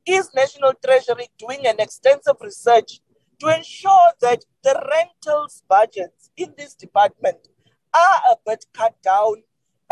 [0.05, 3.01] Is National Treasury doing an extensive research
[3.39, 7.47] to ensure that the rentals budgets in this department
[7.93, 9.43] are a bit cut down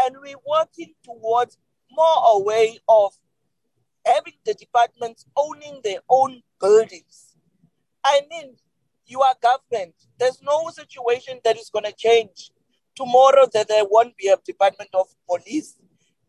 [0.02, 1.58] and we're working towards
[1.92, 3.14] more a way of
[4.06, 7.36] having the departments owning their own buildings.
[8.04, 8.56] I mean,
[9.06, 9.96] you are government.
[10.20, 12.52] There's no situation that is going to change.
[12.96, 15.78] Tomorrow that there won't be a department of police.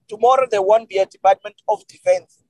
[0.09, 2.45] Tomorrow there won't be a department of defense.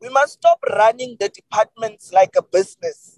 [0.00, 3.15] We must stop running the departments like a business.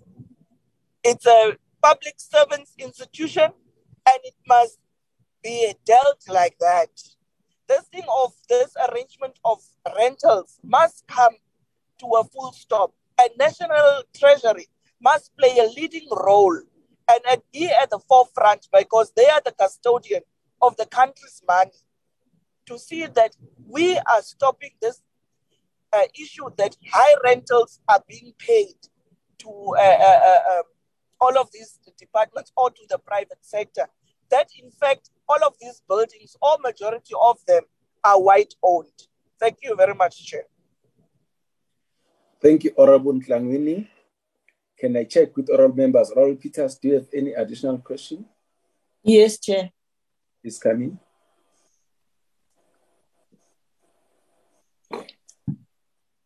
[1.05, 4.79] It's a public servants institution and it must
[5.43, 6.89] be dealt like that.
[7.69, 9.59] This thing of this arrangement of
[9.97, 11.35] rentals must come
[11.99, 12.95] to a full stop.
[13.21, 14.67] And National Treasury
[15.01, 16.59] must play a leading role
[17.09, 20.23] and be at the forefront because they are the custodian
[20.61, 21.71] of the country's money
[22.67, 23.35] to see that
[23.67, 25.01] we are stopping this
[25.93, 28.75] uh, issue that high rentals are being paid
[29.39, 30.63] to uh, uh, uh um,
[31.21, 33.87] all of these departments or to the private sector.
[34.31, 37.63] That in fact, all of these buildings, or majority of them,
[38.05, 38.87] are white owned.
[39.41, 40.45] Thank you very much, Chair.
[42.41, 43.89] Thank you, Honorable Ntlangwini.
[44.79, 46.11] Can I check with honorable members?
[46.13, 48.25] Honorable Peters, do you have any additional question?
[49.03, 49.71] Yes, Chair.
[50.43, 51.01] Please come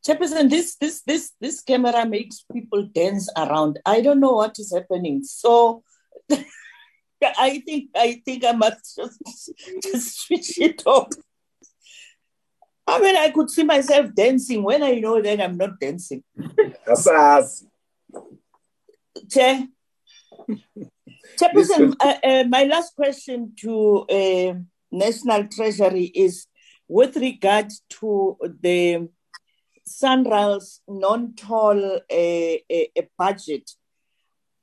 [0.06, 3.78] Chairperson, this this this this camera makes people dance around.
[3.86, 5.22] I don't know what is happening.
[5.22, 5.84] So
[7.22, 9.52] I think I think I must just,
[9.82, 11.08] just switch it off.
[12.86, 16.24] I mean, I could see myself dancing when I know that I'm not dancing.
[16.88, 17.64] Asas.
[19.30, 19.66] Chair.
[21.38, 24.54] Chairperson, uh, uh, my last question to uh,
[24.90, 26.46] National Treasury is
[26.88, 27.70] with regard
[28.00, 29.08] to the
[29.86, 33.70] SANRAL's non-toll uh, uh, budget.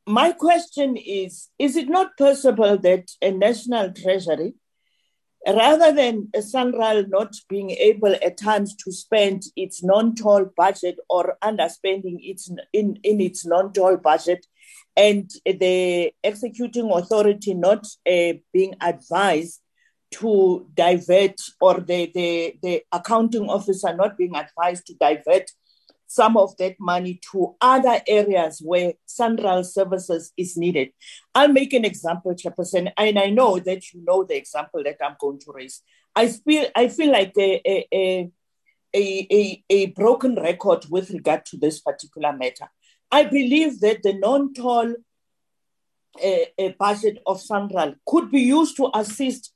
[0.07, 4.53] My question is, is it not possible that a National Treasury
[5.47, 12.17] rather than SANRAL not being able at times to spend its non-toll budget or underspending
[12.21, 14.45] its in, in its non-toll budget,
[14.95, 19.61] and the executing authority not uh, being advised
[20.11, 25.51] to divert or the, the, the accounting officer not being advised to divert
[26.09, 30.89] some of that money to other areas where SANRAL services is needed.
[31.35, 35.15] I'll make an example, Chairperson, and I know that you know the example that I'm
[35.19, 35.83] going to raise.
[36.15, 38.31] I feel I feel like a, a,
[38.95, 42.69] a, a, a broken record with regard to this particular matter.
[43.11, 44.95] I believe that the non-toll
[46.23, 49.53] uh, budget of SANRAL could be used to assist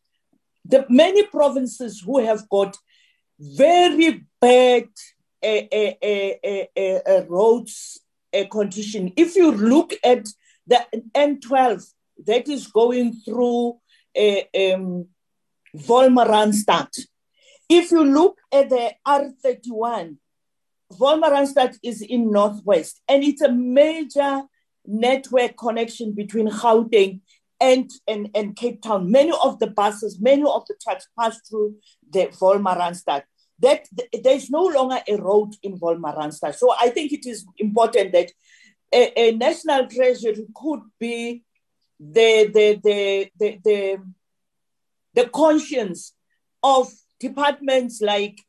[0.65, 2.77] the many provinces who have got
[3.39, 4.87] very bad
[5.43, 7.99] a roads
[8.51, 9.11] condition.
[9.15, 10.27] If you look at
[10.65, 11.85] the N12
[12.25, 13.79] that is going through
[14.17, 15.07] um,
[15.75, 17.05] Wolmaransstad,
[17.69, 20.17] if you look at the R31,
[20.93, 24.43] Wolmaransstad is in northwest, and it's a major
[24.85, 27.21] network connection between Gauteng
[27.59, 29.11] and, and, and Cape Town.
[29.11, 31.75] Many of the buses, many of the trucks pass through
[32.09, 33.23] the Wolmaransstad
[33.59, 33.87] that
[34.23, 36.55] there's no longer a road in Wolmaransstad.
[36.55, 38.31] So I think it is important that
[38.93, 41.43] a, a national treasury could be
[41.99, 43.97] the, the, the, the, the,
[45.13, 46.13] the conscience
[46.61, 48.39] of departments like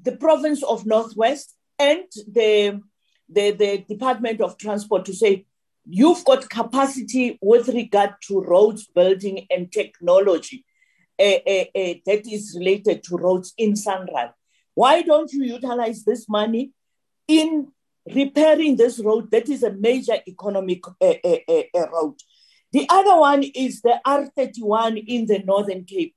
[0.00, 2.80] the province of Northwest and the,
[3.28, 5.46] the, the Department of Transport to say,
[5.84, 10.64] you've got capacity with regard to roads building and technology
[11.18, 14.32] uh, uh, uh, that is related to roads in SANRAL.
[14.74, 16.72] Why don't you utilize this money
[17.28, 17.68] in
[18.12, 22.14] repairing this road that is a major economic road?
[22.72, 26.14] The other one is the R31 in the Northern Cape.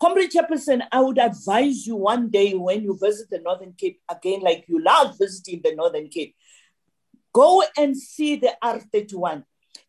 [0.00, 4.40] Comrade Chairperson, I would advise you one day when you visit the Northern Cape again,
[4.40, 6.34] like you love visiting the Northern Cape,
[7.32, 9.44] go and see the R31.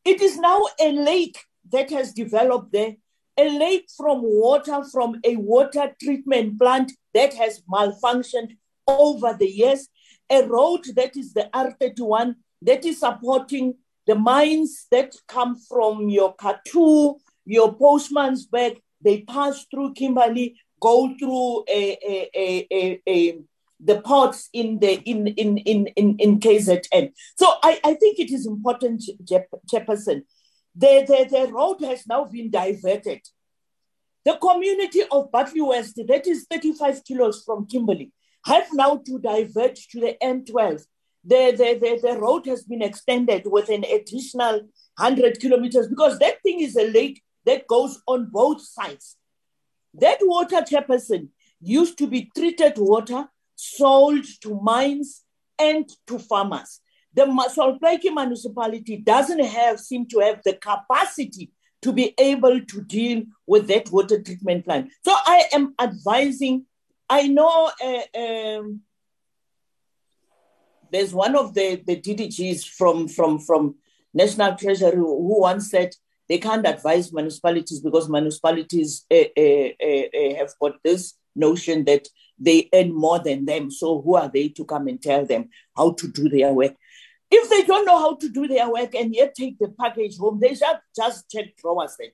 [0.06, 1.40] It is now a lake
[1.72, 2.96] that has developed there
[3.38, 8.56] a lake from water from a water treatment plant that has malfunctioned
[8.88, 9.90] over the years.
[10.30, 13.76] a road that is the R31 that is supporting
[14.08, 21.64] the mines that come from your Kathu, your Postmasburg, they pass through Kimberley, go through
[21.70, 23.40] a, a, a, a
[23.84, 27.12] the ports in the in in in in, in KZN.
[27.38, 30.24] So I, I think it is important, Chairperson.
[30.76, 33.22] The, the, the road has now been diverted.
[34.26, 38.12] The community of Barkly West, that is 35 kilos from Kimberley,
[38.46, 40.84] have now to divert to the N12.
[41.26, 44.62] The, the, the, the road has been extended with an additional
[44.98, 49.18] 100 kilometers because that thing is a lake that goes on both sides.
[49.94, 51.30] That water, Chairperson,
[51.62, 53.28] used to be treated water
[53.64, 55.24] sold to mines
[55.60, 56.82] and to farmers.
[57.14, 61.52] The Sol Plaatje municipality doesn't have, seem to have the capacity
[61.84, 64.90] to be able to deal with that water treatment plant.
[65.06, 66.66] So I am advising,
[67.10, 68.82] I know uh, um,
[70.92, 73.76] there's one of the, the DDGs from, from, from
[74.14, 75.94] National Treasury who once said
[76.30, 82.08] they can't advise municipalities because municipalities uh, uh, have got this notion that
[82.40, 83.72] they earn more than them.
[83.72, 86.76] So who are they to come and tell them how to do their work?
[87.32, 90.40] If they don't know how to do their work and yet take the package home,
[90.40, 92.10] they should just check drawers then.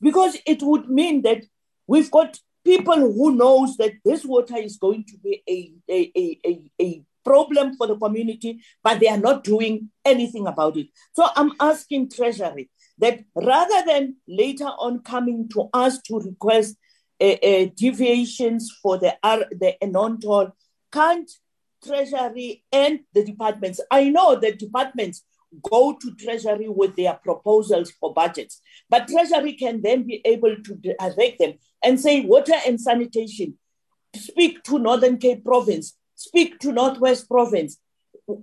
[0.00, 1.44] Because it would mean that
[1.86, 6.38] we've got people who knows that this water is going to be a, a, a,
[6.46, 10.88] a, a problem for the community, but they are not doing anything about it.
[11.14, 16.76] So I'm asking Treasury that rather than later on coming to us to request
[17.76, 20.52] deviations for the, R, the non-toll,
[20.90, 21.30] can't
[21.84, 25.24] Treasury and the departments, I know the departments
[25.62, 30.74] go to Treasury with their proposals for budgets, but Treasury can then be able to
[30.74, 33.58] direct them and say water and sanitation,
[34.14, 37.78] speak to Northern Cape Province, speak to Northwest Province,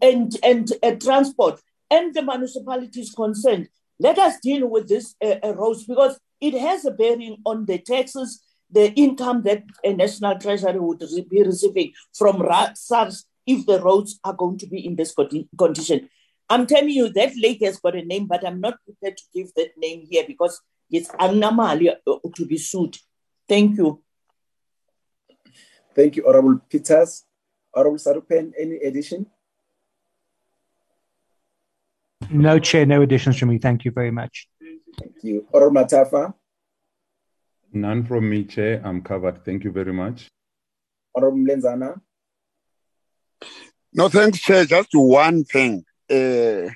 [0.01, 3.69] and, and uh, transport, and the municipalities concerned.
[3.99, 8.41] Let us deal with this uh, roads because it has a bearing on the taxes
[8.71, 14.33] the income that a national treasury would be receiving from SARS if the roads are
[14.33, 15.15] going to be in this
[15.57, 16.09] condition.
[16.49, 19.53] I'm telling you that lake has got a name, but I'm not prepared to give
[19.55, 22.97] that name here because it's Anamali uh, to be sued.
[23.47, 24.01] Thank you.
[25.95, 27.25] Thank you, Honorable Peters.
[27.73, 29.27] Honorable Sarupen, any addition?
[32.31, 33.57] No, Chair, no additions from me.
[33.57, 34.47] Thank you very much.
[34.99, 35.47] Thank you.
[35.53, 36.33] Honorable Mathafa?
[37.71, 38.81] None from me, Chair.
[38.83, 39.45] I'm covered.
[39.45, 40.27] Thank you very much.
[41.15, 42.01] Honorable Mlenzana?
[43.93, 44.65] No, thanks, Chair.
[44.65, 45.83] Just one thing.
[46.09, 46.69] Uh,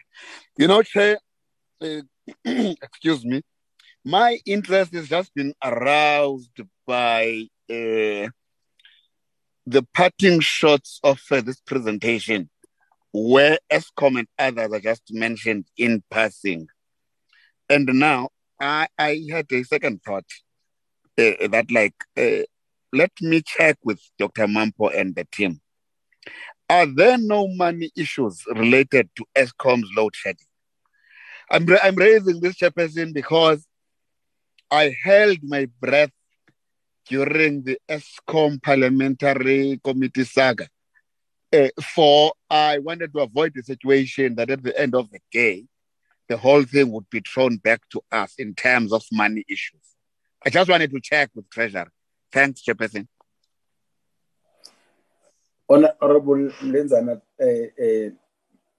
[0.58, 1.18] you know, Chair,
[1.82, 2.02] uh,
[2.46, 3.42] excuse me,
[4.06, 8.30] my interest has just been aroused by uh,
[9.66, 12.50] the parting shots of uh, this presentation,
[13.12, 16.68] where Eskom and others are just mentioned in passing.
[17.70, 18.30] And now
[18.60, 20.26] I, I had a second thought
[21.18, 22.44] uh, that like uh,
[22.92, 24.48] let me check with Dr.
[24.48, 25.60] Mampho and the team.
[26.70, 30.46] Are there no money issues related to Eskom's load shedding?
[31.52, 33.66] I'm, I'm raising this chairperson because
[34.72, 36.12] I held my breath
[37.08, 40.68] during the Eskom parliamentary committee saga.
[41.52, 45.66] Uh, for I wanted to avoid the situation that at the end of the day,
[46.30, 49.93] the whole thing would be thrown back to us in terms of money issues.
[50.46, 51.92] I just wanted to check with Treasurer.
[52.32, 53.08] Thanks, Chairperson.
[55.70, 58.10] Honorable Mlenzana, uh, uh,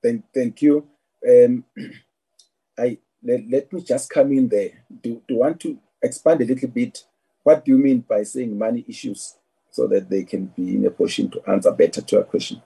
[0.02, 0.86] thank, thank you.
[1.26, 1.64] Um,
[2.78, 4.84] I let, let me just come in there.
[5.02, 7.04] Do, do you want to expand a little bit?
[7.42, 9.34] What do you mean by saying money issues
[9.70, 12.62] so that they can be in a position to answer better to a question?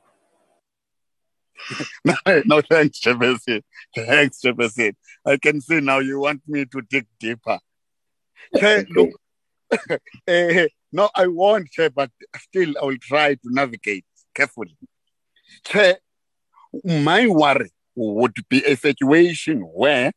[2.05, 2.15] no,
[2.45, 3.63] no, thanks, Chairperson.
[3.95, 4.95] Thanks, Chairperson.
[5.25, 7.59] I can see now you want me to dig deeper.
[8.91, 9.11] Look,
[9.71, 14.05] uh, no, I won't, but still I will try to navigate
[14.35, 14.77] carefully.
[16.85, 20.13] My worry would be a situation where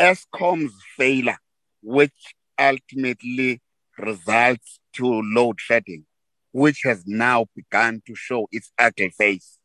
[0.00, 1.38] Eskom's failure,
[1.82, 3.60] which ultimately
[3.98, 6.04] results to load shedding,
[6.52, 9.58] which has now begun to show its ugly face,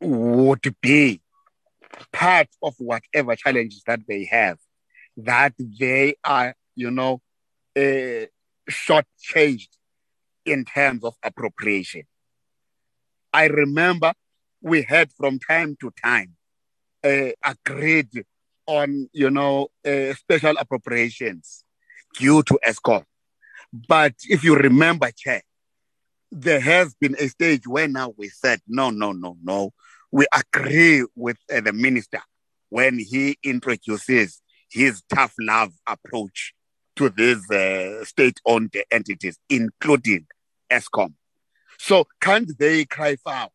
[0.00, 1.20] would be
[2.12, 4.58] part of whatever challenges that they have
[5.24, 7.20] that they are, you know,
[7.76, 8.26] uh,
[8.68, 9.68] shortchanged
[10.44, 12.02] in terms of appropriation.
[13.32, 14.12] I remember
[14.62, 16.36] we had from time to time
[17.04, 18.24] uh, agreed
[18.66, 21.64] on, you know, uh, special appropriations
[22.18, 23.04] due to Eskom.
[23.72, 25.42] But if you remember, Chair,
[26.32, 29.72] there has been a stage where now we said, no, no, no, no.
[30.12, 32.20] We agree with uh, the minister
[32.68, 34.40] when he introduces
[34.70, 36.54] his tough love approach
[36.96, 40.26] to these uh, state owned entities, including
[40.70, 41.14] Eskom.
[41.78, 43.52] So, can't they cry foul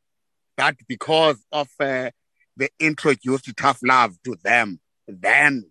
[0.58, 2.10] that because of uh,
[2.58, 5.66] the introduced tough love to them, then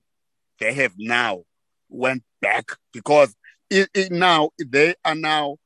[0.61, 1.43] they have now
[1.89, 3.35] went back because
[3.71, 5.57] it, it now they are now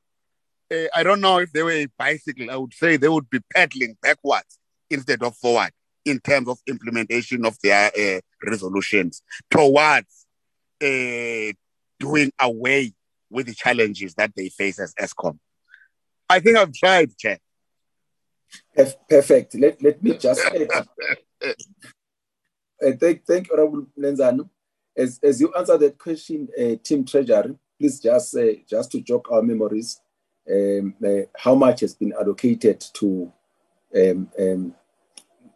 [0.71, 2.49] uh, I don't know if they were a bicycle.
[2.49, 5.71] I would say they would be pedaling backwards instead of forward
[6.09, 10.25] in terms of implementation of their uh, resolutions towards
[10.81, 11.53] uh,
[11.99, 12.93] doing away
[13.29, 15.37] with the challenges that they face as Eskom.
[16.29, 17.39] I think I've tried, Chair.
[19.09, 19.55] Perfect.
[19.55, 20.67] Let, let me just add.
[21.43, 21.53] uh,
[22.99, 24.49] thank, thank you, Honorable Mlenzana.
[24.97, 29.27] As, as you answer that question, uh, Team Treasury, please just uh, just to jog
[29.31, 30.01] our memories,
[30.49, 33.31] um, uh, how much has been allocated to
[33.95, 34.75] um, um,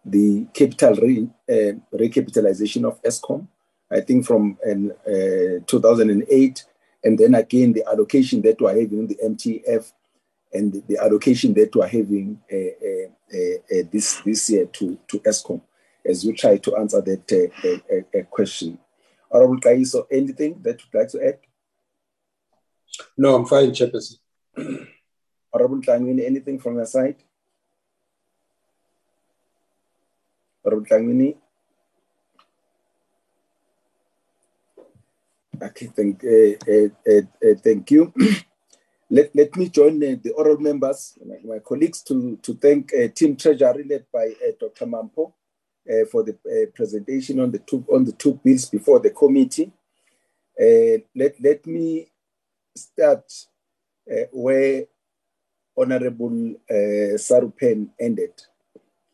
[0.06, 3.48] the capital re, uh, recapitalization of Eskom,
[3.92, 6.66] I think from eh, eh, uh, 2008,
[7.04, 9.92] and then again the allocation that we're having the MTEF,
[10.54, 15.62] and the allocation that we're having uh, this this year to to Eskom,
[16.06, 18.78] as you try to answer that question.
[19.32, 21.40] Honorable Kaiso, anything that you'd like to add?
[23.18, 24.18] No, I'm fine, Chairperson.
[25.52, 27.16] Honorable Ntlangwini, anything from your side?
[35.62, 38.12] Okay, thank, uh, uh, uh, thank you.
[39.10, 43.08] let, let me join eh, the oral members, my, my, colleagues, to, to thank eh,
[43.10, 44.86] Team Treasury led by eh, Dr.
[44.86, 45.34] Mampho
[46.10, 46.38] for the
[46.74, 49.70] presentation on the, two, on the two bills before the committee.
[50.58, 52.08] let, let me
[52.76, 53.30] start
[54.32, 54.86] where
[55.78, 56.56] Honorable
[57.18, 58.32] Sarupen ended.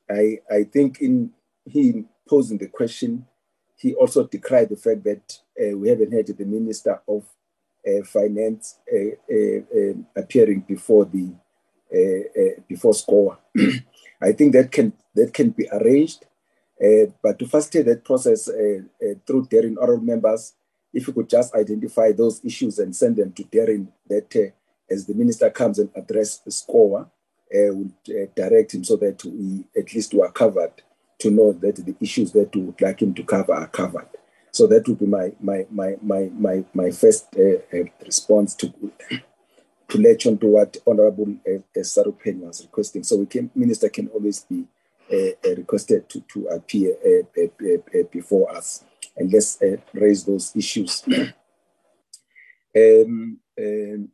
[0.07, 1.31] I, I think in
[1.69, 3.25] him posing the question,
[3.77, 7.23] he also decried the fact that uh, we haven't had the Minister of
[7.87, 11.33] uh, Finance uh, uh, appearing before the
[12.67, 13.37] before SCOA.
[14.21, 16.25] I think that can that can be arranged,
[17.23, 18.49] but to facilitate that process
[19.25, 20.53] through daring oral members,
[20.93, 25.05] if you could just identify those issues and send them to Darren, that uh, as
[25.05, 29.93] the minister comes and address SCOA, uh, would uh, direct him so that we at
[29.93, 30.81] least were covered
[31.19, 34.07] to know that the issues that we would like him to cover are covered.
[34.51, 38.73] So that would be my my my my my, my first uh, uh, response to
[39.89, 43.03] to latch on to what Honorable uh, Sarupen was requesting.
[43.03, 44.65] So we can minister can always be
[45.11, 46.95] uh, requested to to appear
[48.11, 48.83] before us
[49.19, 51.03] and let's uh, raise those issues.
[52.75, 54.09] um, um,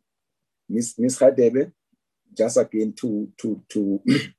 [0.68, 0.94] Ms.
[0.98, 1.18] Ms.
[1.18, 1.72] Hadebe,
[2.36, 4.00] just again to, to, to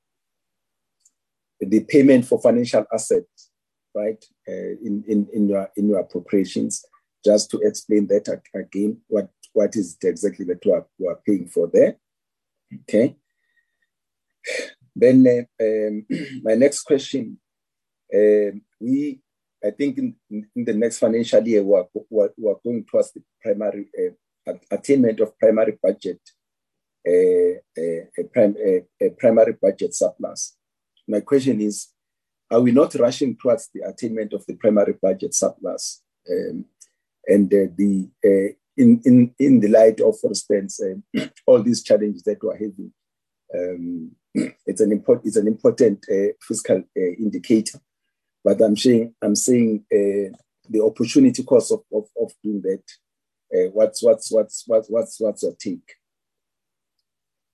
[1.60, 3.50] the payment for financial assets,
[3.94, 4.52] right, uh,
[4.82, 6.84] in, in, in, your, in your appropriations,
[7.24, 11.18] just to explain that again, what, what is it exactly that we are, we are
[11.26, 11.96] paying for there.
[12.82, 13.16] Okay.
[14.94, 15.26] Then
[15.60, 16.06] uh, um,
[16.42, 17.38] my next question,
[18.14, 19.20] uh, we
[19.64, 23.88] I think in, in the next financial year, we're, we're, we're going towards the primary
[23.98, 26.20] uh, attainment of primary budget,
[27.06, 30.56] uh, uh, a, prim, a, a, primary budget surplus.
[31.08, 31.88] My question is,
[32.50, 36.02] are we not rushing towards the attainment of the primary budget surplus?
[36.30, 36.66] Um,
[37.26, 41.82] and uh, the uh, in, in, in the light of, for instance, uh, all these
[41.82, 42.92] challenges that we're having,
[43.54, 44.12] um,
[44.66, 46.04] it's an important it's an important
[46.40, 47.80] fiscal indicator
[48.44, 50.36] but I'm saying I'm saying uh,
[50.68, 52.82] the opportunity cost of, of, of doing that.
[53.52, 55.94] Uh, what's what's what's what's what's what's your take?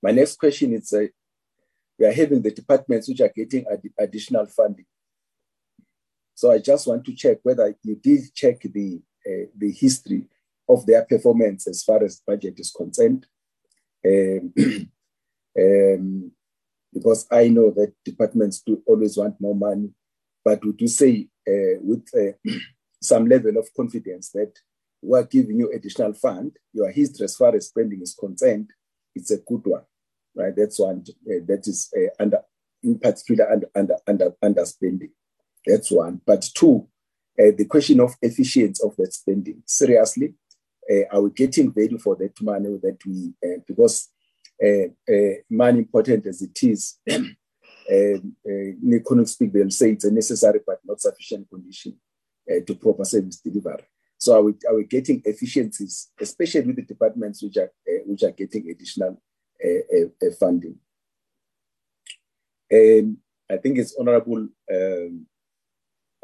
[0.02, 1.06] My next question is: uh,
[1.98, 4.86] We are having the departments which are getting ad- additional funding.
[6.34, 10.26] So I just want to check whether you did check the uh, the history
[10.68, 13.26] of their performance as far as budget is concerned.
[14.04, 14.52] Um,
[15.58, 16.32] um,
[16.92, 19.94] because I know that departments do always want more money
[20.44, 22.50] but you say uh, with uh,
[23.02, 24.52] some level of confidence that
[25.00, 28.70] we're giving you additional fund, your history as far as spending is concerned,
[29.14, 29.82] it's a good one,
[30.34, 30.54] right?
[30.56, 32.40] That's one uh, that is uh, under,
[32.82, 35.10] in particular, under, under, under, underspending.
[35.66, 36.20] That's one.
[36.26, 36.88] But two,
[37.38, 39.62] uh, the question of efficiency of that spending.
[39.66, 40.34] Seriously,
[41.10, 43.32] are we getting value for that money that we,
[43.66, 44.10] because
[45.50, 46.98] money important as it is,
[47.90, 51.94] um, uh, in economic speak, they'll say it's a necessary but not sufficient condition
[52.50, 53.84] uh, to proper service delivery.
[54.18, 58.22] So are we, are we getting efficiencies, especially with the departments which are uh, which
[58.22, 59.20] are getting additional
[59.64, 60.76] uh, funding.
[62.70, 63.18] And
[63.50, 65.26] I think it's Honorable um,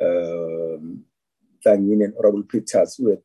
[0.03, 1.05] um,
[1.65, 3.19] and Honorable Peters who,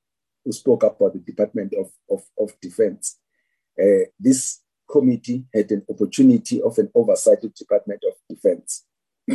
[0.44, 3.18] who spoke about the Department of, of, of Defense.
[3.80, 8.86] Uh, this committee had an opportunity of an oversight of the Department of Defense.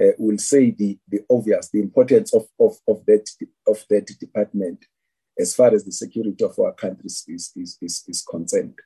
[0.00, 3.28] uh, will say the, the obvious, the importance of, of, of, that,
[3.66, 4.84] of that department
[5.38, 8.78] as far as the security of our countries is, is, is, is concerned.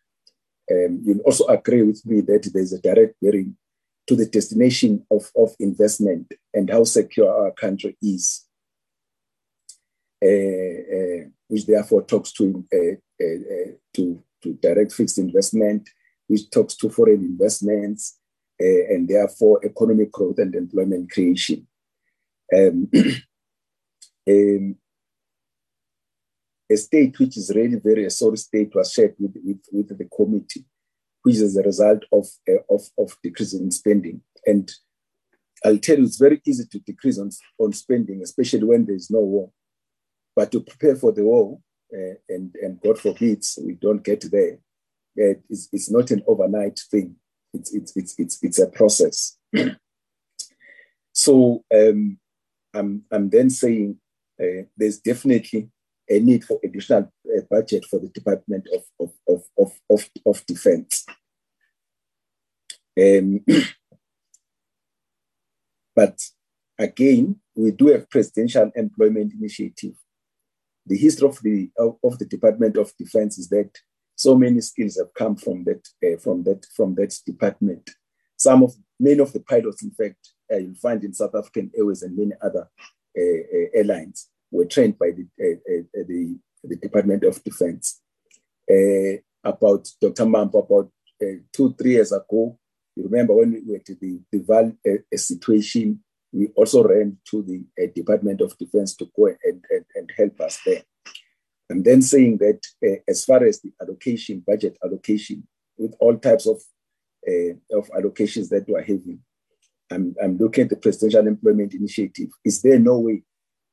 [0.71, 3.57] Um, you'll also agree with me that there's a direct bearing
[4.07, 8.47] to the destination of, of investment and how secure our country is,
[10.25, 15.89] uh, uh, which therefore talks to, uh, uh, uh to, to direct fixed investment,
[16.27, 18.19] which talks to foreign investments,
[18.61, 21.67] uh, and therefore economic growth and employment creation.
[22.55, 22.91] Um,
[24.29, 24.77] um,
[26.73, 30.09] a state which is really very a sorry state was shared with, with, with the
[30.15, 30.65] committee,
[31.23, 34.23] which is a result of, uh, of, of decreasing spending.
[34.47, 34.70] And
[35.65, 39.20] I'll tell you, it's very easy to decrease on, on spending, especially when there's no
[39.20, 39.51] war.
[40.35, 41.59] But to prepare for the war,
[41.94, 44.55] uh, and, and God forbid we don't get there,
[45.19, 47.16] uh, it's, it's not an overnight thing.
[47.53, 49.36] It's, it's, it's, it's, it's a process.
[51.12, 52.19] so um,
[52.74, 53.99] I'm, I'm then saying
[54.43, 55.70] uh, there's definitely
[56.09, 60.47] a need for additional uh, budget for the Department of, of, of, of, of, of
[60.47, 61.05] Defense.
[62.99, 63.45] Um,
[65.97, 66.19] but
[66.79, 69.95] again, we do have presidential employment initiative.
[70.87, 73.70] The history of the of, of the Department of Defense is that
[74.16, 77.89] so many skills have come from that uh, from that from that department.
[78.37, 82.03] Some of many of the pilots, in fact, uh, you'll find in South African Airways
[82.03, 82.69] and many other
[83.16, 88.01] uh, airlines were trained by the, uh, the, the, Department of Defense.
[89.45, 90.24] About Dr.
[90.24, 90.91] Mampho, about
[91.53, 92.57] two, three years ago,
[92.95, 96.01] you remember when we were to the, the situation,
[96.33, 100.61] we also ran to the Department of Defense to go and, and, and help us
[100.65, 100.83] there.
[101.70, 105.47] I'm then saying that uh, as far as the allocation, budget allocation,
[105.79, 106.61] with all types of,
[107.27, 109.20] uh, of allocations that we are having,
[109.91, 112.29] I'm, I'm looking at the Presidential Employment Initiative.
[112.45, 113.23] Is there no way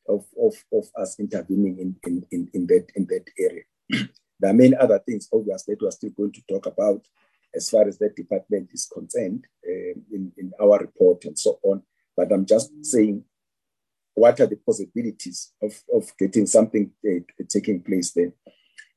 [0.09, 3.63] of, of, of us intervening in, in, in, in, that, in that area.
[4.39, 7.01] there are many other things, obviously, that we're still going to talk about
[7.55, 11.81] as far as that department is concerned uh, in, in our report and so on.
[12.15, 13.23] But I'm just saying,
[14.13, 18.33] what are the possibilities of, of getting something uh, taking place there?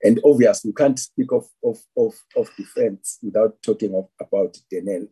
[0.02, 5.08] And obviously, you can't speak of, of, of, of defense without talking of, about Denel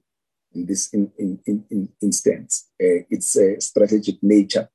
[0.53, 2.71] in this in, in, in, in instance.
[2.83, 4.69] Uh, it's a strategic nature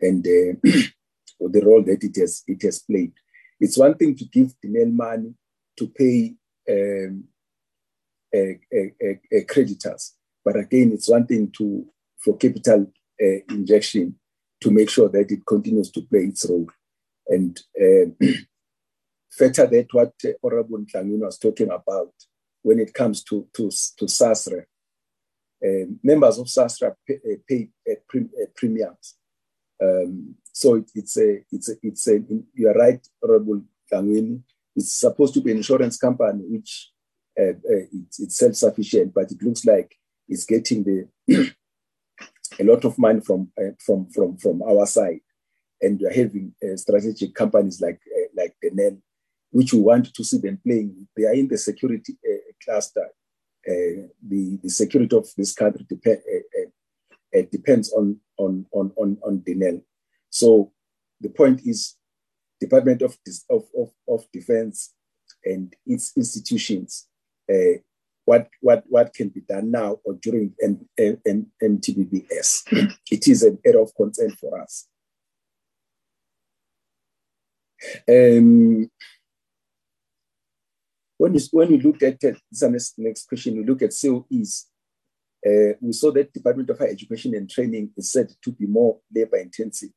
[0.00, 0.54] and uh,
[1.40, 3.12] the role that it has it has played.
[3.60, 5.34] It's one thing to give Denel money
[5.78, 6.34] to pay
[6.68, 7.24] um,
[8.34, 10.14] a, a, a creditors,
[10.44, 11.86] but again, it's one thing to
[12.18, 12.92] for capital
[13.22, 14.18] uh, injection
[14.60, 16.68] to make sure that it continues to play its role.
[17.28, 18.26] And uh,
[19.30, 22.12] factor that what uh, Honorable was talking about
[22.62, 24.64] when it comes to, to, to SASRIA.
[25.64, 29.16] Uh, members of SASRIA pay, uh, pay uh, pre, premiums
[29.82, 32.20] um, so it, it's a, it's a, it's a,
[32.54, 33.62] you are right, Honorable
[33.92, 34.42] Ntlangwini.
[34.74, 36.90] It's supposed to be an insurance company which
[37.38, 39.94] uh, uh, it's, self-sufficient, but it looks like
[40.28, 41.08] it's getting the
[42.58, 45.20] a lot of money from uh, from from from our side,
[45.82, 48.98] and we are having uh, strategic companies like uh, like Denel,
[49.50, 51.06] which we want to see them playing.
[51.14, 52.16] They are in the security
[52.64, 53.08] cluster.
[53.66, 56.20] the the security of this country depend,
[57.52, 59.82] depends on on on on, on Denel.
[60.30, 60.72] So
[61.20, 61.96] the point is,
[62.60, 63.16] Department of
[63.50, 64.94] of of, of Defense
[65.44, 67.08] and its institutions,
[67.50, 67.78] uh,
[68.24, 72.96] what what what can be done now or during M, M, MTBPS.
[73.10, 74.86] it is an area of concern for us.
[78.08, 78.90] Um,
[81.18, 84.66] when you, when you look at this is the next question, you look at COEs,
[85.46, 88.98] uh, we saw that Department of Higher Education and Training is said to be more
[89.14, 89.90] labor intensive.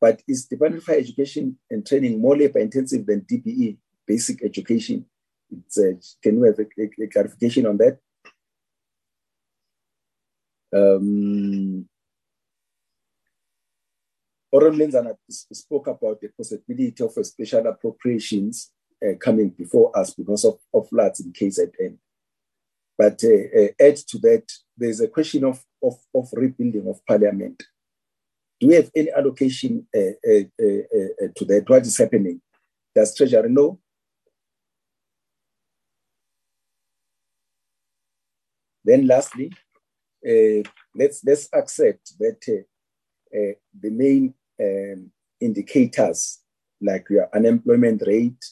[0.00, 5.06] But is Department of Higher Education and Training more labor intensive than DBE, basic education?
[5.52, 7.98] Uh, can we have a, a, a, clarification on that?
[10.74, 11.88] Um,
[14.52, 18.70] Oren Mlenzana spoke about the possibility of special appropriations
[19.04, 21.98] uh, coming before us because of, of floods in KZN.
[22.98, 24.44] But uh, uh, add to that,
[24.76, 27.62] there's a question of, of, of rebuilding of parliament.
[28.58, 31.64] Do we have any allocation uh, uh, uh, uh to that?
[31.66, 32.40] What is happening?
[32.94, 33.78] Does Treasury know?
[38.84, 39.52] then lastly,
[40.94, 42.40] let's let's accept that
[43.32, 44.32] the main
[44.62, 45.10] um,
[45.40, 46.38] indicators
[46.80, 48.44] like your unemployment rate,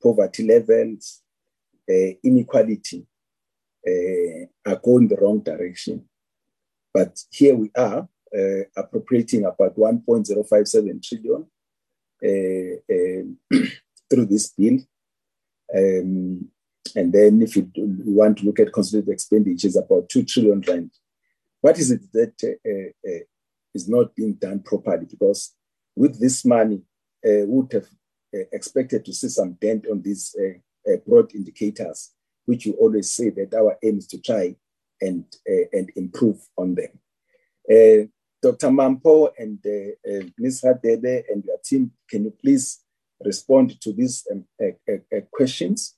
[0.00, 1.22] poverty levels,
[2.22, 3.04] inequality
[3.86, 6.04] are going the wrong direction.
[6.92, 11.46] But here we are uh, appropriating about 1.057 trillion
[14.10, 14.78] through this bill.
[15.74, 16.48] Um,
[16.96, 20.90] and then if you, want to look at consolidated expenditures, about 2 trillion rand.
[21.60, 23.20] What is it that uh, uh,
[23.74, 25.06] is not being done properly?
[25.06, 25.54] Because
[25.94, 26.82] with this money,
[27.24, 27.86] uh, would have
[28.34, 32.12] uh, expected to see some dent on these uh, uh, broad indicators,
[32.50, 34.56] which you always say that our aim is to try
[35.00, 36.90] and, uh, and improve on them.
[37.70, 38.10] Uh,
[38.42, 38.70] Dr.
[38.70, 40.62] Mampho and uh, Ms.
[40.64, 42.80] Radebe and your team, can you please
[43.24, 44.44] respond to these um,
[45.30, 45.94] questions?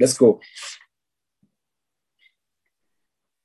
[0.00, 0.40] Let's go.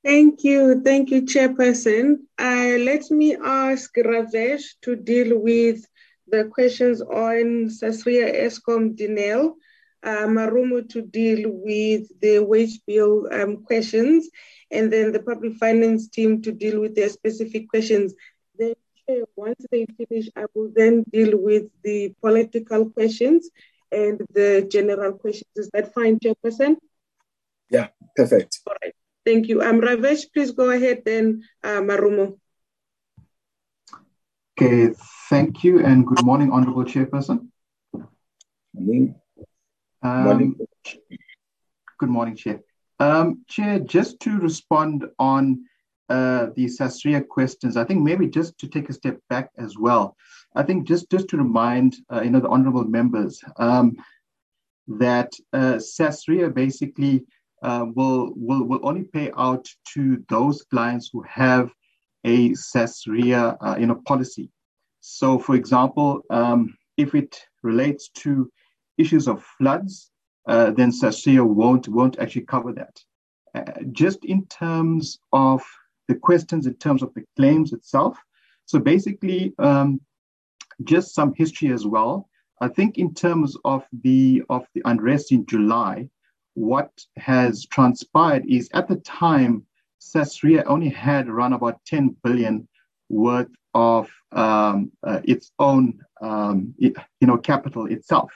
[0.04, 0.82] Thank you.
[0.82, 2.16] Thank you, Chairperson.
[2.36, 5.86] Uh, let me ask Ravesh to deal with
[6.26, 9.54] the questions on Sasria Eskom Denel,
[10.02, 14.28] uh, Marumo to deal with the wage bill um, questions,
[14.70, 18.14] and then the public finance team to deal with their specific questions.
[18.58, 18.74] Then,
[19.36, 23.50] once they finish, I will then deal with the political questions
[23.92, 25.50] and the general questions.
[25.56, 26.76] Is that fine, Chairperson?
[27.70, 28.60] Yeah, perfect.
[28.66, 28.94] All right.
[29.24, 29.62] Thank you.
[29.62, 32.38] Um, Ravesh, please go ahead then, uh, Marumo.
[34.56, 34.94] Okay,
[35.28, 37.48] thank you and good morning, Honorable Chairperson.
[38.72, 39.16] Morning.
[40.00, 40.54] Um, morning.
[41.98, 42.60] Good morning, Chair.
[43.00, 45.64] Um, Chair, just to respond on
[46.08, 50.16] uh, the Sasria questions, I think maybe just to take a step back as well.
[50.54, 53.96] I think just, just to remind, uh, you know, the honorable members um,
[54.86, 57.24] that uh, Sasria basically
[57.64, 61.72] uh, will, will, will only pay out to those clients who have
[62.24, 64.50] a SASRIA uh, you know, policy.
[65.00, 68.50] So, for example, um, if it relates to
[68.98, 70.10] issues of floods,
[70.48, 73.00] uh, then SASRIA won't, won't actually cover that.
[73.54, 75.62] Uh, just in terms of
[76.08, 78.18] the questions, in terms of the claims itself,
[78.66, 80.00] so basically, um,
[80.82, 82.28] just some history as well.
[82.60, 86.08] I think in terms of the of the unrest in July,
[86.54, 89.66] what has transpired is at the time,
[90.12, 92.68] Sasria only had around about 10 billion
[93.08, 98.32] worth of um, uh, its own, um, it, you know, capital itself.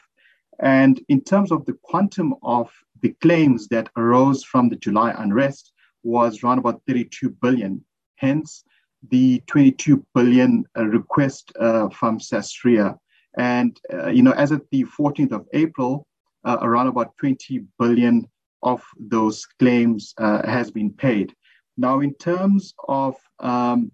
[0.60, 2.70] And in terms of the quantum of
[3.02, 5.72] the claims that arose from the July unrest
[6.02, 7.84] was around about 32 billion.
[8.16, 8.64] Hence,
[9.10, 12.98] the 22 billion uh, request uh, from Sasria.
[13.36, 16.06] And, uh, you know, as of the 14th of April,
[16.44, 18.26] uh, around about 20 billion
[18.62, 21.32] of those claims uh, has been paid.
[21.78, 23.92] Now, in terms of um,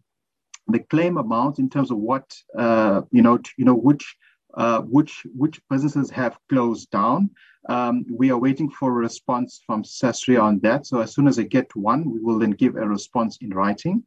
[0.69, 4.17] the claim amount, in terms of what uh, you know, you know which
[4.55, 7.29] uh, which which businesses have closed down,
[7.69, 10.87] um, we are waiting for a response from Sasria on that.
[10.87, 14.03] So as soon as I get one, we will then give a response in writing.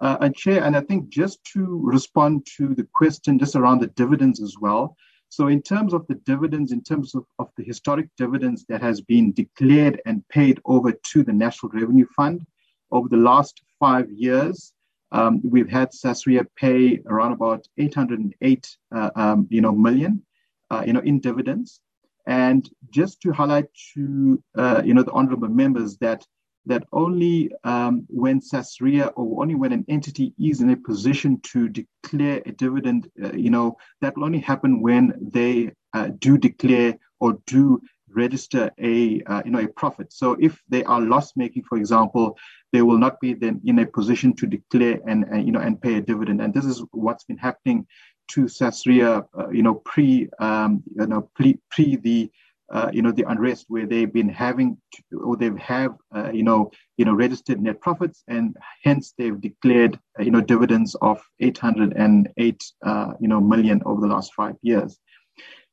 [0.00, 3.86] Uh, and Chair, and I think just to respond to the question just around the
[3.86, 4.96] dividends as well,
[5.28, 9.00] so in terms of the dividends, in terms of, of the historic dividends that has
[9.00, 12.44] been declared and paid over to the National Revenue Fund
[12.92, 14.72] over the last five years,
[15.10, 20.22] um, we've had Sasria pay around about 808 uh, um, you know, million
[20.70, 21.80] uh, you know, in dividends.
[22.26, 26.24] And just to highlight to uh, you know the honorable members that
[26.66, 31.68] that only um, when Sasria or only when an entity is in a position to
[31.68, 36.96] declare a dividend, uh, you know, that will only happen when they uh, do declare
[37.18, 37.82] or do
[38.14, 40.12] register a, uh, you know, a profit.
[40.12, 42.38] So if they are loss making, for example,
[42.72, 45.80] they will not be then in a position to declare and, and you know, and
[45.80, 46.40] pay a dividend.
[46.40, 47.86] And this is what's been happening
[48.28, 52.30] to Sasria, uh, you know, pre, um, you know, pre, pre the
[52.72, 56.42] uh, you know, the unrest where they've been having to, or they have, uh, you
[56.42, 61.20] know, you know, registered net profits, and hence they've declared, uh, you know, dividends of
[61.40, 64.98] 808, uh, you know, million over the last five years.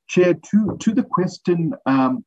[0.10, 2.26] Chair, to to the question um,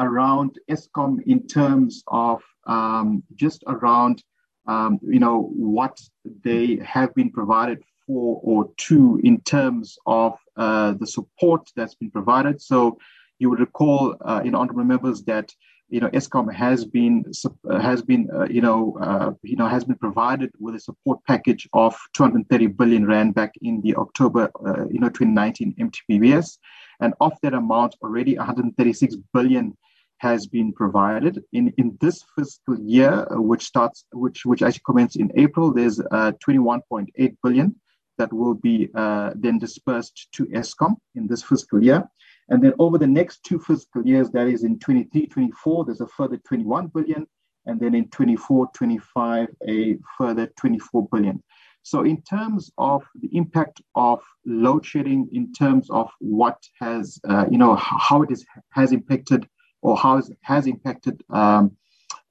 [0.00, 4.22] around Eskom in terms of um, just around,
[4.66, 6.00] um, you know, what
[6.42, 12.10] they have been provided for or to in terms of uh, the support that's been
[12.10, 12.60] provided.
[12.60, 12.98] So
[13.38, 15.52] you would recall, uh, you know, honorable members, that
[15.88, 17.24] you know Eskom has been
[17.70, 21.20] uh, has been uh, you know uh, you know has been provided with a support
[21.26, 26.58] package of 230 billion rand back in the October uh, you know 2019 MTBPS,
[27.00, 29.76] and of that amount, already 136 billion
[30.18, 31.42] has been provided.
[31.52, 36.00] In, in this fiscal year, uh, which starts, which, which actually commences in April, there's
[36.00, 37.74] uh, 21.8 billion
[38.16, 42.08] that will be uh, then dispersed to Eskom in this fiscal year.
[42.48, 46.06] And then over the next two fiscal years, that is in 23, 24, there's a
[46.06, 47.26] further 21 billion.
[47.66, 51.42] And then in 24, 25, a further 24 billion.
[51.84, 57.44] So in terms of the impact of load shedding, in terms of what has, uh,
[57.50, 59.46] you know, how it is, has impacted
[59.82, 61.76] or how it has impacted, um,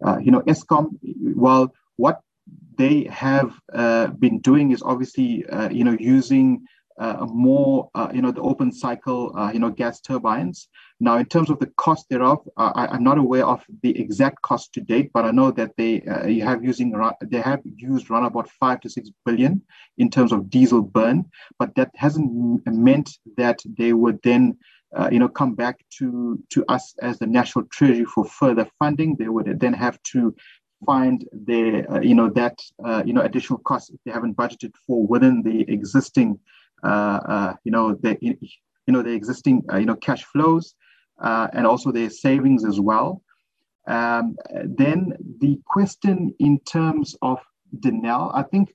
[0.03, 0.97] uh, you know, Eskom,
[1.35, 2.21] well, what
[2.77, 6.65] they have uh, been doing is obviously, uh, you know, using
[6.97, 10.67] uh, more, uh, you know, the open cycle, you know, gas turbines.
[11.03, 14.41] Now, in terms of the cost thereof, uh, I, am not aware of the exact
[14.41, 18.23] cost to date, but I know that they uh, have using they have used around
[18.23, 19.61] about five to six billion
[19.97, 21.25] in terms of diesel burn,
[21.59, 24.57] but that hasn't meant that they would then.
[24.95, 29.15] Uh, you know, come back to to us as the national treasury for further funding.
[29.15, 30.35] They would then have to
[30.85, 34.73] find their, uh, you know, that, uh, you know, additional costs if they haven't budgeted
[34.85, 36.39] for within the existing
[36.83, 38.37] uh, you know, the, you
[38.87, 40.75] know, the existing, you know, cash flows
[41.23, 43.21] and also their savings as well.
[43.87, 47.39] Um, then the question in terms of
[47.79, 48.73] Denel, I think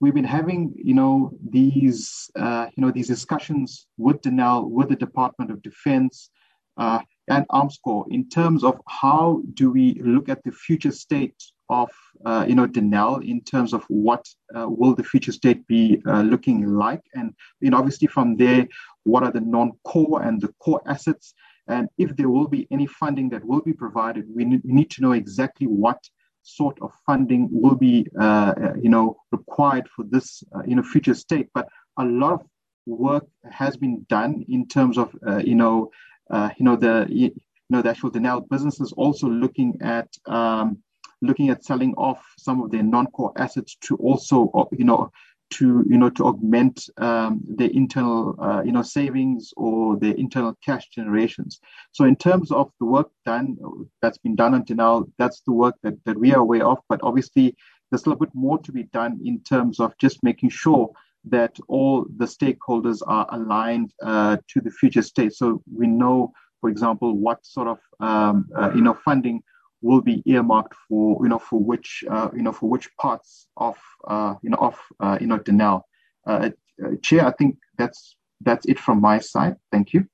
[0.00, 4.96] we've been having, you know, these, uh, you know, these discussions with Denel, with the
[4.96, 6.30] Department of Defense,
[6.76, 11.90] uh, and Armscor in terms of how do we look at the future state of
[12.24, 14.24] uh, you know Denel in terms of what
[14.56, 18.68] uh, will the future state be uh, looking like, and you know obviously from there,
[19.04, 21.34] what are the non-core and the core assets,
[21.68, 24.90] and if there will be any funding that will be provided, we need, we need
[24.90, 25.98] to know exactly what
[26.42, 31.48] sort of funding will be uh, you know required for this uh, know future state.
[31.54, 31.68] But
[31.98, 32.42] a lot of
[32.86, 35.90] work has been done in terms of uh, you know
[36.30, 37.32] you know the you
[37.70, 40.78] know the actual Denel businesses also looking at um,
[41.22, 45.10] looking at selling off some of their non-core assets to also, uh, you know,
[45.48, 50.56] to you know to augment um, their internal uh, you know savings or their internal
[50.64, 51.60] cash generations.
[51.92, 53.56] So in terms of the work done
[54.02, 56.78] that's been done until now, that's the work that, that we are aware of.
[56.88, 57.56] But obviously,
[57.90, 60.90] there's a little bit more to be done in terms of just making sure
[61.24, 65.34] that all the stakeholders are aligned uh, to the future state.
[65.34, 69.42] So we know, for example, what sort of um, uh, you know funding
[69.86, 73.76] will be earmarked for you know for which uh, you know for which parts of
[74.06, 75.82] uh, you know of uh, you know Denel.
[76.26, 76.50] Uh,
[76.84, 79.56] uh, Chair, I think that's that's it from my side.
[79.72, 80.06] Thank you.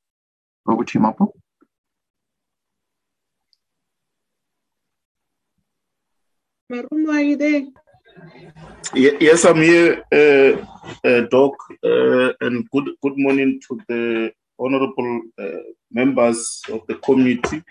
[0.69, 1.33] Over to you, Mampho.
[6.71, 7.63] Marumo, are you there?
[8.95, 10.53] Yes, I'm here, uh,
[11.09, 11.55] uh, Doc,
[11.85, 17.63] uh, and good good morning to the honourable uh, members of the committee.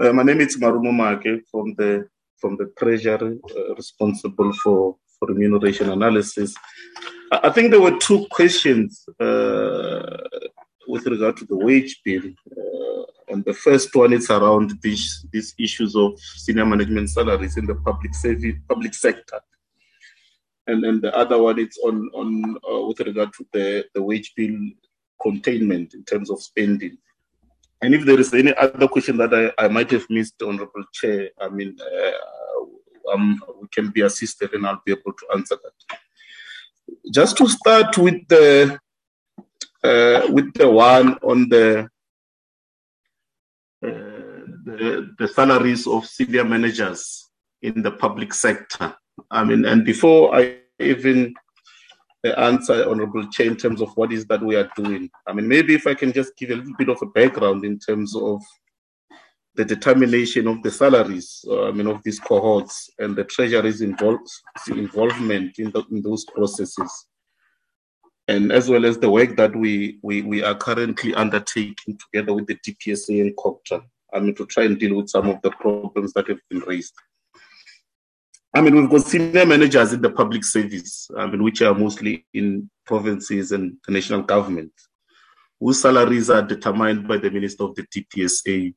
[0.00, 2.08] Uh, my name is Marumo Make from the
[2.38, 6.54] from the treasury uh, responsible for, for remuneration analysis.
[7.30, 10.16] I, think there were two questions uh,
[10.88, 12.22] with regard to the wage bill.
[12.50, 17.66] Uh, and the first one is around these, these issues of senior management salaries in
[17.66, 19.40] the public service, public sector.
[20.66, 24.32] And, then the other one is on, on uh, with regard to the, the wage
[24.34, 24.58] bill
[25.20, 26.96] containment in terms of spending.
[27.82, 31.30] And if there is any other question that I, I might have missed, Honorable Chair,
[31.40, 35.98] I mean, uh, um, we can be assisted and I'll be able to answer that.
[37.12, 38.78] Just to start with the
[39.82, 41.88] uh, with the one on the,
[43.82, 43.88] uh,
[44.66, 47.30] the the salaries of senior managers
[47.62, 48.94] in the public sector.
[49.30, 51.34] I mean, and before I even
[52.24, 55.10] answer, Honorable Chair, in terms of what is that we are doing.
[55.26, 57.78] I mean, maybe if I can just give a little bit of a background in
[57.78, 58.42] terms of
[59.54, 64.28] the determination of the salaries, uh, I mean, of these cohorts and the Treasury's involved,
[64.68, 67.06] involvement in, the, in those processes.
[68.28, 72.46] And as well as the work that we, we, we are currently undertaking together with
[72.46, 76.12] the DPSA and COGTA, I mean, to try and deal with some of the problems
[76.12, 76.94] that have been raised.
[78.52, 82.26] I mean, we've got senior managers in the public service, I mean, which are mostly
[82.34, 84.72] in provinces and the national government,
[85.60, 88.74] whose salaries are determined by the Minister of the DPSA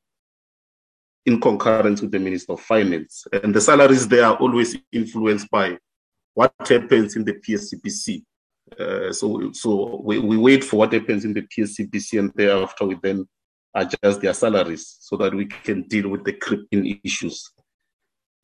[1.25, 3.25] in concurrence with the Minister of Finance.
[3.31, 5.77] And the salaries there are always influenced by
[6.35, 8.23] what happens in the PSCBC.
[8.79, 12.97] Uh, so so we, we wait for what happens in the PSCBC and thereafter we
[13.03, 13.27] then
[13.75, 17.52] adjust their salaries so that we can deal with the creeping issues.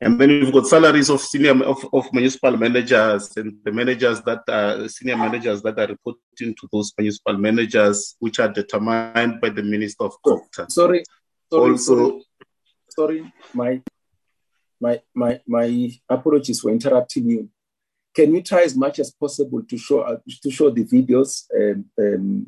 [0.02, 4.44] And then we've got salaries of senior of, of municipal managers and the managers that
[4.48, 9.62] are senior managers that are reporting to those municipal managers, which are determined by the
[9.62, 10.72] Minister of COGTA.
[10.72, 11.04] Sorry.
[11.52, 12.22] sorry also,
[12.90, 13.82] sorry, my
[14.80, 17.50] my my my apologies for interrupting you.
[18.16, 21.86] Can you try as much as possible to show uh, to show the videos and
[22.00, 22.48] um,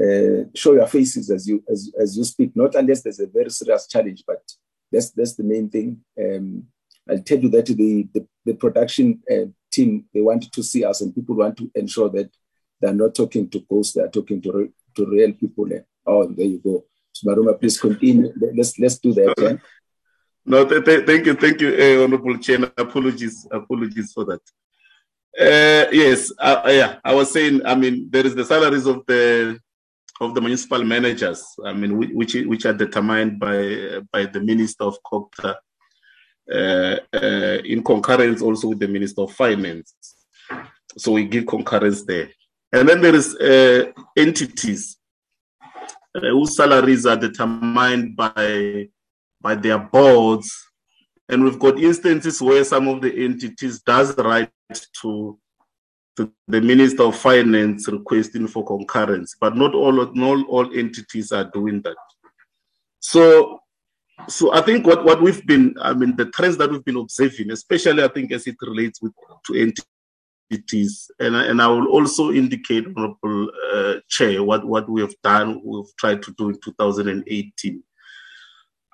[0.00, 2.56] uh, show your faces as you as, as you speak?
[2.56, 4.42] Not unless there's a very serious challenge, but
[4.92, 6.00] that's that's the main thing.
[6.18, 6.66] Um,
[7.08, 11.00] I'll tell you that the the, the production uh, team they want to see us,
[11.00, 12.30] and people want to ensure that
[12.80, 15.68] they're not talking to ghosts; they're talking to re- to real people.
[16.06, 16.84] Oh, there you go.
[17.12, 18.32] So, Marumo, please continue.
[18.54, 19.60] Let's let's do that.
[20.44, 22.58] No, th- th- thank you, thank you, uh, Honorable Chair.
[22.76, 24.40] Apologies, apologies for that.
[25.38, 27.64] Uh, yes, uh, yeah, I was saying.
[27.64, 29.58] I mean, there is the salaries of the
[30.22, 31.44] of the municipal managers.
[31.64, 35.54] I mean, which which are determined by by the Minister of COGTA
[36.52, 39.94] uh, uh, in concurrence also with the Minister of Finance.
[40.96, 42.30] So we give concurrence there,
[42.72, 44.98] and then there is uh, entities
[46.14, 48.88] uh, whose salaries are determined by
[49.40, 50.50] by their boards.
[51.28, 54.50] And we've got instances where some of the entities does write
[55.00, 55.38] to,
[56.16, 61.50] to the Minister of Finance requesting for concurrence, but not all, not all entities are
[61.52, 61.96] doing that.
[63.00, 63.60] So,
[64.28, 67.50] so I think what, what we've been, I mean, the trends that we've been observing,
[67.50, 69.12] especially I think as it relates with
[69.46, 69.74] to
[70.50, 75.62] entities, and, and I will also indicate, Honorable uh, Chair, what, what we have done,
[75.64, 77.82] we've tried to do in 2018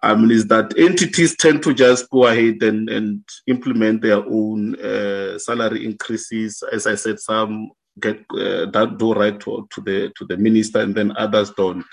[0.02, 4.76] I mean, is that entities tend to just go ahead and, and implement their own
[4.80, 6.62] uh, salary increases.
[6.72, 7.70] As I said, some
[8.00, 11.84] get uh, that do right to, to the to the minister, and then others don't.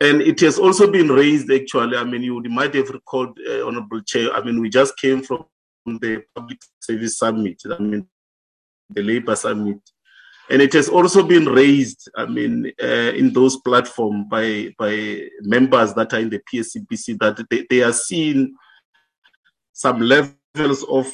[0.00, 1.50] And it has also been raised.
[1.50, 4.32] Actually, I mean, you might have recalled, uh, Honorable Chair.
[4.32, 5.44] I mean, we just came from
[5.86, 7.60] the Public Service Summit.
[7.70, 8.06] I mean,
[8.88, 9.78] the Labour Summit
[10.50, 15.94] and it has also been raised i mean uh, in those platforms by by members
[15.94, 18.54] that are in the pscbc that they, they are seeing
[19.72, 21.10] some levels of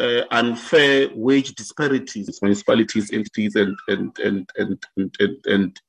[0.00, 5.80] uh, unfair wage disparities municipalities entities and and and and and, and, and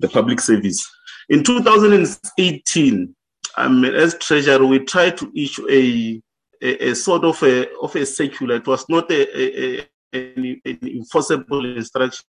[0.00, 0.90] the public service.
[1.28, 3.14] In 2018
[3.56, 6.22] I mean, as treasurer we tried to issue a,
[6.62, 8.56] a, a sort of a of a circular.
[8.56, 12.24] It was not a, a any, any enforceable instruction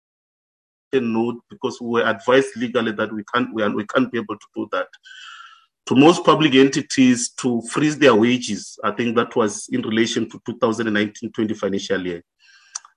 [0.92, 4.46] note because we were advised legally that we can't we, we can't be able to
[4.54, 4.88] do that.
[5.86, 10.38] To most public entities to freeze their wages i think that was in relation to
[10.40, 12.22] 2019-20 financial year.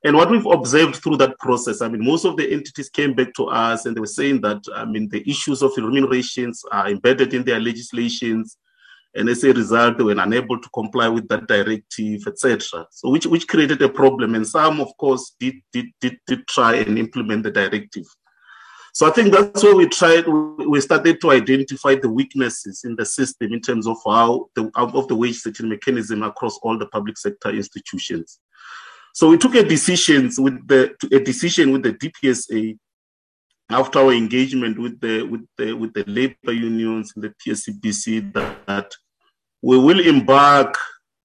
[0.05, 3.33] And what we've observed through that process i mean most of the entities came back
[3.35, 7.33] to us and they were saying that i mean the issues of remunerations are embedded
[7.33, 8.57] in their legislations
[9.15, 12.87] and as a result, they were unable to comply with that directive, etc.
[12.89, 16.75] So, which which created a problem, and some, of course, did did did, did try
[16.75, 18.05] and implement the directive.
[18.93, 20.25] So, I think that's where we tried.
[20.27, 25.07] We started to identify the weaknesses in the system in terms of how the of
[25.07, 28.39] the wage setting mechanism across all the public sector institutions.
[29.13, 32.79] So, we took a decision with the a decision with the DPSA
[33.69, 38.65] after our engagement with the with the with the labor unions in the PSCBC that,
[38.67, 38.93] that
[39.63, 40.77] we will embark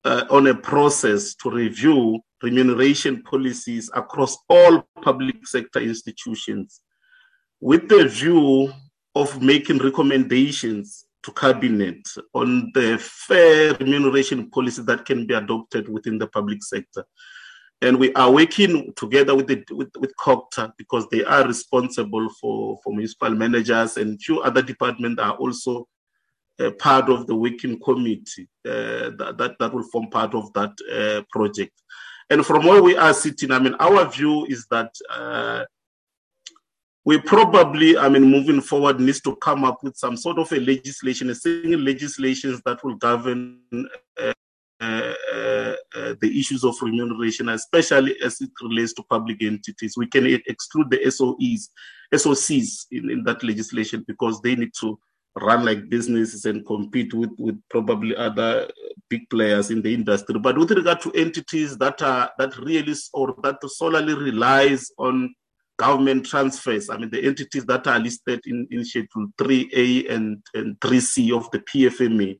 [0.04, 6.82] uh, on a process to review remuneration policies across all public sector institutions
[7.60, 8.72] with the view
[9.16, 11.98] of making recommendations to cabinet
[12.32, 17.04] on the fair remuneration policy that can be adopted within the public sector.
[17.82, 22.78] And we are working together with the with, with COGTA because they are responsible for
[22.84, 25.88] for municipal managers and few other departments are also
[26.78, 31.22] part of the working committee uh, that, that, that will form part of that uh,
[31.30, 31.72] project.
[32.30, 35.64] And from where we are sitting, I mean, our view is that uh,
[37.04, 40.60] we probably, I mean, moving forward, needs to come up with some sort of a
[40.60, 43.60] legislation, a single legislations that will govern
[44.20, 44.32] uh,
[44.80, 49.96] uh, the issues of remuneration, especially as it relates to public entities.
[49.96, 51.70] We can exclude the SOEs,
[52.14, 54.98] SOCs in, in that legislation because they need to
[55.40, 58.68] run like businesses and compete with, with probably other
[59.08, 60.38] big players in the industry.
[60.38, 65.34] But with regard to entities that are that really or that solely relies on
[65.78, 70.78] government transfers, I mean the entities that are listed in, in Schedule 3A and, and
[70.80, 72.38] 3C of the PFMA.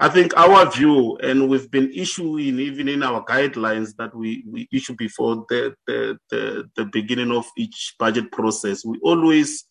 [0.00, 4.68] I think our view, and we've been issuing even in our guidelines that we, we
[4.72, 9.64] issue before the, the, the, the beginning of each budget process, we always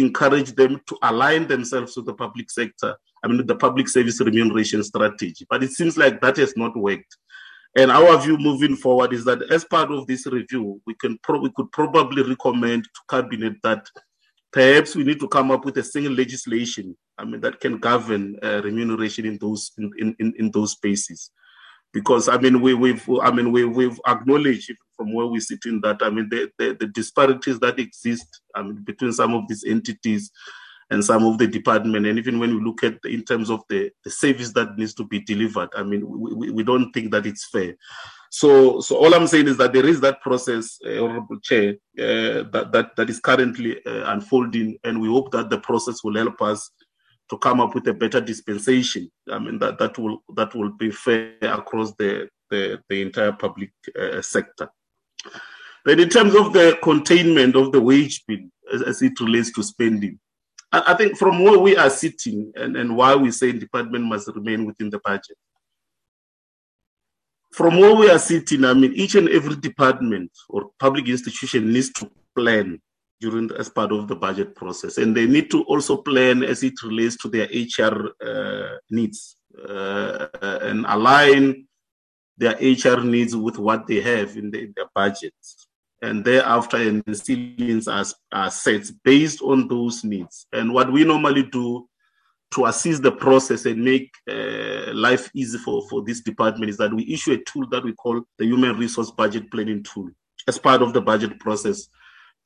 [0.00, 4.82] encourage them to align themselves with the public sector, I mean, the public service remuneration
[4.84, 5.46] strategy.
[5.48, 7.16] But it seems like that has not worked.
[7.76, 11.40] And our view moving forward is that as part of this review, we can pro-
[11.40, 13.86] we could probably recommend to cabinet that
[14.52, 18.38] perhaps we need to come up with a single legislation I mean, that can govern
[18.42, 21.30] uh, remuneration in those in, in, in those spaces.
[21.92, 25.80] Because I mean, we, we've I mean we, we've acknowledged from where we sit in
[25.80, 29.64] that I mean the, the, the disparities that exist I mean between some of these
[29.64, 30.30] entities
[30.90, 32.06] and some of the department.
[32.06, 35.04] And even when we look at in terms of the, the service that needs to
[35.04, 37.76] be delivered, I mean, we, we, we don't think that it's fair.
[38.30, 42.44] So, so all I'm saying is that there is that process, uh, Honorable Chair, uh,
[42.52, 46.40] that, that, that is currently uh, unfolding, and we hope that the process will help
[46.42, 46.70] us
[47.30, 49.10] to come up with a better dispensation.
[49.30, 53.70] I mean, that, that will that will be fair across the, the, the entire public
[53.98, 54.70] uh, sector.
[55.84, 58.40] Then, in terms of the containment of the wage bill
[58.72, 60.18] as, as it relates to spending,
[60.72, 64.28] I, I think from where we are sitting and, and why we say department must
[64.28, 65.36] remain within the budget,
[67.52, 71.90] from where we are sitting, I mean, each and every department or public institution needs
[71.94, 72.80] to plan
[73.20, 76.74] during as part of the budget process, and they need to also plan as it
[76.82, 79.36] relates to their HR uh, needs
[79.68, 81.66] uh, and align
[82.38, 85.66] their HR needs with what they have in, the, in their budgets.
[86.00, 90.46] And thereafter, and the ceilings are, are set based on those needs.
[90.52, 91.88] And what we normally do
[92.52, 96.94] to assist the process and make uh, life easy for, for this department is that
[96.94, 100.10] we issue a tool that we call the Human Resource Budget Planning Tool
[100.46, 101.88] as part of the budget process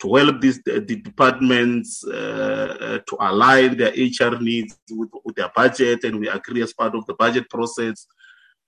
[0.00, 5.36] to help these the, the departments uh, uh, to align their HR needs with, with,
[5.36, 8.06] their budget, and we agree as part of the budget process.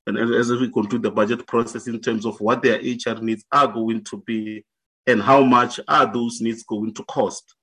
[0.06, 3.66] And as we conclude the budget process in terms of what their HR needs are
[3.66, 4.64] going to be
[5.06, 7.54] and how much are those needs going to cost.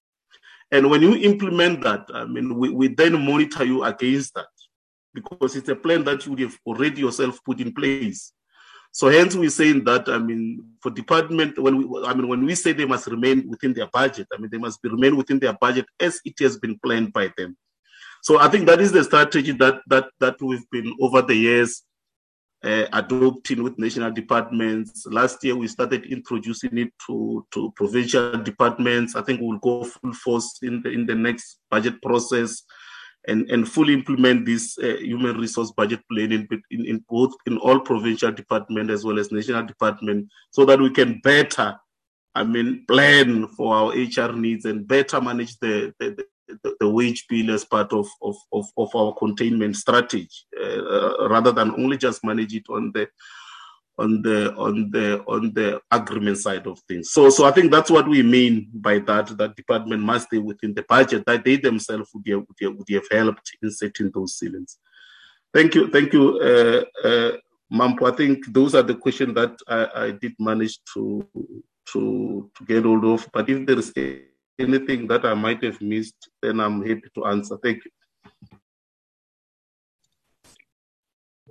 [0.72, 4.48] And when you implement that, I mean, we, we then monitor you against that
[5.14, 8.34] because it's a plan that you have already yourself put in place.
[8.94, 12.56] So hence we're saying that I mean for department when we I mean when we
[12.56, 15.86] say they must remain within their budget, I mean they must remain within their budget
[16.00, 17.56] as it has been planned by them.
[18.22, 21.84] So I think that is the strategy that that that we've been over the years
[22.64, 25.06] uh, adopting with national departments.
[25.08, 29.16] Last year, we started introducing it to, to provincial departments.
[29.16, 32.64] I think we'll go full force in the, in the next budget process
[33.28, 37.80] and, and fully implement this uh, human resource budget planning in, in both in all
[37.80, 41.76] provincial department as well as national department so that we can better
[42.34, 46.24] I mean, plan for our HR needs and better manage the, the,
[46.80, 50.28] the, wage bill as part of, of, of, of our containment strategy,
[50.62, 53.08] uh, rather than only just manage it on the
[53.98, 57.12] on the on the on the agreement side of things.
[57.12, 59.38] So so I think that's what we mean by that.
[59.38, 62.90] That department must stay within the budget that they themselves would have, would have, would
[62.90, 64.78] have helped in setting those ceilings.
[65.54, 67.32] Thank you, thank you, uh, uh,
[67.72, 68.12] Mampho.
[68.12, 71.28] I think those are the questions that I, I did manage to
[71.92, 73.28] to to get hold of.
[73.34, 73.92] But if there is
[74.60, 77.58] anything that I might have missed, then I'm happy to answer.
[77.58, 77.92] Thank you.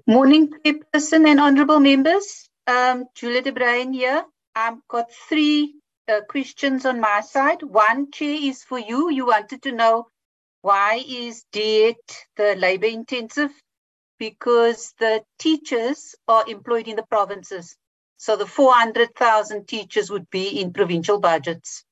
[0.06, 2.48] Morning, Chairperson and honourable members.
[2.66, 4.24] Um, Julia de Bruin here.
[4.54, 5.74] I've got three
[6.08, 7.62] uh, questions on my side.
[7.62, 9.10] One, Chair, is for you.
[9.10, 10.08] You wanted to know
[10.62, 11.96] why is DHET
[12.36, 13.50] the labour intensive?
[14.18, 17.76] Because the teachers are employed in the provinces.
[18.16, 21.84] So the 400,000 teachers would be in provincial budgets.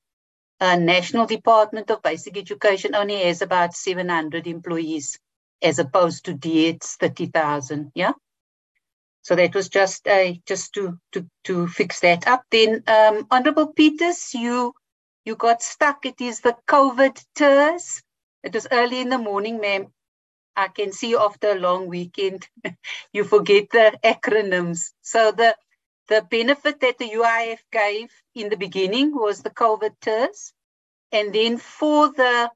[0.59, 5.17] Uh, National Department of Basic Education only has about 700 employees
[5.61, 7.91] as opposed to DHET's 30,000.
[7.95, 8.13] Yeah.
[9.21, 12.43] So that was just a just to to to fix that up.
[12.51, 14.73] Then, um, Honourable Peters, you
[15.25, 16.05] you got stuck.
[16.05, 18.01] It is the COVID TERS.
[18.43, 19.87] It was early in the morning, ma'am.
[20.55, 22.47] I can see after a long weekend,
[23.13, 24.91] you forget the acronyms.
[25.01, 25.55] So the
[26.09, 30.53] the benefit that the UIF gave in the beginning was the COVID TERS.
[31.11, 32.51] And then for the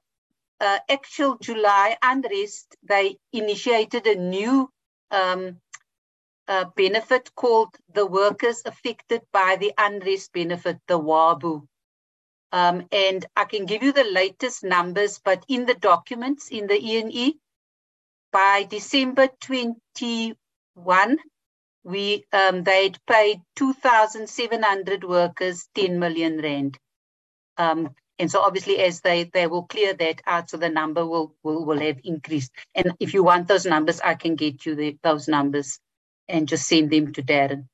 [0.59, 4.69] uh, actual July unrest, they initiated a new
[5.11, 5.59] um,
[6.47, 11.67] uh, benefit called the workers affected by the unrest benefit, the WABU.
[12.51, 16.79] Um, and I can give you the latest numbers, but in the documents in the
[16.79, 17.33] ENE,
[18.31, 21.17] by December 21,
[21.83, 26.77] we um, they'd paid 2,700 workers 10 million rand.
[27.57, 31.35] Um, and so obviously as they, they will clear that out, so the number will,
[31.43, 32.51] will, will have increased.
[32.73, 35.79] And if you want those numbers, I can get you the, those numbers
[36.27, 37.67] and just send them to Darren.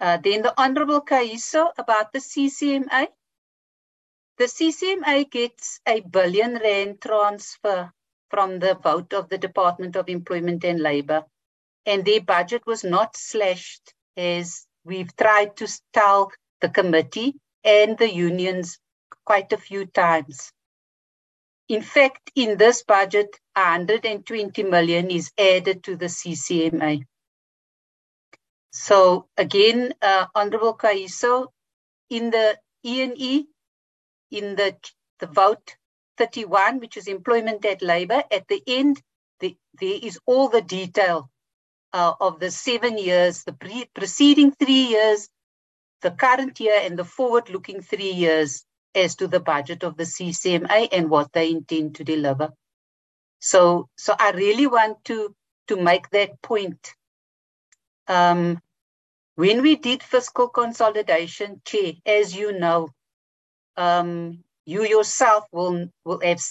[0.00, 3.08] Uh, then the Honorable Kaiso about the CCMA.
[4.36, 7.92] The CCMA gets a billion rand transfer
[8.30, 11.24] from the vote of the Department of Employment and Labour
[11.88, 17.34] and their budget was not slashed as we've tried to tell the committee
[17.64, 18.78] and the unions
[19.24, 20.52] quite a few times.
[21.68, 27.04] in fact, in this budget, 120 million is added to the CCMA.
[28.72, 31.48] So again, uh, Honorable Kaiso,
[32.08, 33.46] in the ENE,
[34.30, 34.76] in the,
[35.20, 35.76] the vote
[36.16, 39.02] 31, which is employment at labor, at the end,
[39.40, 41.30] the, there is all the detail
[41.92, 45.28] uh, of the seven years, the pre- preceding three years,
[46.02, 50.04] the current year, and the forward looking three years as to the budget of the
[50.04, 52.52] CCMA and what they intend to deliver.
[53.40, 55.34] So, so I really want to,
[55.68, 56.94] to make that point.
[58.06, 58.60] Um,
[59.36, 62.88] when we did fiscal consolidation, Chair, as you know,
[63.76, 66.42] um, you yourself will, will have,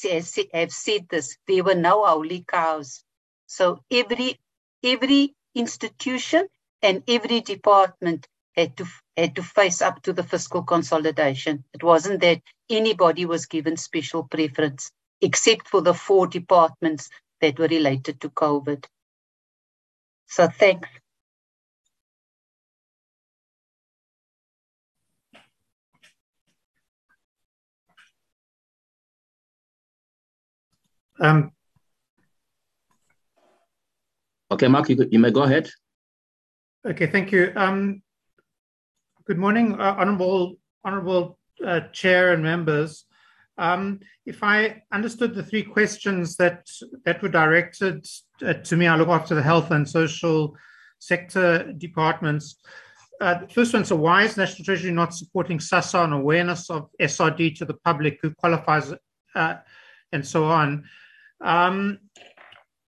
[0.54, 3.04] have said this, there were no holy cows.
[3.46, 4.40] So every,
[4.94, 6.48] every institution
[6.82, 8.86] and every department had to
[9.16, 11.64] had to face up to the fiscal consolidation.
[11.74, 14.92] It wasn't that anybody was given special preference,
[15.22, 17.10] except for the four departments
[17.42, 18.86] that were related to COVID.
[20.28, 20.90] So thanks.
[31.20, 31.52] Um,
[34.52, 35.70] okay, Mark, you, you may go ahead.
[36.86, 37.52] Okay, thank you.
[37.56, 38.02] Um,
[39.26, 43.06] good morning, uh, honorable honorable uh, chair and members.
[43.58, 46.68] Um, if I understood the three questions that
[47.06, 48.06] that were directed
[48.46, 50.56] uh, to me, I look after the health and social
[51.00, 52.56] sector departments.
[53.20, 56.90] Uh, the first one, so why is National Treasury not supporting SASA on awareness of
[57.02, 58.94] SRD to the public who qualifies
[59.36, 59.56] uh,
[60.12, 60.84] and so on?
[61.42, 62.00] Um,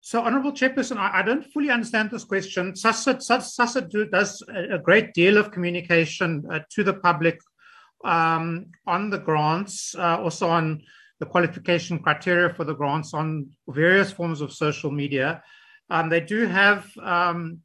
[0.08, 2.72] so, Honourable Chairperson, I, I, don't fully understand this question.
[2.72, 7.38] Do, does a great deal of communication uh, to the public
[8.06, 10.80] um, on the grants, uh, also on
[11.20, 15.42] the qualification criteria for the grants, on various forms of social media.
[15.90, 17.58] Um, they do have um,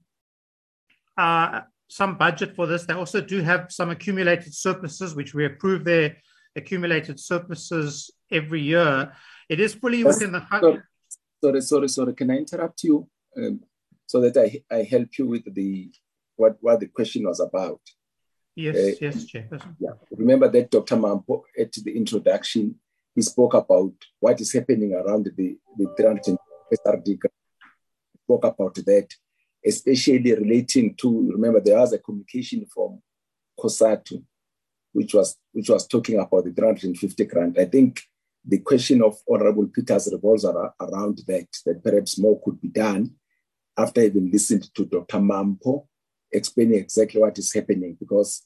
[1.17, 2.83] uh, some budget for this.
[2.83, 6.17] They also do have some accumulated surpluses, which we approve their
[6.57, 9.13] accumulated surpluses every year.
[9.47, 10.83] It is fully within the.
[11.43, 12.13] Sorry, sorry, sorry.
[12.13, 13.05] Can I interrupt you
[13.35, 13.59] um,
[14.05, 15.91] so that I, I help you with the
[16.37, 17.81] what, what the question was about?
[18.55, 19.75] Yes, uh, yes, Chairperson.
[19.77, 19.89] Yeah.
[20.11, 20.95] Remember that Dr.
[20.95, 22.75] Mampho at the introduction,
[23.13, 23.91] he spoke about
[24.21, 26.37] what is happening around the, the 300
[26.73, 27.19] SRD.
[28.23, 29.09] Spoke about that,
[29.65, 33.01] especially relating to, remember, there was a communication from
[33.59, 34.23] COSATU,
[34.93, 37.59] which was which was talking about the 350 grant.
[37.59, 38.01] I think
[38.45, 43.11] the question of Honorable Peters revolves around that, that perhaps more could be done
[43.77, 45.17] after having listened to Dr.
[45.17, 45.87] Mampho
[46.31, 48.45] explaining exactly what is happening, because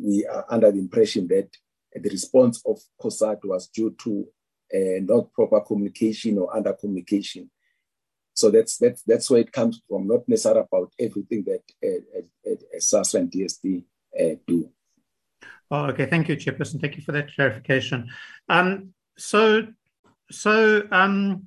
[0.00, 1.48] we are under the impression that
[1.92, 4.26] the response of COSATU was due to
[4.74, 7.50] uh, not proper communication or under communication.
[8.34, 12.78] So that's, that's, that's where it comes from, not necessarily about everything that uh, uh,
[12.78, 13.82] SAS and DSD
[14.20, 14.70] uh, do.
[15.70, 16.80] Oh, okay, thank you, Chairperson.
[16.80, 18.10] Thank you for that clarification.
[18.48, 19.66] Um, so,
[20.30, 21.46] so um,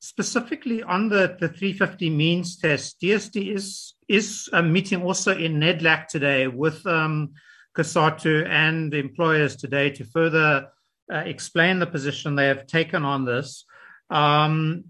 [0.00, 6.08] specifically on the, the 350 means test, DSD is is a meeting also in NEDLAC
[6.08, 7.32] today with um,
[7.74, 10.68] COSATU and employers today to further
[11.12, 13.64] uh, explain the position they have taken on this.
[14.10, 14.84] Um,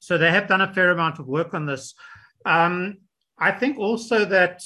[0.00, 1.94] so they have done a fair amount of work on this.
[2.44, 2.98] Um,
[3.38, 4.62] I think also that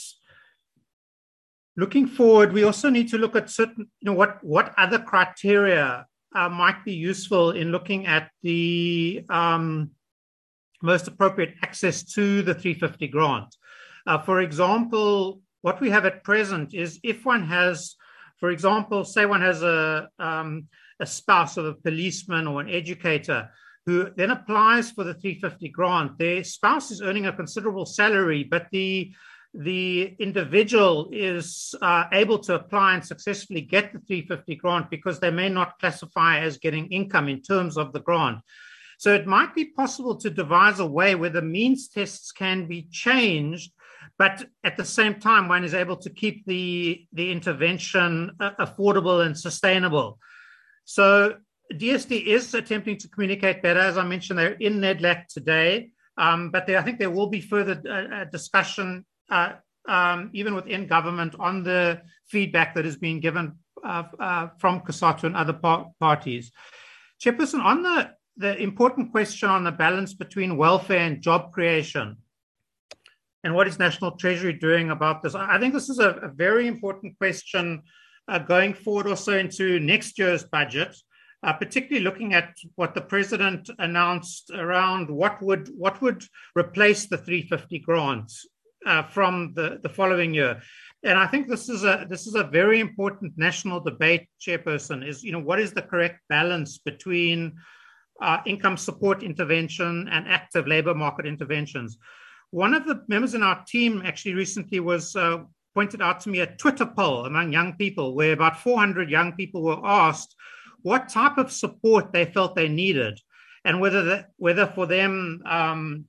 [1.77, 6.07] looking forward, we also need to look at certain, you know, what what other criteria
[6.35, 9.91] uh, might be useful in looking at the um,
[10.83, 13.57] most appropriate access to the 350 grant.
[14.07, 17.95] Uh, for example, what we have at present is if one has,
[18.39, 20.67] for example, say one has a, um,
[21.01, 23.51] a spouse of a policeman or an educator
[23.87, 28.67] who then applies for the 350 grant, their spouse is earning a considerable salary, but
[28.71, 29.13] the
[29.55, 35.31] the individual is uh, able to apply and successfully get the 350 grant because they
[35.31, 38.39] may not classify as getting income in terms of the grant.
[38.99, 42.89] So it might be possible to devise a way where the means tests can be
[42.91, 43.73] changed,
[44.17, 49.27] but at the same time, one is able to keep the, the intervention uh, affordable
[49.27, 50.19] and sustainable.
[50.85, 51.37] So
[51.73, 53.81] DSD is attempting to communicate better.
[53.81, 55.91] As I mentioned, they're in NEDLAC today.
[56.17, 59.53] Um, but there, I think there will be further uh, uh discussion uh,
[59.89, 65.25] um, even within government, on the feedback that is being given uh, uh, from COSATU
[65.25, 66.53] and other par- parties.
[67.21, 72.17] Chairperson, on the, the important question on the balance between welfare and job creation,
[73.45, 75.35] and what is National Treasury doing about this?
[75.35, 77.83] I think this is a, a very important question
[78.29, 80.95] uh, going forward also into next year's budget.
[81.45, 86.25] uh, particularly looking at what the president announced around what would what would
[86.57, 88.47] replace the 350 grants
[88.87, 90.61] uh, from the, the following year.
[91.05, 95.07] And I think this is a this is a very important national debate, Chairperson.
[95.07, 97.55] Is you know what is the correct balance between
[98.21, 101.99] uh, income support intervention and active labor market interventions?
[102.51, 105.39] One of the members in our team actually recently was uh,
[105.75, 109.63] pointed out to me a Twitter poll among young people, where about 400 young people
[109.63, 110.37] were asked
[110.83, 113.19] what type of support they felt they needed,
[113.65, 116.05] and whether the, whether for them, um,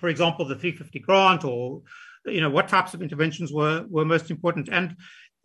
[0.00, 1.82] for example, the 350 grant or
[2.26, 4.68] you know what types of interventions were were most important.
[4.70, 4.96] And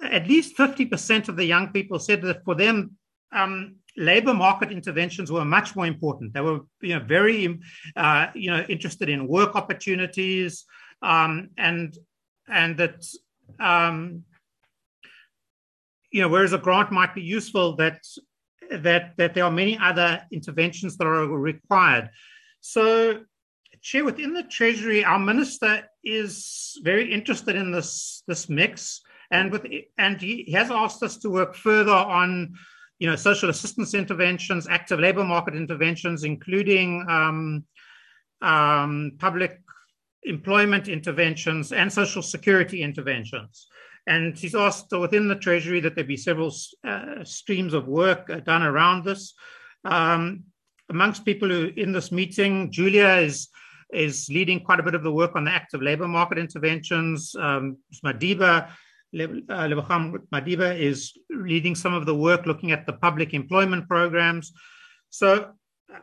[0.01, 2.98] at least 50% of the young people said that for them
[3.32, 6.34] um, labor market interventions were much more important.
[6.34, 7.59] They were you know very
[7.95, 10.66] uh, you know interested in work opportunities
[11.01, 11.98] um, and
[12.48, 13.06] and that
[13.59, 14.24] um,
[16.11, 18.00] you know whereas a grant might be useful that
[18.72, 22.09] that that there are many other interventions that are required.
[22.61, 23.22] So
[23.85, 29.64] Chair, within the Treasury, our minister is very interested in this, this mix, and with
[29.99, 32.55] and he has asked us to work further on,
[32.97, 37.64] you know, social assistance interventions, active labour market interventions, including um,
[38.41, 39.61] um, public
[40.23, 43.67] employment interventions and social security interventions.
[44.07, 46.51] And he's asked within the Treasury that there be several
[46.83, 49.35] uh, streams of work uh, done around this.
[49.83, 50.45] Um,
[50.89, 53.49] amongst people who in this meeting, Julia is
[53.93, 57.35] is leading quite a bit of the work on the active labor market interventions.
[57.35, 59.67] Um, Madiba, uh,
[60.33, 64.51] Madiba is leading some of the work looking at the public employment programs.
[65.09, 65.51] So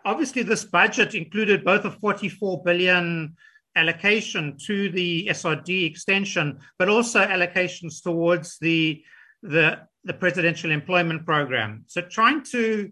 [0.04, 3.36] obviously this budget included both a 44 billion
[3.76, 9.02] allocation to the SRD extension, but also allocations towards the,
[9.42, 11.84] the, the presidential employment program.
[11.88, 12.90] So trying to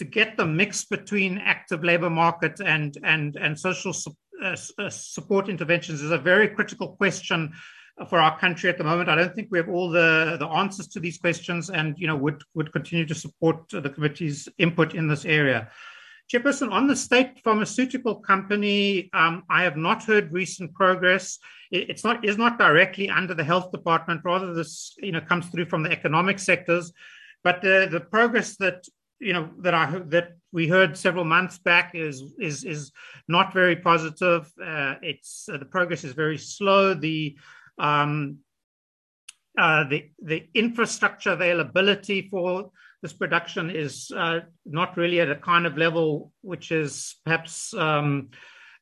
[0.00, 4.88] to get the mix between active labor market and and and social su- uh, uh,
[4.88, 7.52] support interventions is a very critical question
[8.08, 9.10] for our country at the moment.
[9.10, 12.16] I don't think we have all the, the answers to these questions and you know
[12.16, 15.68] would would continue to support the committee's input in this area.
[16.32, 21.38] Chairperson, on the state pharmaceutical company, um, I have not heard recent progress.
[21.70, 24.22] It, it's not is not directly under the health department.
[24.24, 26.90] Rather, this you know comes through from the economic sectors.
[27.42, 28.84] But the, the progress that
[29.20, 32.92] you know that I that we heard several months back is is is
[33.28, 34.50] not very positive.
[34.62, 36.94] Uh, it's uh, the progress is very slow.
[36.94, 37.36] The
[37.78, 38.38] um,
[39.58, 42.70] uh, the the infrastructure availability for
[43.02, 48.30] this production is uh, not really at a kind of level which is perhaps um,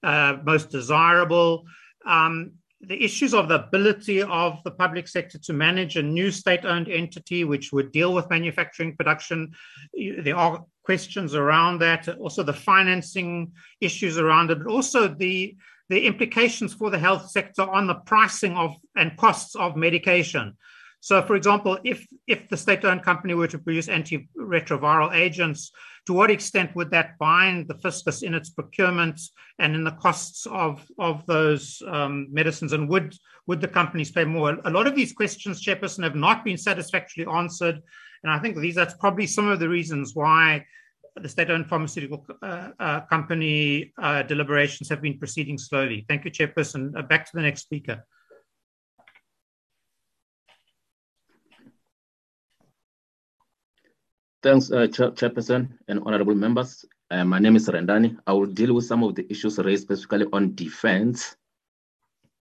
[0.03, 1.65] uh, most desirable.
[2.07, 6.65] Um, the issues of the ability of the public sector to manage a new state
[6.65, 9.53] owned entity which would deal with manufacturing production.
[9.95, 15.57] There are questions around that, also the financing issues around it, but also the,
[15.89, 20.57] the implications for the health sector on the pricing of and costs of medication.
[21.01, 25.71] So, for example, if, if the state owned company were to produce antiretroviral agents,
[26.07, 29.21] to what extent would that bind the fiscus in its procurement
[29.59, 32.73] and in the costs of, of those um, medicines?
[32.73, 33.15] And would,
[33.47, 34.59] would the companies pay more?
[34.65, 37.81] A lot of these questions, Chairperson, have not been satisfactorily answered.
[38.25, 40.65] And I think these that's probably some of the reasons why
[41.15, 46.05] the state-owned pharmaceutical uh, uh, company uh, deliberations have been proceeding slowly.
[46.09, 46.97] Thank you, Chairperson.
[46.97, 48.05] Uh, back to the next speaker.
[54.41, 56.85] Thanks, uh, Chair Chairperson and honorable members.
[57.11, 58.17] Uh, my name is Rendani.
[58.25, 61.37] I will deal with some of the issues raised specifically on defense.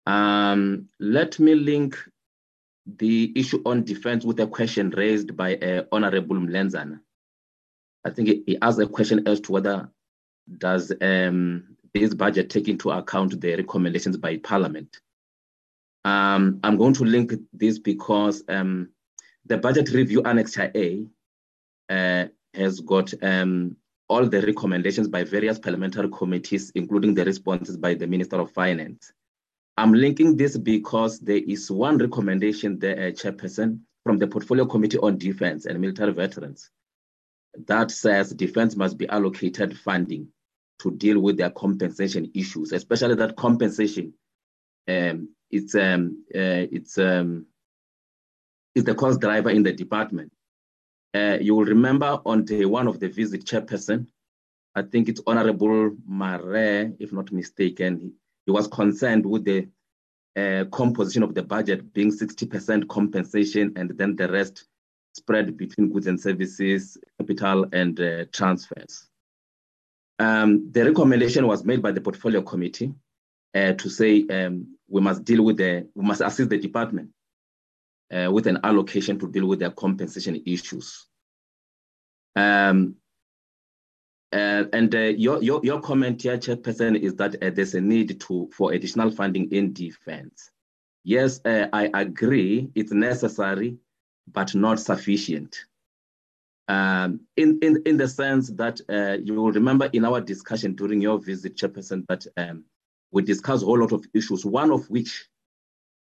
[0.06, 1.98] Um, let me link
[2.86, 7.00] the issue on defense with a question raised by uh, Honorable Mlenzana.
[8.06, 9.90] I think he asked a question as to whether
[10.60, 15.02] does um, this budget take into account the recommendations by Parliament.
[16.06, 18.90] Um, I'm going to link this because um,
[19.48, 21.08] the Budget Review Annex A
[21.90, 23.76] has got um,
[24.10, 29.12] all the recommendations by various parliamentary committees, including the responses by the Minister of Finance.
[29.78, 34.98] I'm linking this because there is one recommendation there, uh, Chairperson, from the Portfolio Committee
[34.98, 36.72] on Defense and Military Veterans
[37.66, 40.28] that says defense must be allocated funding
[40.80, 44.14] to deal with their compensation issues, especially that compensation.
[44.88, 47.48] Um, it's um, uh, it's um,
[48.76, 50.32] it's the cost driver in the department.
[51.18, 54.06] Uh, you will remember on day one of the visit, chairperson,
[54.76, 58.12] I think it's Honorable Mare, if not mistaken, he,
[58.46, 59.68] he was concerned with the
[60.36, 64.66] uh, composition of the budget being 60% compensation and then the rest
[65.16, 69.08] spread between goods and services, capital, and uh, transfers.
[70.20, 72.94] Um, the recommendation was made by the portfolio committee
[73.56, 77.10] uh, to say um, we must deal with the, we must assist the department
[78.16, 81.07] uh, with an allocation to deal with their compensation issues.
[82.38, 82.96] Um,
[84.32, 88.20] uh, and uh, your, your, your comment here, Chairperson, is that uh, there's a need
[88.22, 90.52] to for additional funding in defense.
[91.04, 93.78] Yes, uh, I agree, it's necessary,
[94.32, 95.58] but not sufficient.
[96.68, 101.02] Um, in, in, in the sense that uh, you will remember in our discussion during
[101.02, 102.66] your visit, Chairperson, that um,
[103.12, 105.28] we discussed a whole lot of issues, one of which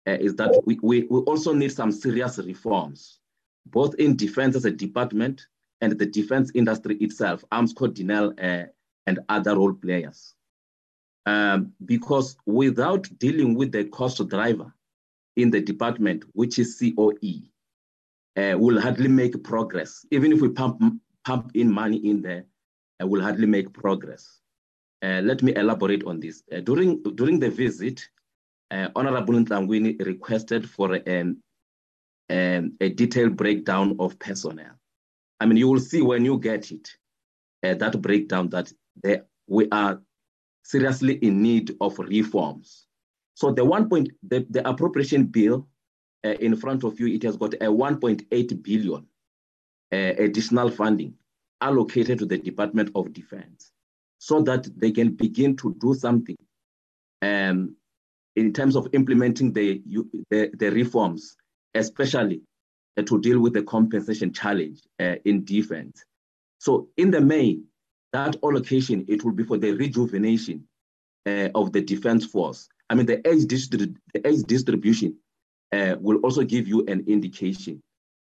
[0.05, 3.19] uh, is that we, we, we also need some serious reforms,
[3.65, 5.47] both in defense as a department
[5.81, 8.67] and the defense industry itself, Armscor, Denel, uh,
[9.05, 10.33] and other role players.
[11.25, 14.73] Um, because without dealing with the cost driver
[15.35, 17.41] in the department, which is COE,
[18.37, 20.05] uh, will hardly make progress.
[20.11, 20.81] Even if we pump,
[21.25, 22.45] pump in money in there,
[23.01, 24.39] uh, we'll hardly make progress.
[25.03, 26.43] Uh, let me elaborate on this.
[26.63, 28.07] During, during the visit,
[28.71, 31.41] Honorable Ntlangwini requested for an,
[32.29, 34.77] um, a detailed breakdown of personnel.
[35.39, 36.89] I mean, you will see when you get it,
[37.63, 38.71] uh, that breakdown that
[39.47, 40.01] we are
[40.63, 42.85] seriously in need of reforms.
[43.35, 45.67] So the one point, the, the appropriation bill
[46.25, 49.05] uh, in front of you, it has got a 1.8 billion
[49.93, 51.13] uh, additional funding
[51.61, 53.71] allocated to the Department of Defense
[54.17, 56.35] so that they can begin to do something
[57.21, 57.75] um,
[58.35, 59.81] in terms of implementing the,
[60.29, 61.35] the, the reforms,
[61.73, 62.41] especially
[63.03, 66.03] to deal with the compensation challenge uh, in defense.
[66.59, 67.65] So in the main,
[68.13, 70.67] that allocation, it will be for the rejuvenation
[71.25, 72.67] uh, of the defense force.
[72.89, 75.17] I mean, the age, distri- the age distribution
[75.71, 77.83] uh, will also give you an indication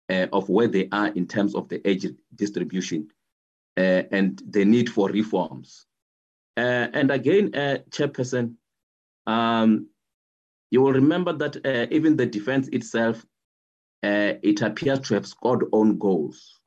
[0.09, 3.09] uh, of where they are in terms of the age distribution
[3.77, 5.87] uh, and the need for reforms.
[6.57, 7.51] and again,
[7.91, 8.55] Chairperson,
[9.27, 9.89] um,
[10.71, 11.57] you will remember that
[11.91, 13.27] even the defense itself
[14.05, 16.61] uh, it appears to have scored on goals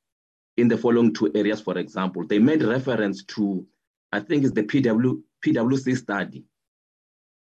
[0.57, 2.25] in the following two areas, for example.
[2.25, 3.65] They made reference to,
[4.11, 6.45] I think it's the PW, PwC study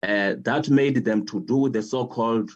[0.05, 2.53] uh, that made them to do the so-called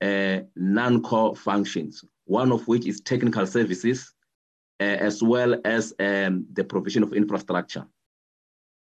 [0.00, 4.14] uh, non-core functions, one of which is technical services,
[4.80, 7.86] uh, as well as um, the provision of infrastructure.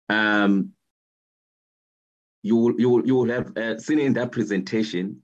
[0.08, 0.72] Um,
[2.44, 5.22] you will, you you will have uh, seen in that presentation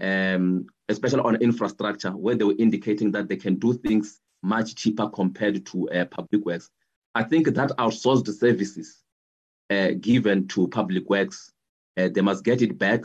[0.00, 5.08] um, especially on infrastructure, where they were indicating that they can do things much cheaper
[5.08, 6.70] compared to uh, public works.
[7.14, 9.02] I think that outsourced services
[9.70, 11.52] uh, given to public works,
[11.96, 13.02] uh, they must get it back.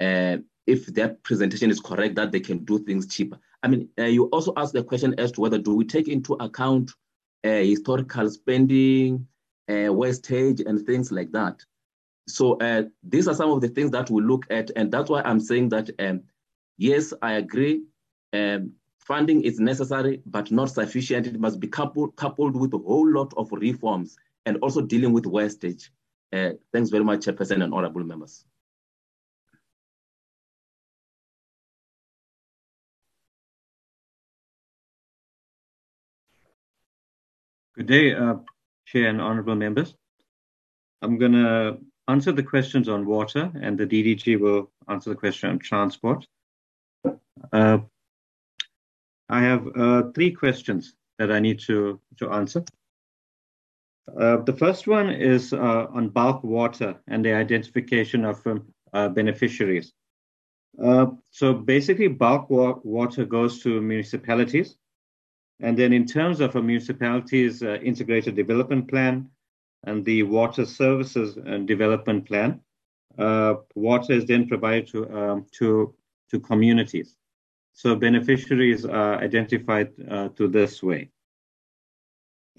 [0.00, 3.38] Uh, if their presentation is correct, that they can do things cheaper.
[3.62, 6.34] I mean, uh, you also asked the question as to whether do we take into
[6.34, 6.92] account
[7.44, 9.26] uh, historical spending,
[9.68, 11.64] wastage, and things like that.
[12.28, 12.58] So
[13.02, 15.70] these are some of the things that we look at, and that's why I'm saying
[15.70, 16.22] that um,
[16.80, 17.82] Yes, I agree.
[18.32, 21.26] Um, funding is necessary, but not sufficient.
[21.26, 24.16] It must be coupled, coupled with a whole lot of reforms
[24.46, 25.92] and also dealing with wastage.
[26.32, 28.46] Uh, thanks very much, Chairperson and honorable members.
[37.76, 38.36] Good day, uh,
[38.86, 39.94] Chair and honorable members.
[41.02, 41.76] I'm going to
[42.10, 46.26] answer the questions on water, and the DDG will answer the question on transport.
[47.52, 47.78] Uh,
[49.28, 52.64] I have uh, three questions that I need to, to answer.
[54.18, 59.08] Uh, the first one is uh, on bulk water and the identification of um, uh,
[59.08, 59.92] beneficiaries.
[60.82, 64.76] Uh, so basically, bulk wa- water goes to municipalities.
[65.60, 69.30] And then, in terms of a municipality's integrated development plan
[69.84, 72.60] and the water services and development plan,
[73.74, 75.94] water is then provided to, um, to,
[76.30, 77.16] to communities.
[77.72, 81.10] So beneficiaries are identified uh, to this way.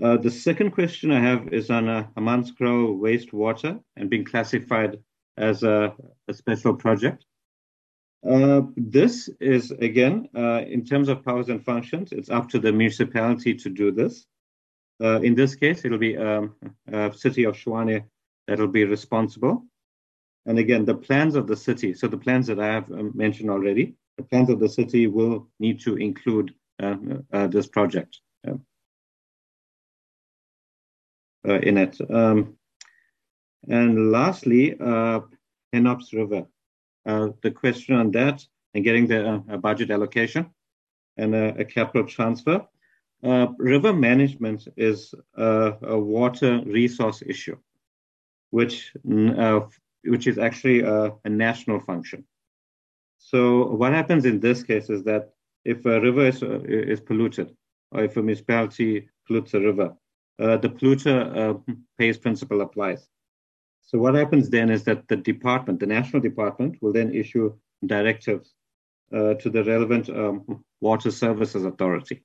[0.01, 4.97] Uh, the second question I have is on uh, Hammanskraal wastewater and being classified
[5.37, 5.93] as a,
[6.27, 7.25] a special project.
[8.27, 12.71] Uh, this is, again, uh, in terms of powers and functions, it's up to the
[12.71, 14.25] municipality to do this.
[15.01, 16.55] Uh, in this case, it'll be um,
[17.13, 18.03] City of Tshwane
[18.47, 19.65] that'll be responsible.
[20.45, 23.49] And again, the plans of the city, so the plans that I have um, mentioned
[23.49, 26.95] already, the plans of the city will need to include uh,
[27.31, 28.53] uh, this project uh,
[31.43, 31.97] in it.
[32.09, 32.57] Um,
[33.67, 34.75] and lastly,
[35.73, 36.45] Hennops River.
[37.05, 40.49] the question on that and getting the budget allocation.
[41.17, 42.65] and a, a capital transfer.
[43.23, 47.55] Uh, river management is a, a, water resource issue,
[48.49, 48.93] which
[49.37, 49.59] uh,
[50.05, 52.25] which is actually a, a, national function.
[53.19, 55.33] So what happens in this case is that
[55.63, 57.55] if a river is, uh, is polluted,
[57.91, 59.95] or if a municipality pollutes a river,
[60.39, 63.07] uh, the polluter uh, pays principle applies.
[63.81, 67.53] So what happens then is that the department, the national department, will then issue
[67.85, 68.55] directives
[69.13, 72.23] uh, to the relevant um, water services authority.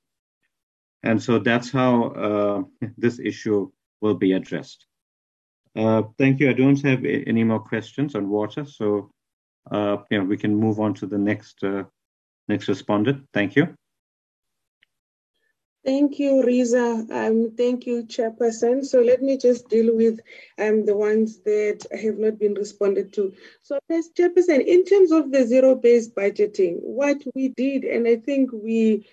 [1.07, 1.91] And so that's how
[2.27, 2.63] uh,
[2.99, 3.71] this issue
[4.01, 4.87] will be addressed.
[5.77, 6.51] Uh, thank you.
[6.51, 9.11] I don't have any more questions on water, so
[9.71, 11.63] uh, we can move on to the next
[12.49, 13.27] next respondent.
[13.33, 13.75] Thank you.
[15.85, 17.07] Thank you, Riza.
[17.13, 18.85] Um, thank you, Chairperson.
[18.85, 20.19] So let me just deal with
[20.59, 23.33] um, the ones that have not been responded to.
[23.63, 28.51] So, as Chairperson, in terms of the zero-based budgeting, what we did, and I think
[28.53, 29.07] we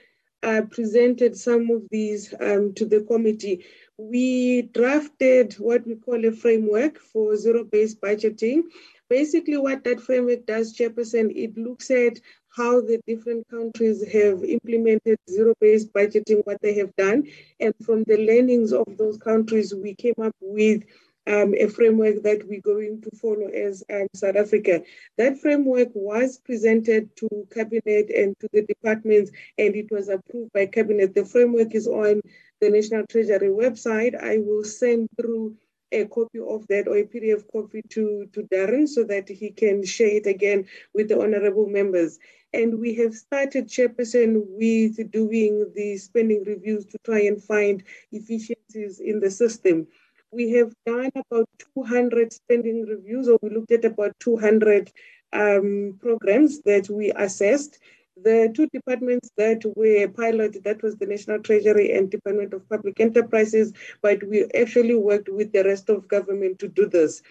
[0.44, 3.66] uh, presented some of these um, to the committee,
[3.98, 8.64] we drafted what we call a framework for zero-based budgeting.
[9.10, 12.20] Basically, what that framework does, Chairperson, it looks at
[12.56, 17.28] how the different countries have implemented zero-based budgeting, what they have done.
[17.60, 20.84] And from the learnings of those countries, we came up with
[21.28, 24.82] um, a framework that we're going to follow as um, South Africa.
[25.18, 30.66] That framework was presented to Cabinet and to the departments, and it was approved by
[30.66, 31.16] Cabinet.
[31.16, 32.22] The framework is on
[32.62, 34.22] the National Treasury website.
[34.22, 35.56] I will send through
[35.94, 39.86] a copy of that or a PDF copy to, to Darren so that he can
[39.86, 42.20] share it again with the honorable members.
[42.52, 49.00] And we have started, Chairperson, with doing the spending reviews to try and find efficiencies
[49.00, 49.88] in the system.
[50.34, 54.92] We have done about 200 spending reviews, or we looked at about 200
[55.32, 57.80] um, programs that we assessed.
[58.22, 63.00] The two departments that were piloted, that was the National Treasury and Department of Public
[63.00, 67.22] Enterprises, but we actually worked with the rest of government to do this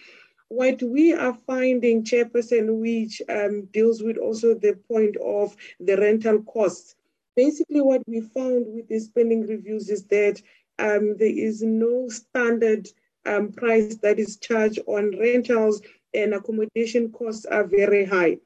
[0.52, 6.42] what we are finding, Chairperson, which um, deals with also the point of the rental
[6.42, 6.94] costs.
[7.34, 10.42] Basically, what we found with the spending reviews is that
[10.82, 12.88] um, there is no standard
[13.24, 15.80] um, price that is charged on rentals,
[16.12, 18.38] and accommodation costs are very high.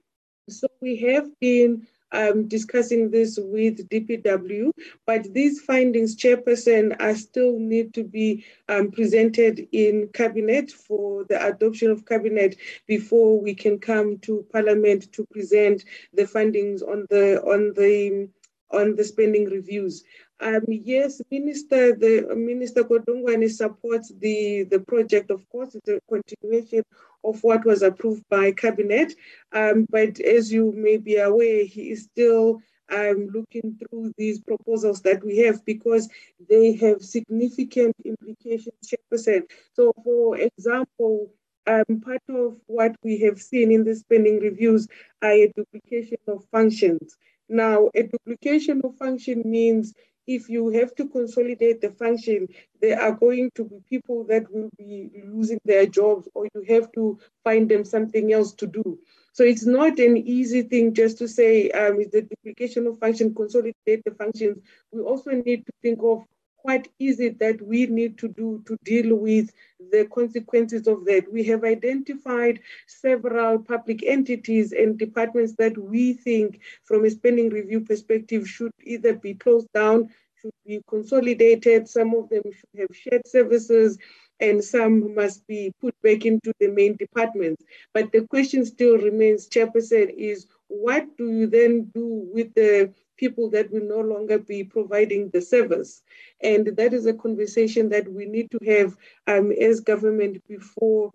[0.49, 4.71] So we have been um, discussing this with DPW,
[5.07, 11.45] but these findings, Chairperson, are still need to be um, presented in Cabinet for the
[11.45, 12.57] adoption of Cabinet
[12.87, 18.29] before we can come to Parliament to present the findings on the on the
[18.71, 20.05] on the spending reviews.
[20.41, 25.31] Um, yes, Minister, the Minister Godongwana supports the, the project.
[25.31, 26.83] Of course, it's a continuation
[27.25, 29.15] of what was approved by Cabinet.
[29.53, 32.61] Um, but as you may be aware, he is still
[32.93, 36.09] um, looking through these proposals that we have because
[36.49, 39.43] they have significant implications, Chairperson.
[39.73, 41.31] So, for example,
[41.67, 44.87] um, part of what we have seen in the spending reviews
[45.23, 47.17] are a duplication of functions.
[47.49, 49.95] Now, a duplication of function means
[50.27, 52.49] if you have to consolidate the function,
[52.81, 56.91] there are going to be people that will be losing their jobs, or you have
[56.93, 58.99] to find them something else to do.
[59.33, 64.03] So it's not an easy thing just to say um, the duplication of function, consolidate
[64.05, 64.59] the functions.
[64.93, 66.25] We also need to think of
[66.67, 69.53] what is it that we need to do to deal with
[69.93, 71.33] the consequences of that?
[71.33, 77.83] We have identified several public entities and departments that we think, from a spending review
[77.83, 80.09] perspective, should either be closed down,
[80.41, 83.97] should be consolidated, some of them should have shared services,
[84.41, 87.65] and some must be put back into the main departments.
[87.95, 93.51] But the question still remains, Chairperson, is what do you then do with the people
[93.51, 96.03] that will no longer be providing the service.
[96.43, 98.97] And that is a conversation that we need to have
[99.27, 101.13] um, as government before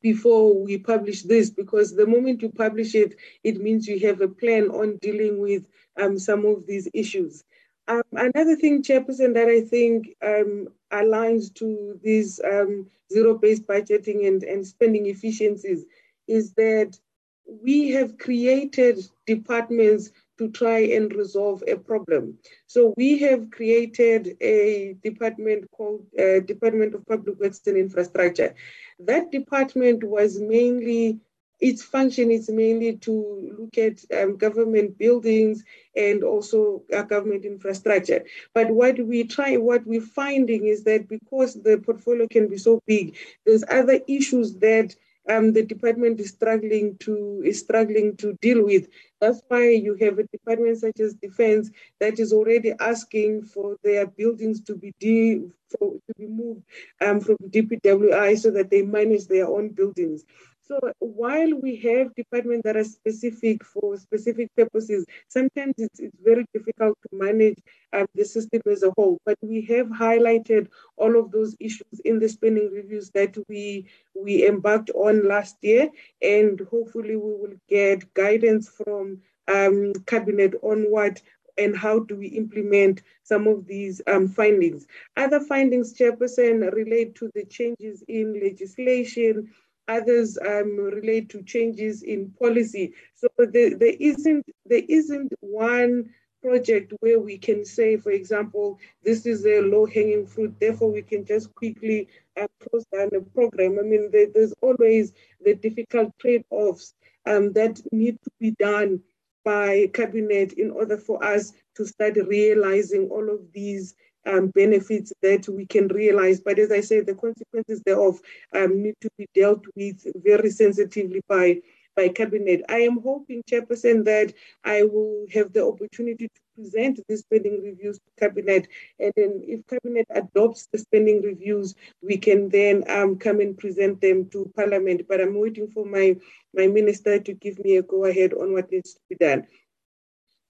[0.00, 4.26] before we publish this, because the moment you publish it, it means you have a
[4.26, 5.64] plan on dealing with
[6.00, 7.44] um, some of these issues.
[7.86, 14.42] Um, another thing, Chairperson, that I think um, aligns to these um, zero-based budgeting and,
[14.42, 15.84] and spending efficiencies
[16.26, 16.98] is that
[17.46, 22.38] we have created departments to try and resolve a problem.
[22.66, 28.54] So we have created a department called uh, Department of Public Works and Infrastructure.
[28.98, 31.20] That department was mainly
[31.62, 35.62] its function is mainly to look at um, government buildings
[35.94, 38.24] and also uh, government infrastructure.
[38.52, 42.80] But what we try, what we're finding is that because the portfolio can be so
[42.84, 44.96] big, there's other issues that
[45.28, 48.88] um, the department is struggling to is struggling to deal with.
[49.20, 51.70] That's why you have a department such as defense
[52.00, 56.62] that is already asking for their buildings to be de- for, to be moved
[57.00, 60.24] um, from DPWI so that they manage their own buildings.
[60.64, 66.46] So while we have departments that are specific for specific purposes, sometimes it's, it's very
[66.54, 67.58] difficult to manage
[67.92, 69.18] um, the system as a whole.
[69.26, 74.46] But we have highlighted all of those issues in the spending reviews that we we
[74.46, 75.90] embarked on last year,
[76.22, 81.20] and hopefully we will get guidance from um, cabinet on what
[81.58, 84.86] and how do we implement some of these um, findings.
[85.16, 89.50] Other findings, Chairperson, relate to the changes in legislation
[89.96, 92.86] others um, relate to changes in policy.
[93.14, 95.94] So there, there isn't there isn't one
[96.42, 101.24] project where we can say, for example, this is a low-hanging fruit, therefore we can
[101.24, 102.08] just quickly
[102.40, 103.78] uh, close down a program.
[103.78, 105.12] I mean, there, there's always
[105.44, 106.94] the difficult trade-offs
[107.30, 109.00] um, that need to be done
[109.44, 113.94] by cabinet in order for us to start realizing all of these
[114.26, 116.40] um, benefits that we can realize.
[116.40, 118.20] But as I said, the consequences thereof
[118.54, 121.58] um, need to be dealt with very sensitively by,
[121.96, 122.62] by Cabinet.
[122.68, 124.32] I am hoping, Chairperson, that
[124.64, 128.68] I will have the opportunity to present the spending reviews to Cabinet.
[128.98, 134.00] And then if Cabinet adopts the spending reviews, we can then um, come and present
[134.00, 135.02] them to Parliament.
[135.08, 136.16] But I'm waiting for my,
[136.54, 139.46] my minister to give me a go ahead on what needs to be done.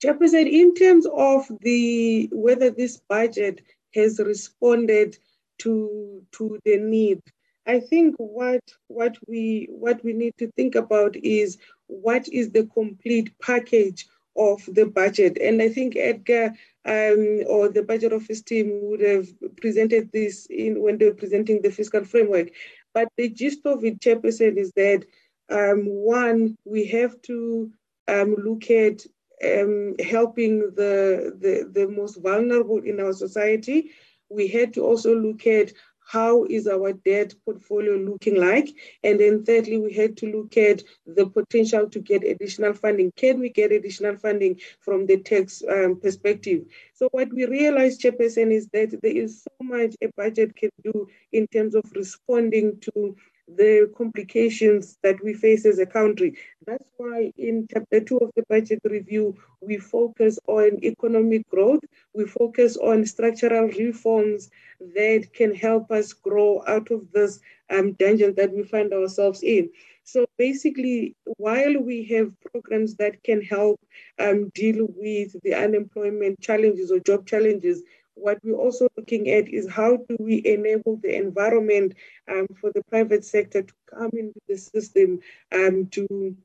[0.02, 3.62] Chairperson, in terms of the whether this budget
[3.94, 5.16] has responded
[5.58, 7.20] to to the need,
[7.66, 12.64] I think what what we what we need to think about is what is the
[12.74, 14.06] complete package
[14.36, 15.38] of the budget.
[15.38, 20.82] And I think Edgar um, or the budget office team would have presented this in
[20.82, 22.48] when they were presenting the fiscal framework.
[22.94, 25.04] But the gist of it, Chairperson, is that
[25.50, 27.70] um, one, we have to
[28.08, 29.06] um, look at
[29.44, 33.90] um, helping the, the, the most vulnerable in our society,
[34.28, 35.72] we had to also look at
[36.12, 38.68] how is our debt portfolio looking like?
[39.02, 43.12] And then thirdly, we had to look at the potential to get additional funding.
[43.16, 46.64] Can we get additional funding from the tax um, perspective?
[46.94, 51.06] So what we realized, Chairperson, is that there is so much a budget can do
[51.32, 53.16] in terms of responding to
[53.48, 56.36] the complications that we face as a country.
[56.66, 61.80] That's why in chapter two of the budget review, we focus on economic growth,
[62.14, 64.50] we focus on structural reforms
[64.94, 67.40] that can help us grow out of this
[67.70, 69.70] um, dungeon that we find ourselves in.
[70.04, 73.80] So basically, while we have programs that can help
[74.18, 77.82] um, deal with the unemployment challenges or job challenges,
[78.22, 81.94] what we're also looking at is how do we enable the environment
[82.30, 85.18] um, for the private sector to come into the system
[85.52, 86.36] um, to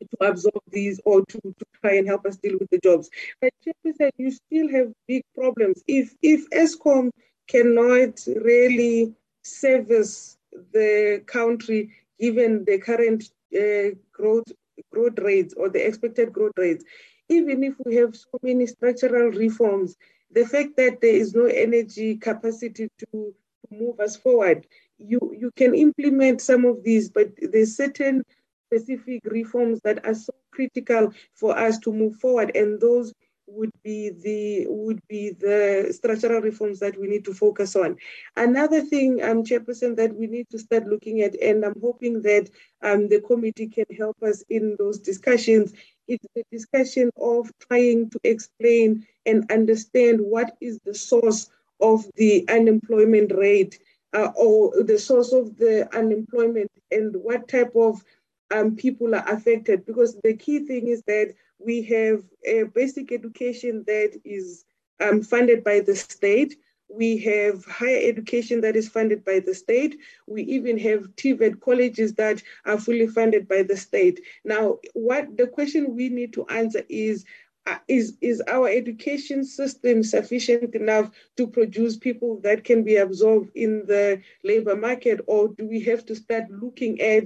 [0.00, 3.10] to absorb these or to, to try and help us deal with the jobs.
[3.40, 3.52] But
[3.96, 5.82] said you still have big problems.
[5.88, 7.10] If if Eskom
[7.48, 10.38] cannot really service
[10.72, 11.90] the country
[12.20, 13.24] given the current
[13.56, 14.50] uh, growth
[14.92, 16.84] growth rates or the expected growth rates,
[17.28, 19.96] even if we have so many structural reforms,
[20.32, 23.34] the fact that there is no energy capacity to,
[23.70, 24.66] move us forward,
[24.96, 28.24] you, you can implement some of these, but there's certain
[28.66, 33.12] specific reforms that are so critical for us to move forward, and those
[33.46, 37.96] would be the would be the structural reforms that we need to focus on.
[38.36, 42.50] Another thing, um, Chairperson, that we need to start looking at, and I'm hoping that
[42.82, 45.72] um, the committee can help us in those discussions,
[46.08, 52.48] it's the discussion of trying to explain and understand what is the source of the
[52.48, 53.78] unemployment rate
[54.14, 58.02] uh, or the source of the unemployment and what type of
[58.50, 59.84] um, people are affected.
[59.86, 64.64] Because the key thing is that we have a basic education that is
[65.00, 66.56] um, funded by the state.
[66.88, 69.98] We have higher education that is funded by the state.
[70.26, 74.20] We even have TVET colleges that are fully funded by the state.
[74.44, 77.24] Now, what the question we need to answer is
[77.66, 83.50] uh, is, is our education system sufficient enough to produce people that can be absorbed
[83.54, 87.24] in the labor market, or do we have to start looking at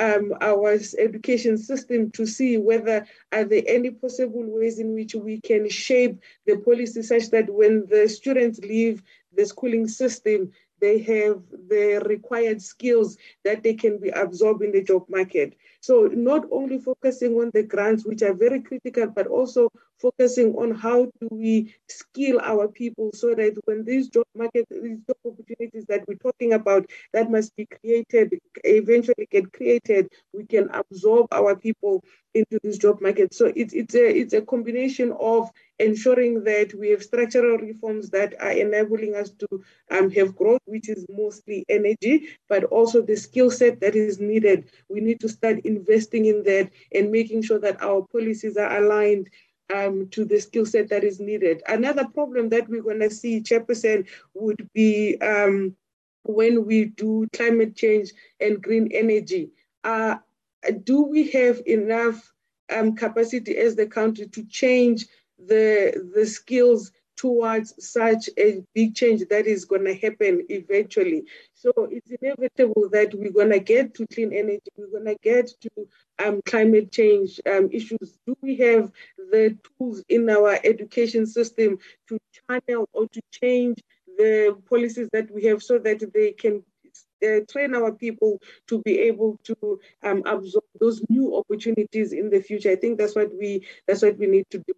[0.00, 5.40] um, our education system to see whether are there any possible ways in which we
[5.40, 9.02] can shape the policy such that when the students leave
[9.36, 14.82] the schooling system, they have the required skills that they can be absorbed in the
[14.82, 15.54] job market.
[15.80, 20.72] So not only focusing on the grants, which are very critical, but also focusing on
[20.74, 25.84] how do we skill our people so that when these job market, these job opportunities
[25.88, 31.54] that we're talking about, that must be created, eventually get created, we can absorb our
[31.56, 32.02] people
[32.34, 33.34] into this job market.
[33.34, 38.34] So it's it's a it's a combination of ensuring that we have structural reforms that
[38.40, 39.46] are enabling us to
[39.90, 44.70] um, have growth, which is mostly energy, but also the skill set that is needed.
[44.88, 49.28] We need to start investing in that and making sure that our policies are aligned
[49.74, 51.62] um, to the skill set that is needed.
[51.68, 55.76] Another problem that we're going to see, Chairperson, would be um,
[56.24, 59.50] when we do climate change and green energy.
[59.84, 60.16] Uh,
[60.84, 62.32] do we have enough
[62.74, 65.06] um, capacity as the country to change
[65.38, 71.22] the, the skills towards such a big change that is going to happen eventually.
[71.52, 75.50] So it's inevitable that we're going to get to clean energy, we're going to get
[75.60, 75.70] to
[76.24, 78.18] um, climate change um, issues.
[78.26, 81.76] Do we have the tools in our education system
[82.08, 82.18] to
[82.48, 83.76] channel or to change
[84.16, 86.62] the policies that we have so that they can
[87.22, 92.40] uh, train our people to be able to um, absorb those new opportunities in the
[92.40, 92.70] future.
[92.70, 94.72] I think that's what we that's what we need to do.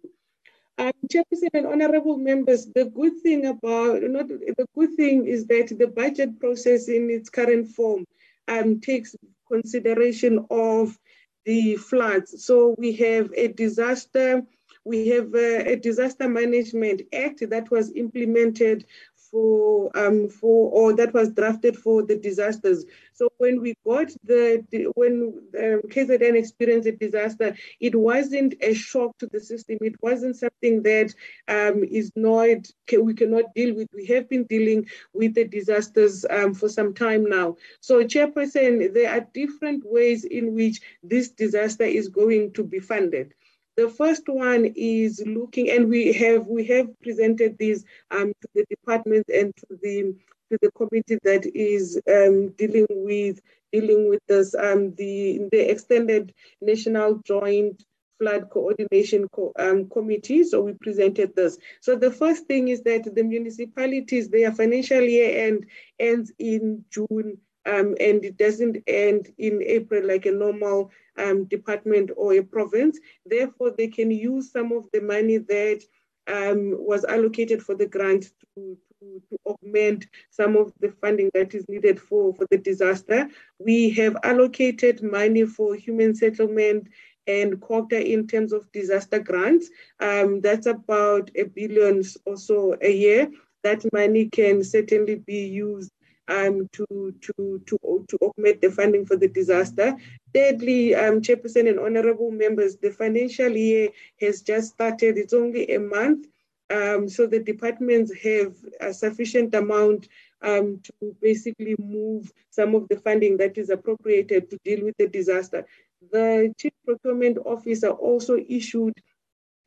[0.79, 5.77] Um, Chairperson and honorable members, the good thing about, know, the good thing is that
[5.77, 8.05] the budget process in its current form
[8.47, 9.15] um, takes
[9.51, 10.97] consideration of
[11.45, 12.43] the floods.
[12.45, 14.41] So we have a disaster,
[14.83, 18.85] we have a, a disaster management act that was implemented
[19.33, 22.85] for um for or that was drafted for the disasters.
[23.13, 24.63] So when we got the,
[24.95, 29.77] when um, KZN experienced a disaster, it wasn't a shock to the system.
[29.81, 31.13] It wasn't something that
[31.47, 32.59] um, is not
[32.91, 33.89] we cannot deal with.
[33.93, 37.57] We have been dealing with the disasters um, for some time now.
[37.81, 43.33] So Chairperson, there are different ways in which this disaster is going to be funded.
[43.77, 48.65] The first one is looking, and we have we have presented these um, to the
[48.69, 50.15] department and to the
[50.51, 53.39] to the committee that is um, dealing with
[53.71, 57.83] dealing with this um, the the extended national joint
[58.19, 60.43] flood coordination co- um, committee.
[60.43, 61.57] So we presented this.
[61.81, 65.65] So the first thing is that the municipalities their financial year end
[65.99, 72.11] ends in June um, and it doesn't end in April like a normal um, department
[72.17, 72.99] or a province.
[73.25, 75.83] Therefore, they can use some of the money that
[76.27, 81.53] um, was allocated for the grant to, to, to, augment some of the funding that
[81.53, 83.27] is needed for, for the disaster.
[83.59, 86.87] We have allocated money for human settlement
[87.27, 89.69] and COGTA in terms of disaster grants.
[89.99, 93.31] Um, that's about a billion or so a year.
[93.63, 95.91] That money can certainly be used
[96.27, 99.95] um, to, to, to, to augment the funding for the disaster.
[100.33, 103.89] Thirdly, um, Chairperson and honorable members, the financial year
[104.21, 105.17] has just started.
[105.17, 106.27] It's only a month.
[106.69, 110.07] Um, so the departments have a sufficient amount
[110.41, 115.07] um, to basically move some of the funding that is appropriated to deal with the
[115.07, 115.65] disaster.
[116.11, 118.93] The Chief Procurement Officer also issued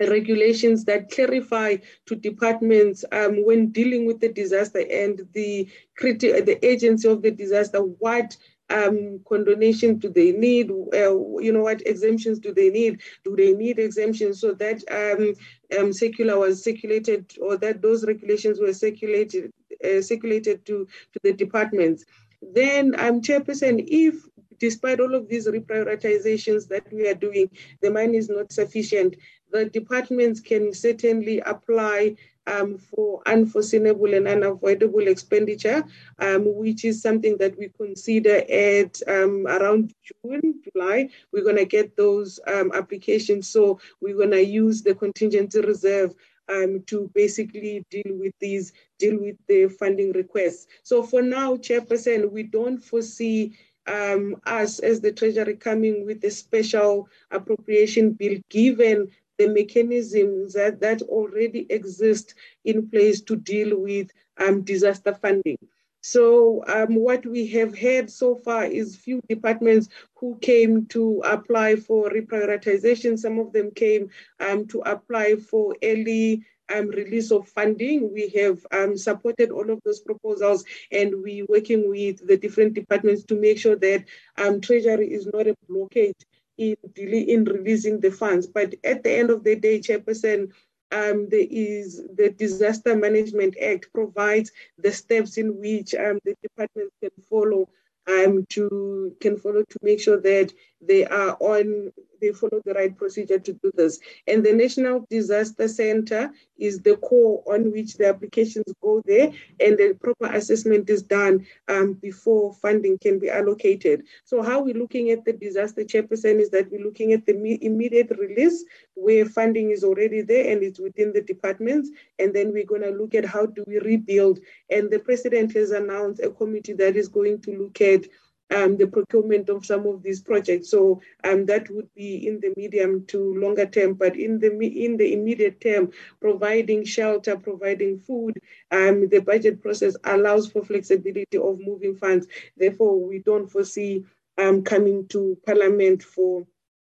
[0.00, 1.76] regulations that clarify
[2.06, 5.68] to departments um, when dealing with the disaster and the
[6.00, 8.36] criti- the agency of the disaster what
[8.68, 10.70] um, condonation do they need?
[10.70, 13.00] Uh, you know, what exemptions do they need?
[13.24, 14.40] Do they need exemptions?
[14.40, 19.52] So that um, um, circular was circulated, or that those regulations were circulated,
[19.84, 22.04] uh, circulated to to the departments.
[22.42, 24.16] Then, um, Chairperson, if
[24.58, 27.50] despite all of these reprioritizations that we are doing,
[27.82, 29.16] the money is not sufficient,
[29.52, 32.16] the departments can certainly apply
[32.46, 35.84] um, for unforeseeable and unavoidable expenditure,
[36.18, 41.08] um, which is something that we consider at um, around June, July.
[41.32, 43.48] We're going to get those um, applications.
[43.48, 46.14] So we're going to use the contingency reserve
[46.48, 50.66] um, to basically deal with these, deal with the funding requests.
[50.82, 53.56] So for now, Chairperson, we don't foresee
[53.88, 60.80] um, us as the Treasury coming with a special appropriation bill, given the mechanisms that,
[60.80, 62.34] that already exist
[62.64, 65.58] in place to deal with um, disaster funding.
[66.00, 71.76] So um, what we have had so far is few departments who came to apply
[71.76, 73.18] for reprioritization.
[73.18, 78.12] Some of them came um, to apply for early um, release of funding.
[78.12, 83.24] We have um, supported all of those proposals and we're working with the different departments
[83.24, 84.04] to make sure that
[84.38, 86.14] um, Treasury is not a blockade
[86.58, 88.46] in, in releasing the funds.
[88.46, 90.50] But at the end of the day, Chairperson,
[90.92, 96.92] um, there is the Disaster Management Act provides the steps in which um, the department
[97.02, 97.68] can follow
[98.08, 100.52] um, to can follow to make sure that
[100.86, 103.98] they are on they follow the right procedure to do this.
[104.26, 109.76] And the National Disaster Center is the core on which the applications go there and
[109.76, 114.04] the proper assessment is done um, before funding can be allocated.
[114.24, 118.10] So how we're looking at the disaster chairperson is that we're looking at the immediate
[118.18, 121.90] release where funding is already there and it's within the departments.
[122.18, 124.40] And then we're going to look at how do we rebuild.
[124.70, 128.06] And the president has announced a committee that is going to look at
[128.54, 130.70] um, the procurement of some of these projects.
[130.70, 134.52] So um, that would be in the medium to longer term, but in the
[134.84, 138.38] in the immediate term, providing shelter, providing food,
[138.70, 142.26] um, the budget process allows for flexibility of moving funds.
[142.56, 144.04] Therefore, we don't foresee
[144.38, 146.46] um, coming to Parliament for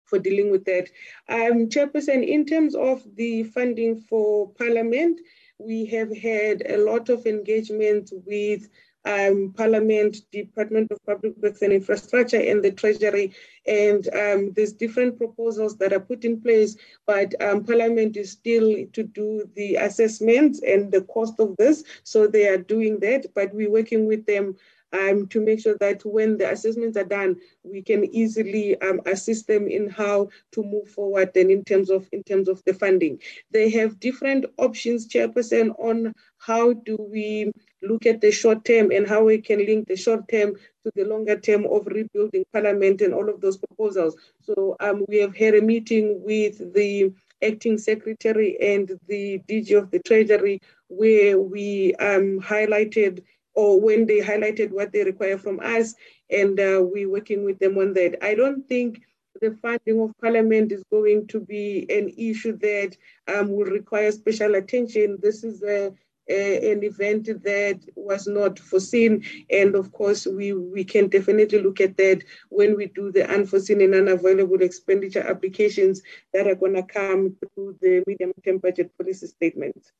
[0.05, 0.89] for dealing with that.
[1.29, 5.21] Um, Chairperson, in terms of the funding for Parliament,
[5.59, 8.69] we have had a lot of engagement with
[9.05, 13.33] um, Parliament, Department of Public Works and Infrastructure, and the Treasury.
[13.65, 18.85] And um, there's different proposals that are put in place, but um, Parliament is still
[18.93, 21.83] to do the assessments and the cost of this.
[22.03, 24.55] So they are doing that, but we're working with them
[24.93, 29.47] um, to make sure that when the assessments are done, we can easily um, assist
[29.47, 33.19] them in how to move forward and in terms of in terms of the funding.
[33.51, 37.51] They have different options, Chairperson, on how do we
[37.81, 41.05] look at the short term and how we can link the short term to the
[41.05, 44.15] longer term of rebuilding parliament and all of those proposals.
[44.41, 49.91] So um, we have had a meeting with the acting secretary and the DG of
[49.91, 55.95] the Treasury where we um, highlighted or when they highlighted what they require from us
[56.29, 58.23] and uh, we're working with them on that.
[58.23, 59.01] I don't think
[59.41, 64.55] the funding of parliament is going to be an issue that um, will require special
[64.55, 65.17] attention.
[65.21, 65.93] This is a
[66.29, 69.23] an event that was not foreseen.
[69.49, 73.81] And of course, we, we can definitely look at that when we do the unforeseen
[73.81, 76.01] and unavailable expenditure applications
[76.33, 79.91] that are going to come through the medium term budget policy statement.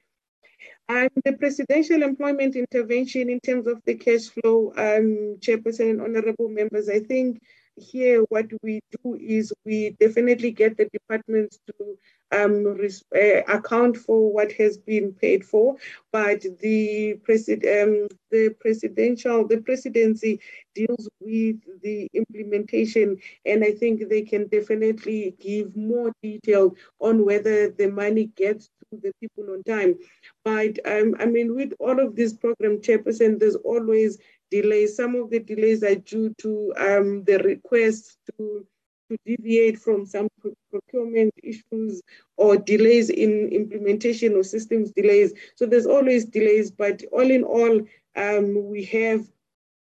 [0.87, 6.49] And the presidential employment intervention in terms of the cash flow, um, Chairperson and honorable
[6.49, 7.41] members, I think
[7.79, 11.97] here what we do is we definitely get the departments to
[12.31, 12.77] um,
[13.15, 15.75] uh, account for what has been paid for,
[16.11, 20.39] but the, president, um, the presidential, the presidency
[20.75, 27.71] deals with the implementation, and I think they can definitely give more detail on whether
[27.71, 29.95] the money gets to the people on time.
[30.43, 34.19] But um, I mean, with all of these program chairperson, there's always
[34.51, 34.95] delays.
[34.95, 38.65] Some of the delays are due to um, the request to
[39.09, 40.27] to deviate from some
[40.69, 42.01] procurement issues
[42.37, 45.33] or delays in implementation or systems delays.
[45.55, 47.81] So there's always delays, but all in all,
[48.15, 49.25] um, we have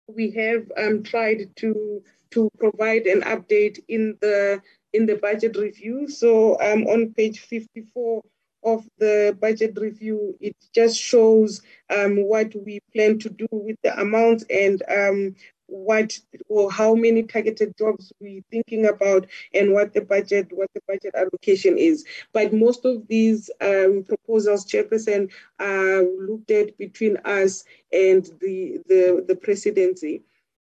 [0.08, 4.62] we have um, tried to to provide an update in the
[4.92, 6.08] in the budget review.
[6.08, 8.22] So um, on page 54
[8.64, 14.00] of the budget review, it just shows um, what we plan to do with the
[14.00, 15.36] amounts and um,
[15.68, 16.18] what
[16.50, 21.14] or how many targeted jobs we're thinking about and what the budget what the budget
[21.16, 22.06] allocation is.
[22.32, 29.26] But most of these um, proposals chairperson are looked at between us and the the,
[29.28, 30.24] the presidency.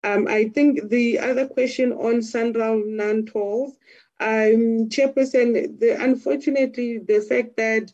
[0.02, 3.74] Um, i think the other question on SANRAL non-tolls
[4.20, 7.92] um, chairperson the, unfortunately the fact that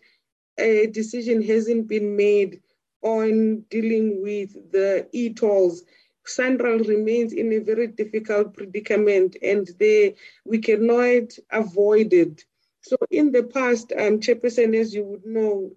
[0.58, 2.62] a decision hasn't been made
[3.02, 5.84] on dealing with the e-tolls
[6.28, 12.44] SANRAL remains in a very difficult predicament and they, we cannot avoid it.
[12.82, 15.72] So in the past, um, Chairperson, as you would know,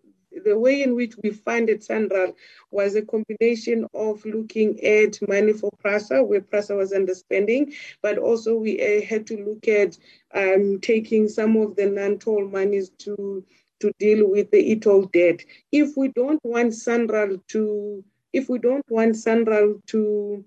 [0.44, 2.34] the way in which we funded SANRAL
[2.70, 8.56] was a combination of looking at money for PRASA, where PRASA was underspending, but also
[8.56, 9.96] we uh, had to look at
[10.34, 13.44] um, taking some of the non-toll monies to,
[13.80, 15.44] to deal with the e-toll debt.
[15.72, 20.44] If we don't want SANRAL to if we don't want SANRAL to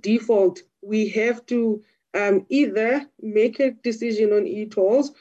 [0.00, 1.82] default, we have to
[2.14, 5.12] um, either make a decision on e-tolls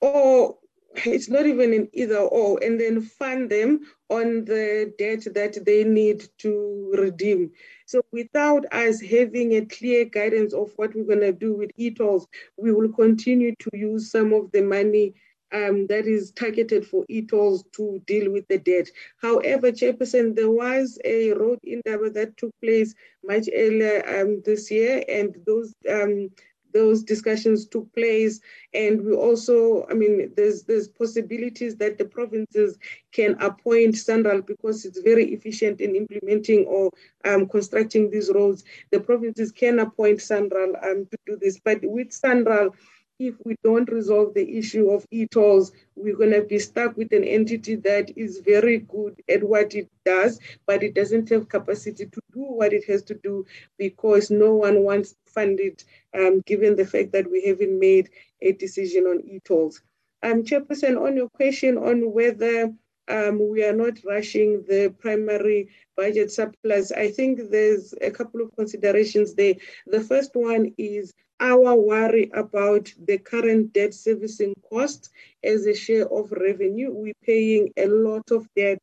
[0.00, 0.56] or
[0.94, 5.84] it's not even an either or, and then fund them on the debt that they
[5.84, 7.50] need to redeem.
[7.86, 12.26] So without us having a clear guidance of what we're going to do with e-tolls,
[12.56, 15.14] we will continue to use some of the money
[15.52, 18.88] um, that is targeted for e-tolls to deal with the debt.
[19.20, 25.04] However, Chairperson, there was a road indaba that took place much earlier um, this year,
[25.08, 26.30] and those um,
[26.74, 28.40] those discussions took place.
[28.74, 32.76] And we also, I mean, there's there's possibilities that the provinces
[33.12, 36.90] can appoint SANRAL because it's very efficient in implementing or
[37.24, 38.64] um, constructing these roads.
[38.90, 41.58] The provinces can appoint SANRAL um, to do this.
[41.58, 42.74] But with SANRAL,
[43.18, 47.24] if we don't resolve the issue of e-tolls, we're going to be stuck with an
[47.24, 52.20] entity that is very good at what it does, but it doesn't have capacity to
[52.32, 53.46] do what it has to do
[53.78, 55.84] because no one wants to fund it,
[56.14, 58.10] um, given the fact that we haven't made
[58.42, 59.80] a decision on e-tolls.
[60.22, 62.72] Um, Chairperson, on your question on whether
[63.08, 66.90] um, we are not rushing the primary budget surplus.
[66.90, 69.54] I think there's a couple of considerations there.
[69.86, 71.12] The first one is
[71.44, 75.10] our worry about the current debt servicing cost
[75.42, 76.90] as a share of revenue.
[76.90, 78.78] We're paying a lot of debt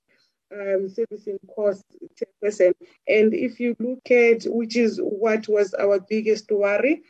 [0.54, 1.84] um, servicing cost,
[2.44, 2.74] 10%.
[3.08, 7.02] And if you look at, which is what was our biggest worry,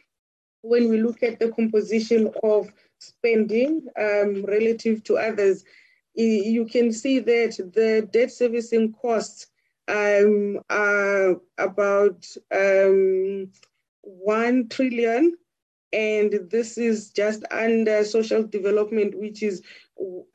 [0.62, 5.66] when we look at the composition of spending um, relative to others,
[6.14, 9.48] you can see that the debt servicing costs
[9.88, 13.50] um, are about um,
[14.04, 15.38] 1 trillion
[15.94, 19.62] and this is just under social development which is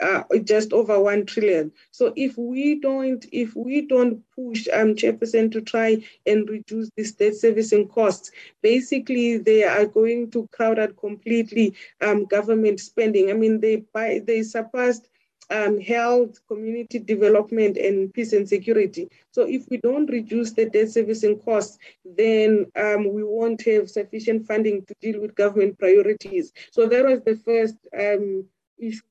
[0.01, 1.73] uh, just over 1 trillion.
[1.91, 7.13] So if we don't if we don't push um chairperson to try and reduce this
[7.13, 8.31] debt servicing costs
[8.63, 13.31] basically they are going to crowd out completely um government spending.
[13.31, 15.09] I mean they buy they surpassed
[15.51, 19.09] um, health, community development, and peace and security.
[19.31, 24.47] So if we don't reduce the debt servicing costs, then um, we won't have sufficient
[24.47, 26.53] funding to deal with government priorities.
[26.71, 28.47] So that was the first um,
[28.79, 29.03] issue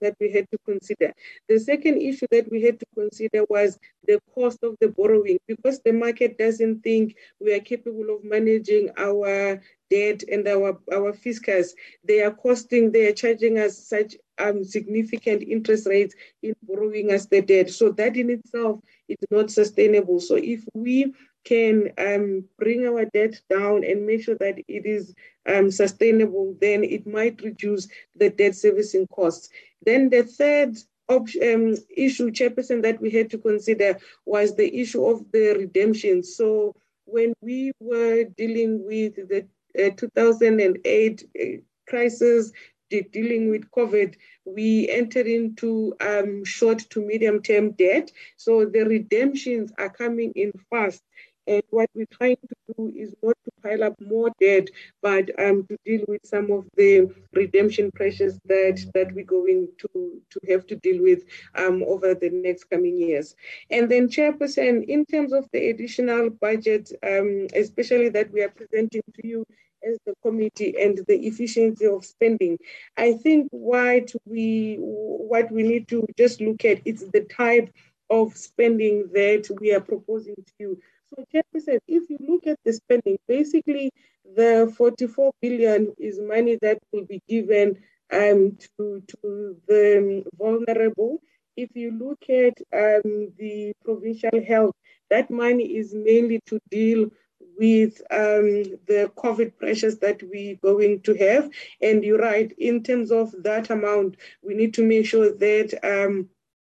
[0.00, 1.12] that we had to consider.
[1.48, 5.80] The second issue that we had to consider was the cost of the borrowing because
[5.80, 9.60] the market doesn't think we are capable of managing our
[9.90, 11.74] debt and our, our fiscus.
[12.04, 17.26] They are costing, they are charging us such um, significant interest rates in borrowing us
[17.26, 17.70] the debt.
[17.70, 20.20] So that in itself is not sustainable.
[20.20, 21.12] So if we
[21.44, 25.14] can um, bring our debt down and make sure that it is
[25.48, 29.48] um, sustainable, then it might reduce the debt servicing costs.
[29.84, 30.76] Then the third
[31.08, 36.22] um, issue, Chairperson, that we had to consider was the issue of the redemption.
[36.22, 39.46] So when we were dealing with the
[39.78, 41.44] uh, 2008 uh,
[41.88, 42.52] crisis,
[43.00, 44.14] dealing with COVID,
[44.44, 48.12] we entered into um, short to medium term debt.
[48.36, 51.02] So the redemptions are coming in fast.
[51.46, 54.68] And what we're trying to do is not to pile up more debt,
[55.02, 60.20] but um, to deal with some of the redemption pressures that, that we're going to,
[60.30, 63.34] to have to deal with um, over the next coming years.
[63.70, 69.02] And then, Chairperson, in terms of the additional budget, um, especially that we are presenting
[69.14, 69.44] to you
[69.88, 72.58] as the committee and the efficiency of spending.
[72.96, 77.72] I think what we what we need to just look at is the type
[78.10, 80.78] of spending that we are proposing to you.
[81.14, 83.92] So, Chairperson, if you look at the spending, basically
[84.36, 87.76] the 44 billion is money that will be given
[88.10, 91.18] um, to, to the vulnerable.
[91.56, 94.74] If you look at um, the provincial health,
[95.10, 97.10] that money is mainly to deal
[97.58, 101.50] with um, the COVID pressures that we're going to have.
[101.82, 106.30] And you're right, in terms of that amount, we need to make sure that um,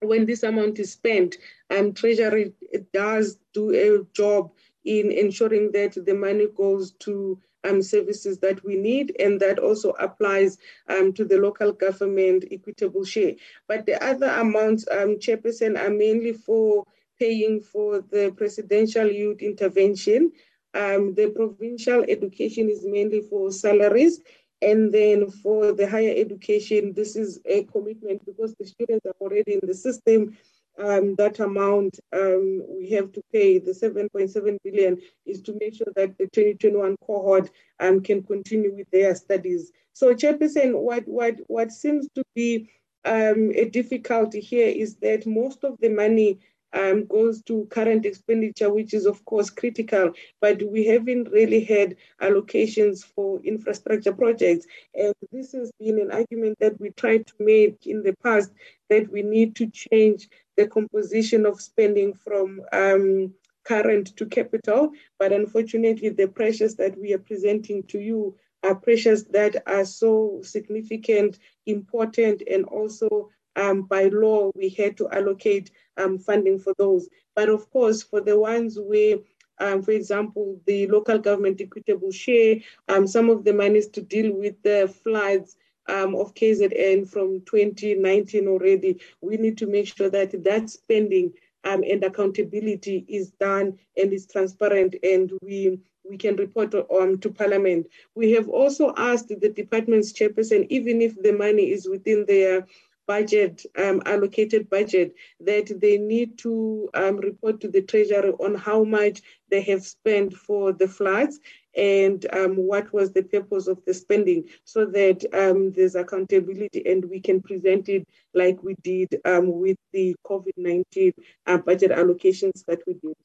[0.05, 1.37] when this amount is spent,
[1.69, 2.53] um, Treasury
[2.93, 4.51] does do a job
[4.83, 9.91] in ensuring that the money goes to um, services that we need, and that also
[9.91, 13.33] applies um, to the local government equitable share.
[13.67, 16.85] But the other amounts, um, Chairperson, are mainly for
[17.19, 20.31] paying for the presidential youth intervention.
[20.73, 24.19] Um, the provincial education is mainly for salaries,
[24.65, 29.53] and then for the higher education, this is a commitment because the students are already
[29.53, 30.37] in the system.
[30.77, 35.87] Um, that amount um, we have to pay, the 7.7 billion, is to make sure
[35.95, 39.71] that the 2021 cohort um, can continue with their studies.
[39.93, 42.69] So, Chairperson, what, what, what seems to be
[43.05, 46.39] um, a difficulty here is that most of the money
[46.75, 51.95] um, goes to current expenditure, which is of course critical, but we haven't really had
[52.21, 54.67] allocations for infrastructure projects.
[54.93, 58.51] And this has been an argument that we tried to make in the past
[58.89, 64.91] that we need to change the composition of spending from um, current to capital.
[65.17, 70.39] But unfortunately, the pressures that we are presenting to you are pressures that are so
[70.43, 77.07] significant, important, and also um, by law, we had to allocate um, funding for those.
[77.35, 79.17] But of course, for the ones where
[79.57, 82.57] um, for example, the local government equitable share,
[82.89, 85.55] um, some of the monies to deal with the floods
[85.87, 88.99] um, of KZN from 2019 already.
[89.21, 94.27] We need to make sure that that spending um, and accountability is done and is
[94.27, 97.87] transparent and we we can report on to Parliament.
[98.13, 102.67] We have also asked the department's chairperson, even if the money is within their
[103.07, 108.83] budget, um, allocated budget, that they need to um, report to the Treasury on how
[108.83, 111.39] much they have spent for the floods
[111.75, 117.05] and um, what was the purpose of the spending so that um, there's accountability and
[117.05, 121.13] we can present it like we did um, with the COVID-19
[121.47, 123.15] uh, budget allocations that we did.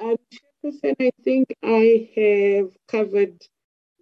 [0.00, 3.46] Chairperson, I think I have covered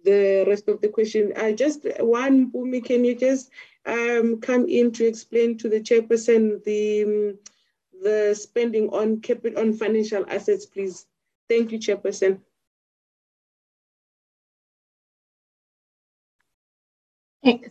[0.03, 1.33] the rest of the question.
[1.37, 3.49] I just one, Bumi, can you just
[3.85, 7.37] um, come in to explain to the chairperson the um,
[8.01, 11.05] the spending on capital on financial assets, please?
[11.49, 12.39] Thank you, chairperson.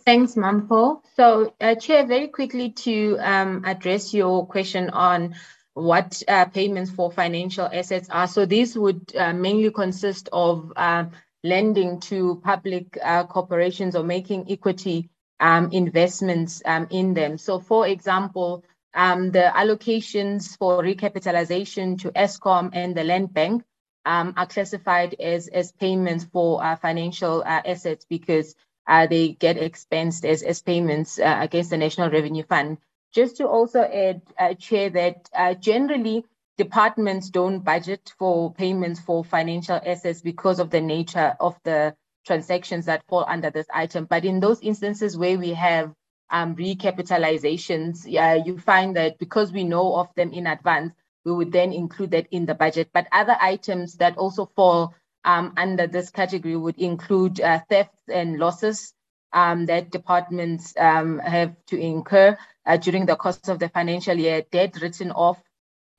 [0.05, 1.01] Thanks, Mampho.
[1.17, 5.35] So, uh, Chair, very quickly to um, address your question on
[5.73, 8.27] what uh, payments for financial assets are.
[8.27, 11.07] So, these would uh, mainly consist of uh,
[11.45, 17.37] lending to public uh, corporations or making equity um, investments um, in them.
[17.37, 18.65] So, for example,
[18.95, 23.65] um, the allocations for recapitalization to Eskom and the Land Bank
[24.05, 28.55] um, are classified as, as payments for uh, financial uh, assets because
[28.87, 32.79] uh, they get expensed as, as payments uh, against the National Revenue Fund.
[33.13, 34.23] Just to also add,
[34.59, 36.25] Chair, that uh, generally
[36.63, 42.87] departments don't budget for payments for financial assets because of the nature of the transactions
[42.87, 44.07] that fall under this item.
[44.09, 45.93] But in those instances where we have
[46.31, 50.93] um, recapitalizations, yeah, you find that because we know of them in advance,
[51.25, 52.91] we would then include that in the budget.
[52.93, 58.39] But other items that also fall um, under this category would include uh, thefts and
[58.39, 58.95] losses
[59.33, 64.43] um, that departments um, have to incur uh, during the course of the financial year,
[64.53, 65.43] debt written off,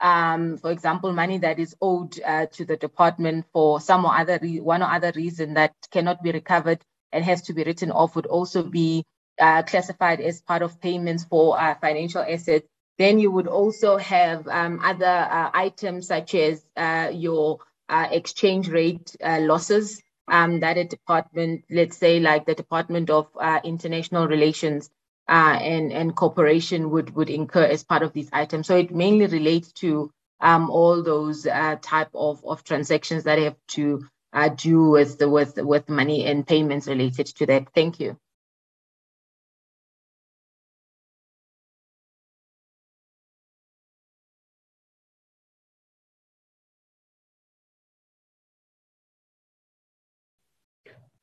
[0.04, 4.38] um, for example, money that is owed uh, to the department for some or other
[4.42, 8.16] re- one or other reason that cannot be recovered and has to be written off
[8.16, 9.06] would also be
[9.40, 12.68] uh, classified as part of payments for uh, financial assets.
[13.00, 16.64] Then you would also have um, other uh, items such as
[17.12, 17.60] your
[17.90, 23.28] uh, exchange rate uh, losses um, that a department, let's say like the Department of
[23.40, 24.90] uh, International Relations
[25.30, 28.68] uh, and, and Cooperation would, would incur as part of these items.
[28.68, 30.12] So it mainly relates to
[30.42, 35.30] um, all those uh, type of, of transactions that have to uh, do with, the,
[35.30, 37.68] with, with money and payments related to that.
[37.76, 38.18] Thank you.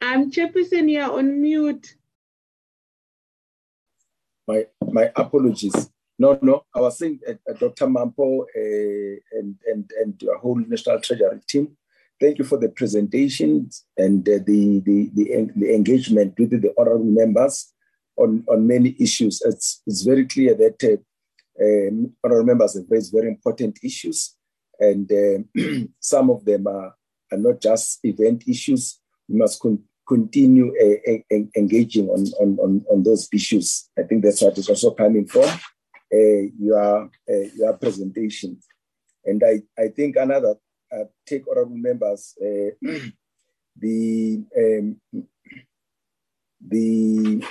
[0.00, 1.96] I'm Chairperson, on mute.
[4.50, 4.66] My
[4.98, 5.90] my apologies.
[6.18, 7.86] No, no, I was saying uh, uh Dr.
[7.86, 11.76] Mampho uh, and, and, and the whole National Treasury team,
[12.20, 17.12] thank you for the presentations and uh, the, the, the, the, engagement with the honorable
[17.22, 17.72] members
[18.16, 19.40] on, on many issues.
[19.46, 24.36] It's, it's very clear that uh, um, honorable members have raised very important issues,
[24.78, 25.62] and uh,
[26.00, 26.92] some of them are,
[27.32, 28.98] are not just event issues.
[29.26, 33.88] We must con- continue uh, engaging on, on, on, those issues.
[33.96, 35.48] I think that's what is also coming from
[36.12, 38.58] uh, your, uh, your presentation.
[39.24, 40.56] And I, I think another
[40.92, 42.74] uh, take honorable members, uh,
[43.76, 44.96] the, um,
[46.66, 47.44] the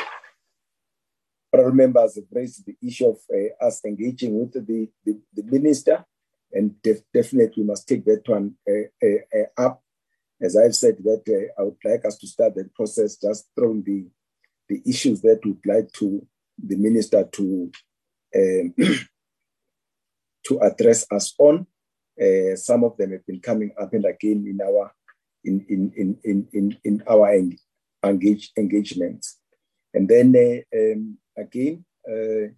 [1.54, 6.04] honorable members have raised the issue of uh, us engaging with the, the, the minister
[6.52, 8.54] and def- definitely we must take that one
[9.58, 9.82] up
[10.42, 13.84] as I've said, that uh, I would like us to start the process just throwing
[13.84, 14.06] the,
[14.68, 16.26] the issues that we'd like to
[16.62, 17.72] the minister to
[18.36, 18.74] um,
[20.48, 21.66] to address us on.
[22.22, 24.92] Uh, some of them have been coming up and again in our
[25.44, 27.34] in in in in in, in our
[28.04, 29.38] engage, engagements,
[29.94, 32.52] and then uh, um, again uh,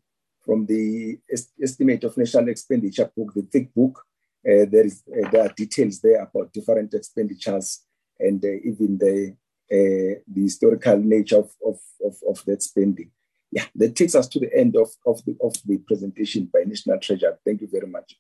[0.43, 4.03] from the est- estimate of national expenditure book, the thick book,
[4.47, 7.81] uh, there is uh, there are details there about different expenditures
[8.19, 9.35] and uh, even the
[9.71, 13.09] the historical nature of, of, of, of, that spending.
[13.51, 16.99] Yeah, that takes us to the end of, of, the, of the presentation by National
[16.99, 17.31] Treasury.
[17.45, 18.17] Thank you very much.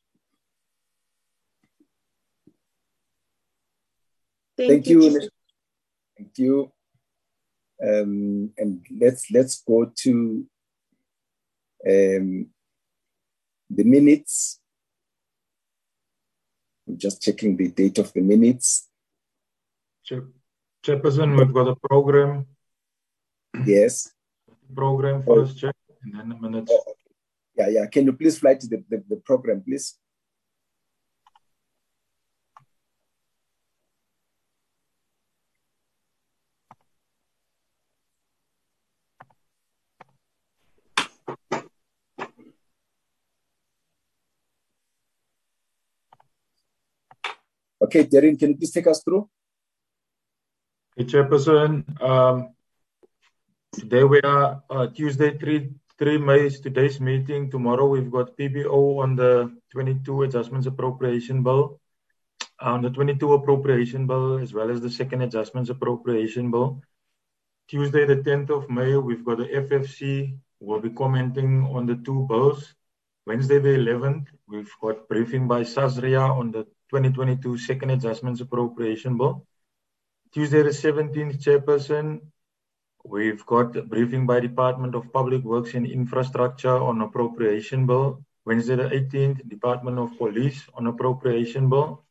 [4.55, 5.01] Thank, Thank you.
[5.03, 5.29] you.
[6.17, 6.71] Thank you.
[7.83, 10.45] Um, and let's let's go to
[11.85, 12.47] um,
[13.69, 14.60] the minutes
[16.91, 18.89] I'm just checking the date of the minutes.
[20.03, 20.25] Chair,
[20.83, 22.47] Chairperson, we've got a program.
[23.65, 24.11] Yes.
[24.75, 25.35] Program oh.
[25.35, 25.71] first, Chair,
[26.03, 26.69] and then the minutes.
[26.69, 27.15] Oh, okay.
[27.55, 27.85] Yeah, yeah.
[27.85, 29.97] Can you please fly to the, the, the program, please?
[47.91, 49.27] Okay, Darren, can you please take us through?
[50.95, 52.55] Hey, Chairperson, um,
[53.73, 57.51] today we are uh, Tuesday, 3, 3 May today's meeting.
[57.51, 61.81] Tomorrow we've got PBO on the 22 Adjustments Appropriation Bill,
[62.61, 66.81] on the 22 Appropriation Bill, as well as the Second Adjustments Appropriation Bill.
[67.67, 70.37] Tuesday, the 10th of May, we've got the FFC.
[70.61, 72.73] We'll be commenting on the two bills.
[73.27, 79.47] Wednesday, the 11th, we've got briefing by SASRIA on the 2022 Second Adjustments Appropriation Bill.
[80.33, 82.19] Tuesday, the 17th, Chairperson,
[83.05, 88.21] we've got a briefing by Department of Public Works and Infrastructure on Appropriation Bill.
[88.45, 92.03] Wednesday, the 18th, Department of Police on Appropriation Bill.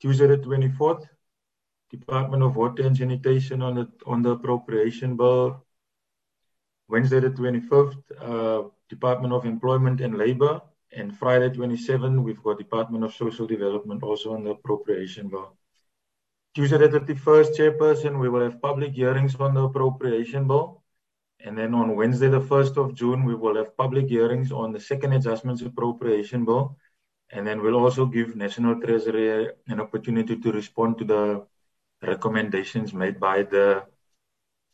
[0.00, 1.04] Tuesday, the 24th,
[1.90, 5.62] Department of Water and Sanitation on the, on the Appropriation Bill.
[6.88, 10.62] Wednesday, the 25th, uh, Department of Employment and Labor
[10.92, 15.56] and Friday 27, we've got Department of Social Development also on the appropriation bill.
[16.54, 20.82] Tuesday the 31st, Chairperson, we will have public hearings on the appropriation bill.
[21.40, 24.80] And then on Wednesday, the 1st of June, we will have public hearings on the
[24.80, 26.76] second adjustments appropriation bill.
[27.30, 31.46] And then we'll also give National Treasury an opportunity to respond to the
[32.02, 33.84] recommendations made by the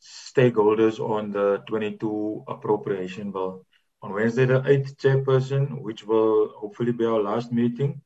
[0.01, 3.65] stakeholders on the 22 appropriation bill
[4.03, 8.01] on Wednesday, the 8th chairperson, which will hopefully be our last meeting,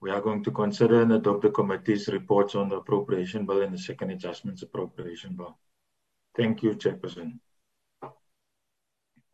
[0.00, 3.74] we are going to consider and adopt the committee's reports on the appropriation bill and
[3.74, 5.58] the second adjustments appropriation bill.
[6.36, 7.38] Thank you, Chairperson.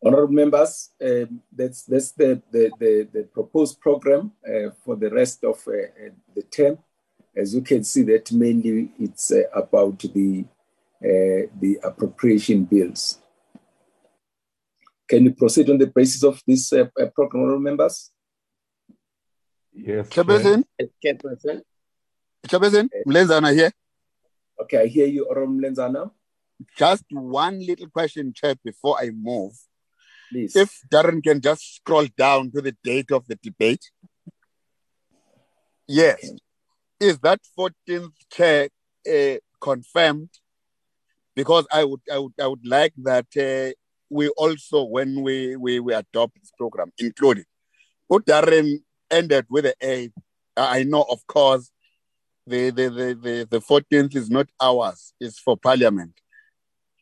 [0.03, 5.43] Honorable members, uh, that's, that's the, the, the, the proposed program uh, for the rest
[5.43, 6.77] of uh, the term.
[7.35, 10.45] As you can see, that mainly it's uh, about the,
[11.03, 13.19] uh, the appropriation bills.
[15.07, 18.11] Can you proceed on the basis of this uh, uh program, members?
[19.73, 20.09] Yes.
[20.09, 20.63] Chairperson.
[21.03, 21.61] Chairperson.
[22.47, 23.71] Chairperson, Mlenzana here.
[24.61, 26.11] Okay, I hear you, Orom Mlenzana.
[26.75, 29.53] Just one little question, Chair, before I move.
[30.31, 30.55] Please.
[30.55, 33.91] If Darren can just scroll down to the date of the debate.
[35.87, 36.17] Yes.
[36.17, 36.37] Okay.
[36.99, 38.69] Is that 14th chair
[39.07, 40.29] uh, confirmed?
[41.35, 43.73] Because I would, I would, I would like that uh,
[44.09, 46.91] we also, when we, we, we adopt this program,
[48.07, 48.79] what Darren
[49.11, 50.09] ended with the A.
[50.55, 51.71] I know, of course,
[52.45, 56.13] the, the, the, the, the 14th is not ours, it's for Parliament.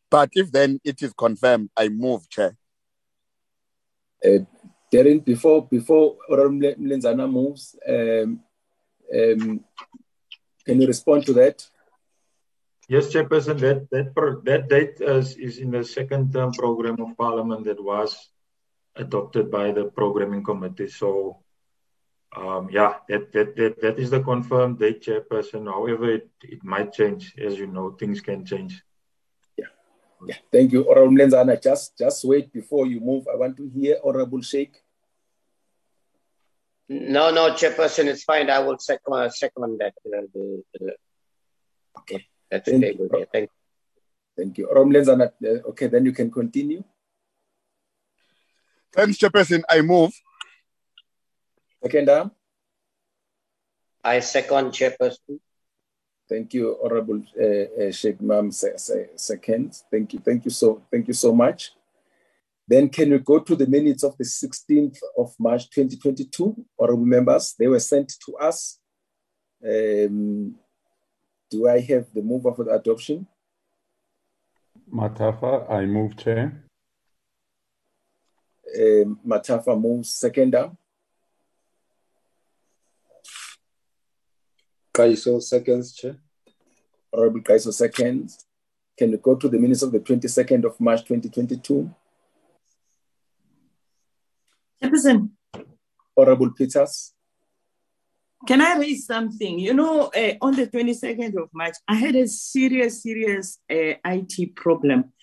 [0.10, 2.58] But if then it is confirmed, I move, Chair.
[4.24, 4.40] Uh,
[4.92, 8.40] Darren, before before Mlenzana moves, um,
[9.14, 9.64] um,
[10.66, 11.68] can you respond to that?
[12.88, 14.14] Yes, Chairperson, that that
[14.46, 18.30] that date is, is in the second term program of Parliament that was
[18.96, 20.88] adopted by the programming committee.
[20.88, 21.40] So,
[22.36, 25.66] um, yeah, that, that that that is the confirmed date, Chairperson.
[25.66, 28.84] However, it, it might change, as you know, things can change.
[29.58, 29.74] Yeah,
[30.28, 30.36] yeah.
[30.52, 31.62] Thank you, Honorable Mlenzana.
[31.62, 33.28] Just just wait before you move.
[33.28, 34.78] I want to hear Honorable Sheikh.
[36.88, 38.48] No, no, Chairperson, it's fine.
[38.52, 39.94] I will second second that.
[41.98, 42.28] Okay.
[42.50, 42.96] That's Thank okay.
[42.98, 43.28] You.
[43.32, 43.50] Thank you.
[44.38, 44.68] Thank you.
[44.68, 46.84] Romlenzana, uh, okay, then you can continue.
[48.94, 49.64] Thanks, Chairperson.
[49.70, 50.14] I move.
[51.84, 52.32] Second arm.
[54.04, 55.40] I second, Chairperson.
[56.28, 58.52] Thank you, Honorable uh, uh, Sheikh Mam.
[58.52, 59.76] Second.
[59.92, 60.20] Thank you.
[60.20, 60.82] Thank you so.
[60.92, 61.72] Thank you so much.
[62.68, 66.66] Then can we go to the minutes of the 16th of March 2022?
[66.80, 68.80] Honorable members, they were sent to us.
[69.64, 70.56] Um,
[71.56, 73.28] do I have the mover for the adoption?
[74.94, 76.66] Mathafa, I move chair.
[78.78, 80.72] Um, Mathafa moves seconder.
[84.94, 86.18] Kaiso seconds, chair.
[87.14, 88.46] Honorable Kaiso seconds.
[88.98, 91.90] Can you go to the minutes of the 22nd of March 2022?
[94.82, 95.30] Chairperson.
[96.18, 97.15] Honorable Peters.
[98.48, 99.60] Can I raise something?
[99.60, 104.56] You know, uh, on the 22nd of March, I had a serious, serious uh, IT
[104.56, 105.14] problem.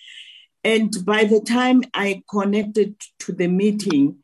[0.64, 4.18] And by the time I connected to the meeting,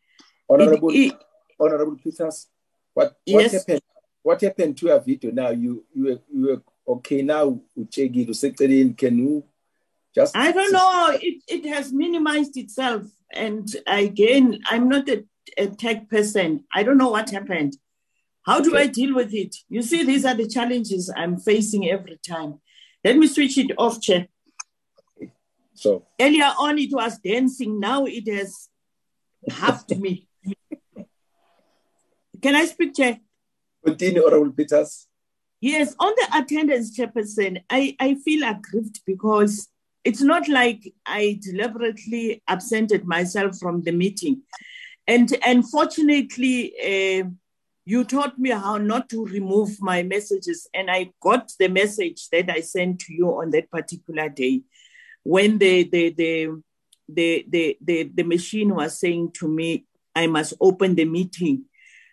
[0.49, 1.15] Honorable, it, it,
[1.61, 2.47] Honorable Peters,
[2.95, 3.53] what, what yes.
[3.53, 3.83] happened?
[4.23, 5.51] what happened to your video now?
[5.51, 6.63] You you were, you were
[6.95, 9.45] okay now, Uchegi, to Can you
[10.15, 10.37] just?
[10.37, 11.19] I don't know.
[11.21, 13.05] It, it has minimized itself.
[13.33, 15.25] And again, I'm not a,
[15.57, 16.65] a tech person.
[16.73, 17.77] I don't know what happened.
[18.49, 18.85] How do okay.
[18.85, 19.55] I deal with it?
[19.69, 22.61] You see, these are the challenges I'm facing every time.
[23.05, 24.27] Let me switch it off, Chair.
[25.75, 27.79] So earlier on, it was dancing.
[27.79, 28.71] Now it has
[29.51, 30.27] halved me.
[32.41, 33.19] Can I speak, Chair?
[33.85, 35.09] Continue, Honorable Peters.
[35.61, 39.69] Yes, on the attendance, Chairperson, I, I feel aggrieved because
[40.05, 44.43] it's not like I deliberately absented myself from the meeting.
[45.07, 47.29] And unfortunately, uh,
[47.89, 50.69] you taught me how not to remove my messages.
[50.75, 54.61] And I got the message that I sent to you on that particular day
[55.23, 56.63] when the, the, the,
[57.09, 61.65] the, the, the, the machine was saying to me, I must open the meeting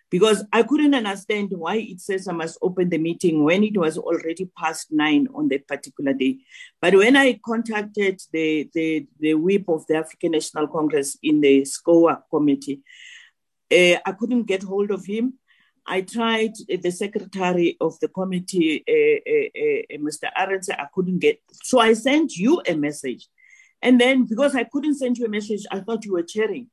[0.08, 3.98] because I couldn't understand why it says I must open the meeting when it was
[3.98, 6.38] already past nine on that particular day.
[6.80, 11.62] But when I contacted the, the, the whip of the African National Congress in the
[11.62, 12.80] SCOA committee,
[13.70, 15.34] uh, I couldn't get hold of him.
[15.86, 20.28] I tried the secretary of the committee, uh, uh, Mr.
[20.36, 21.40] Arendse, I couldn't get.
[21.62, 23.28] So I sent you a message.
[23.82, 26.68] And then because I couldn't send you a message, I thought you were chairing.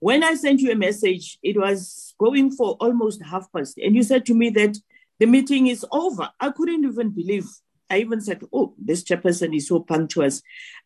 [0.00, 4.02] When I sent you a message, it was going for almost half past, and you
[4.02, 4.76] said to me that
[5.18, 6.28] the meeting is over.
[6.38, 7.48] I couldn't even believe.
[7.88, 10.28] I even said, "Oh, this chairperson is so punctual.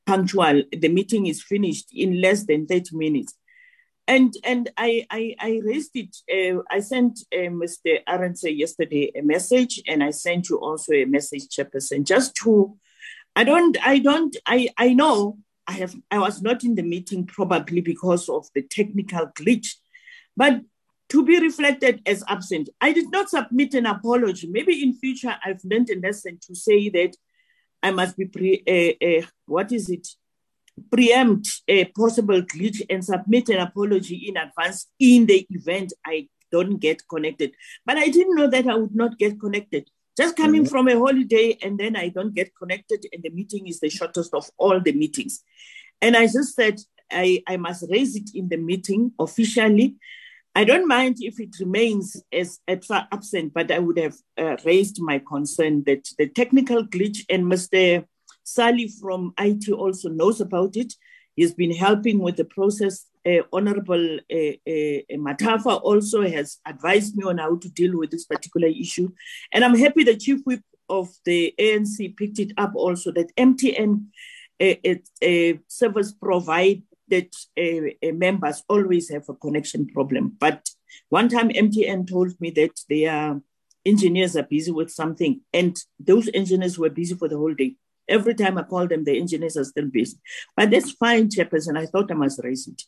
[0.07, 0.62] Punctual.
[0.70, 3.34] The meeting is finished in less than thirty minutes."
[4.10, 6.16] And and I I, I raised it.
[6.28, 8.02] Uh, I sent uh, Mr.
[8.08, 12.76] Arendse yesterday a message, and I sent you also a message, chairperson, just to.
[13.36, 13.76] I don't.
[13.86, 14.36] I don't.
[14.44, 18.62] I I know I have I was not in the meeting probably because of the
[18.62, 19.76] technical glitch,
[20.36, 20.62] but
[21.10, 22.68] to be reflected as absent.
[22.80, 24.48] I did not submit an apology.
[24.50, 27.14] Maybe in future I've learned a lesson to say that
[27.80, 30.08] I must be pre uh, uh, what is it
[30.91, 36.78] preempt a possible glitch and submit an apology in advance in the event I don't
[36.78, 37.52] get connected.
[37.86, 39.89] But I didn't know that I would not get connected.
[40.17, 40.70] Just coming mm-hmm.
[40.70, 44.34] from a holiday and then I don't get connected, and the meeting is the shortest
[44.34, 45.42] of all the meetings.
[46.02, 46.78] And I just said,
[47.10, 49.97] I, I must raise it in the meeting officially.
[50.55, 55.20] I don't mind if it remains as absent, but I would have uh, raised my
[55.20, 58.05] concern that the technical glitch, and Mr.
[58.55, 60.95] Sally from IT also knows about it.
[61.37, 67.25] He's been helping with the process uh, Honorable uh, uh, Mathafa also has advised me
[67.25, 69.11] on how to deal with this particular issue.
[69.53, 74.07] And I'm happy the chief whip of the ANC picked it up also that MTN
[74.61, 76.83] uh, service provided
[78.03, 80.37] members always have a connection problem.
[80.39, 80.70] But
[81.11, 83.41] one time MTN told me that their
[83.85, 87.77] engineers are busy with something, and those engineers were busy for the whole day.
[88.10, 90.18] Every time I call them, the engineers are still busy.
[90.56, 91.78] But that's fine, Chairperson.
[91.78, 92.82] I thought I must raise it.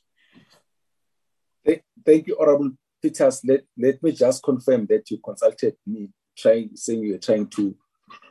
[2.05, 3.41] Thank you, Honorable Peters.
[3.44, 7.76] Let, let me just confirm that you consulted me, trying saying you're trying to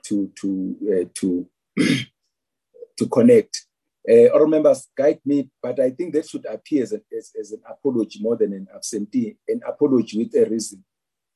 [0.03, 1.47] to to uh, to
[2.97, 3.65] to connect.
[4.09, 7.61] Uh, members guide me, but I think that should appear as, a, as, as, an
[7.69, 10.83] apology more than an absentee, an apology with a reason,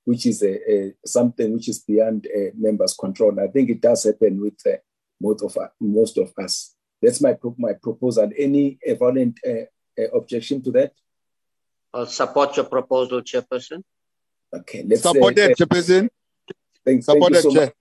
[0.03, 3.39] which is a, a something which is beyond uh, members' control.
[3.39, 4.77] I think it does happen with uh,
[5.19, 6.75] most of most of us.
[7.01, 8.29] That's my my proposal.
[8.37, 9.65] Any violent uh,
[10.01, 10.93] uh, objection to that?
[11.93, 13.83] I'll support your proposal, Chairperson.
[14.53, 16.09] Okay, let's supported, uh, Chairperson.
[16.85, 17.73] Thanks, supported, thank so Chair.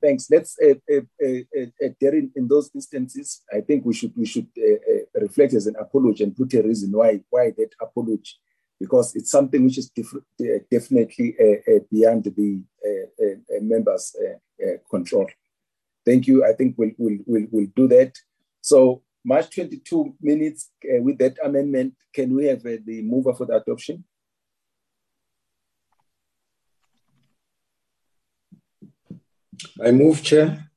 [0.00, 0.28] Thanks.
[0.30, 4.48] Let's, uh, uh, uh, uh in, in those instances, I think we should we should
[4.56, 8.34] uh, reflect as an apology and put a reason why why that apology,
[8.78, 9.90] because it's something which is
[10.70, 11.36] definitely
[11.90, 12.62] beyond the
[13.62, 14.14] members'
[14.90, 15.26] control.
[16.08, 16.42] Thank you.
[16.42, 18.16] I think we'll, we'll, we'll, we'll do that.
[18.62, 21.94] So March 22 minutes uh, with that amendment.
[22.14, 24.02] Can we have uh, the mover for the adoption?
[29.84, 30.70] I move, Chair.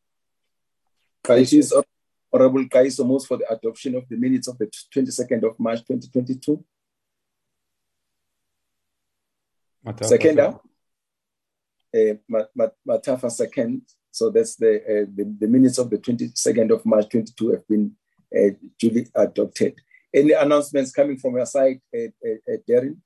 [1.30, 1.74] It is
[2.34, 6.62] Honorable Kaiso moves for the adoption of the minutes of the 22nd of March 2022.
[9.86, 10.54] Mathafa second, uh,
[12.86, 13.84] Mathafa second.
[14.12, 17.96] So that's the, uh, the, the minutes of the 22nd of March 22 have been
[18.36, 19.76] uh, duly adopted.
[20.14, 22.98] Any announcements coming from your side, uh, uh, Darren?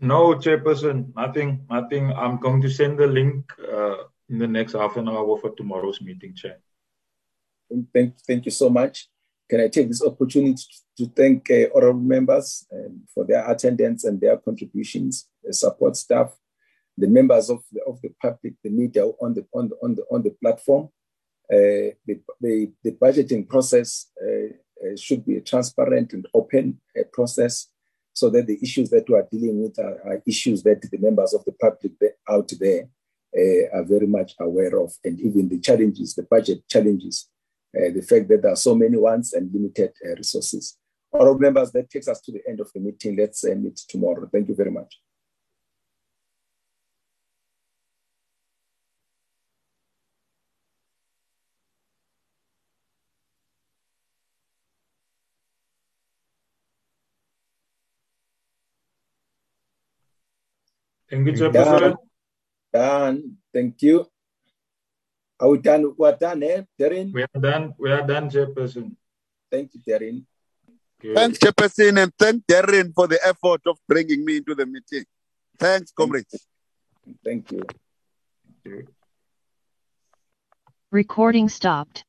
[0.00, 2.12] No, Chairperson, nothing, nothing.
[2.12, 6.02] I'm going to send the link uh, in the next half an hour for tomorrow's
[6.02, 6.58] meeting, Chair.
[7.92, 9.08] Thank, thank you so much.
[9.48, 10.62] can I take this opportunity
[10.98, 16.34] to thank uh, honorable members um, for their attendance and their contributions, the support staff,
[16.96, 20.04] the members of the, of the public, the media on the, on the, on the,
[20.10, 20.88] on the platform.
[21.52, 24.48] Uh, the, the, the, budgeting process uh,
[24.82, 27.68] uh should be a transparent and open uh, process
[28.14, 31.34] so that the issues that we are dealing with are, are issues that the members
[31.34, 31.92] of the public
[32.30, 32.88] out there
[33.36, 37.28] uh, are very much aware of, and even the challenges, the budget challenges
[37.76, 40.78] uh, the fact that there are so many ones and limited resources.
[41.12, 43.16] Honorable members, that takes us to the end of the meeting.
[43.16, 44.28] Let's meet tomorrow.
[44.32, 45.00] Thank you very much.
[61.14, 61.80] Thank you, Chairperson.
[61.80, 61.96] Done.
[62.72, 63.36] Done.
[63.52, 64.06] Thank you.
[65.38, 65.94] Are we done?
[65.96, 67.12] We're done, eh, Darren?
[67.12, 67.72] We are done.
[67.78, 68.96] We are done, Chairperson.
[69.48, 70.24] Thank you, Darren.
[71.14, 75.04] Thanks, Chairperson, and thank Darren for the effort of bringing me into the meeting.
[75.56, 76.48] Thanks, comrades.
[77.24, 77.62] Thank you.
[80.90, 82.04] Recording stopped.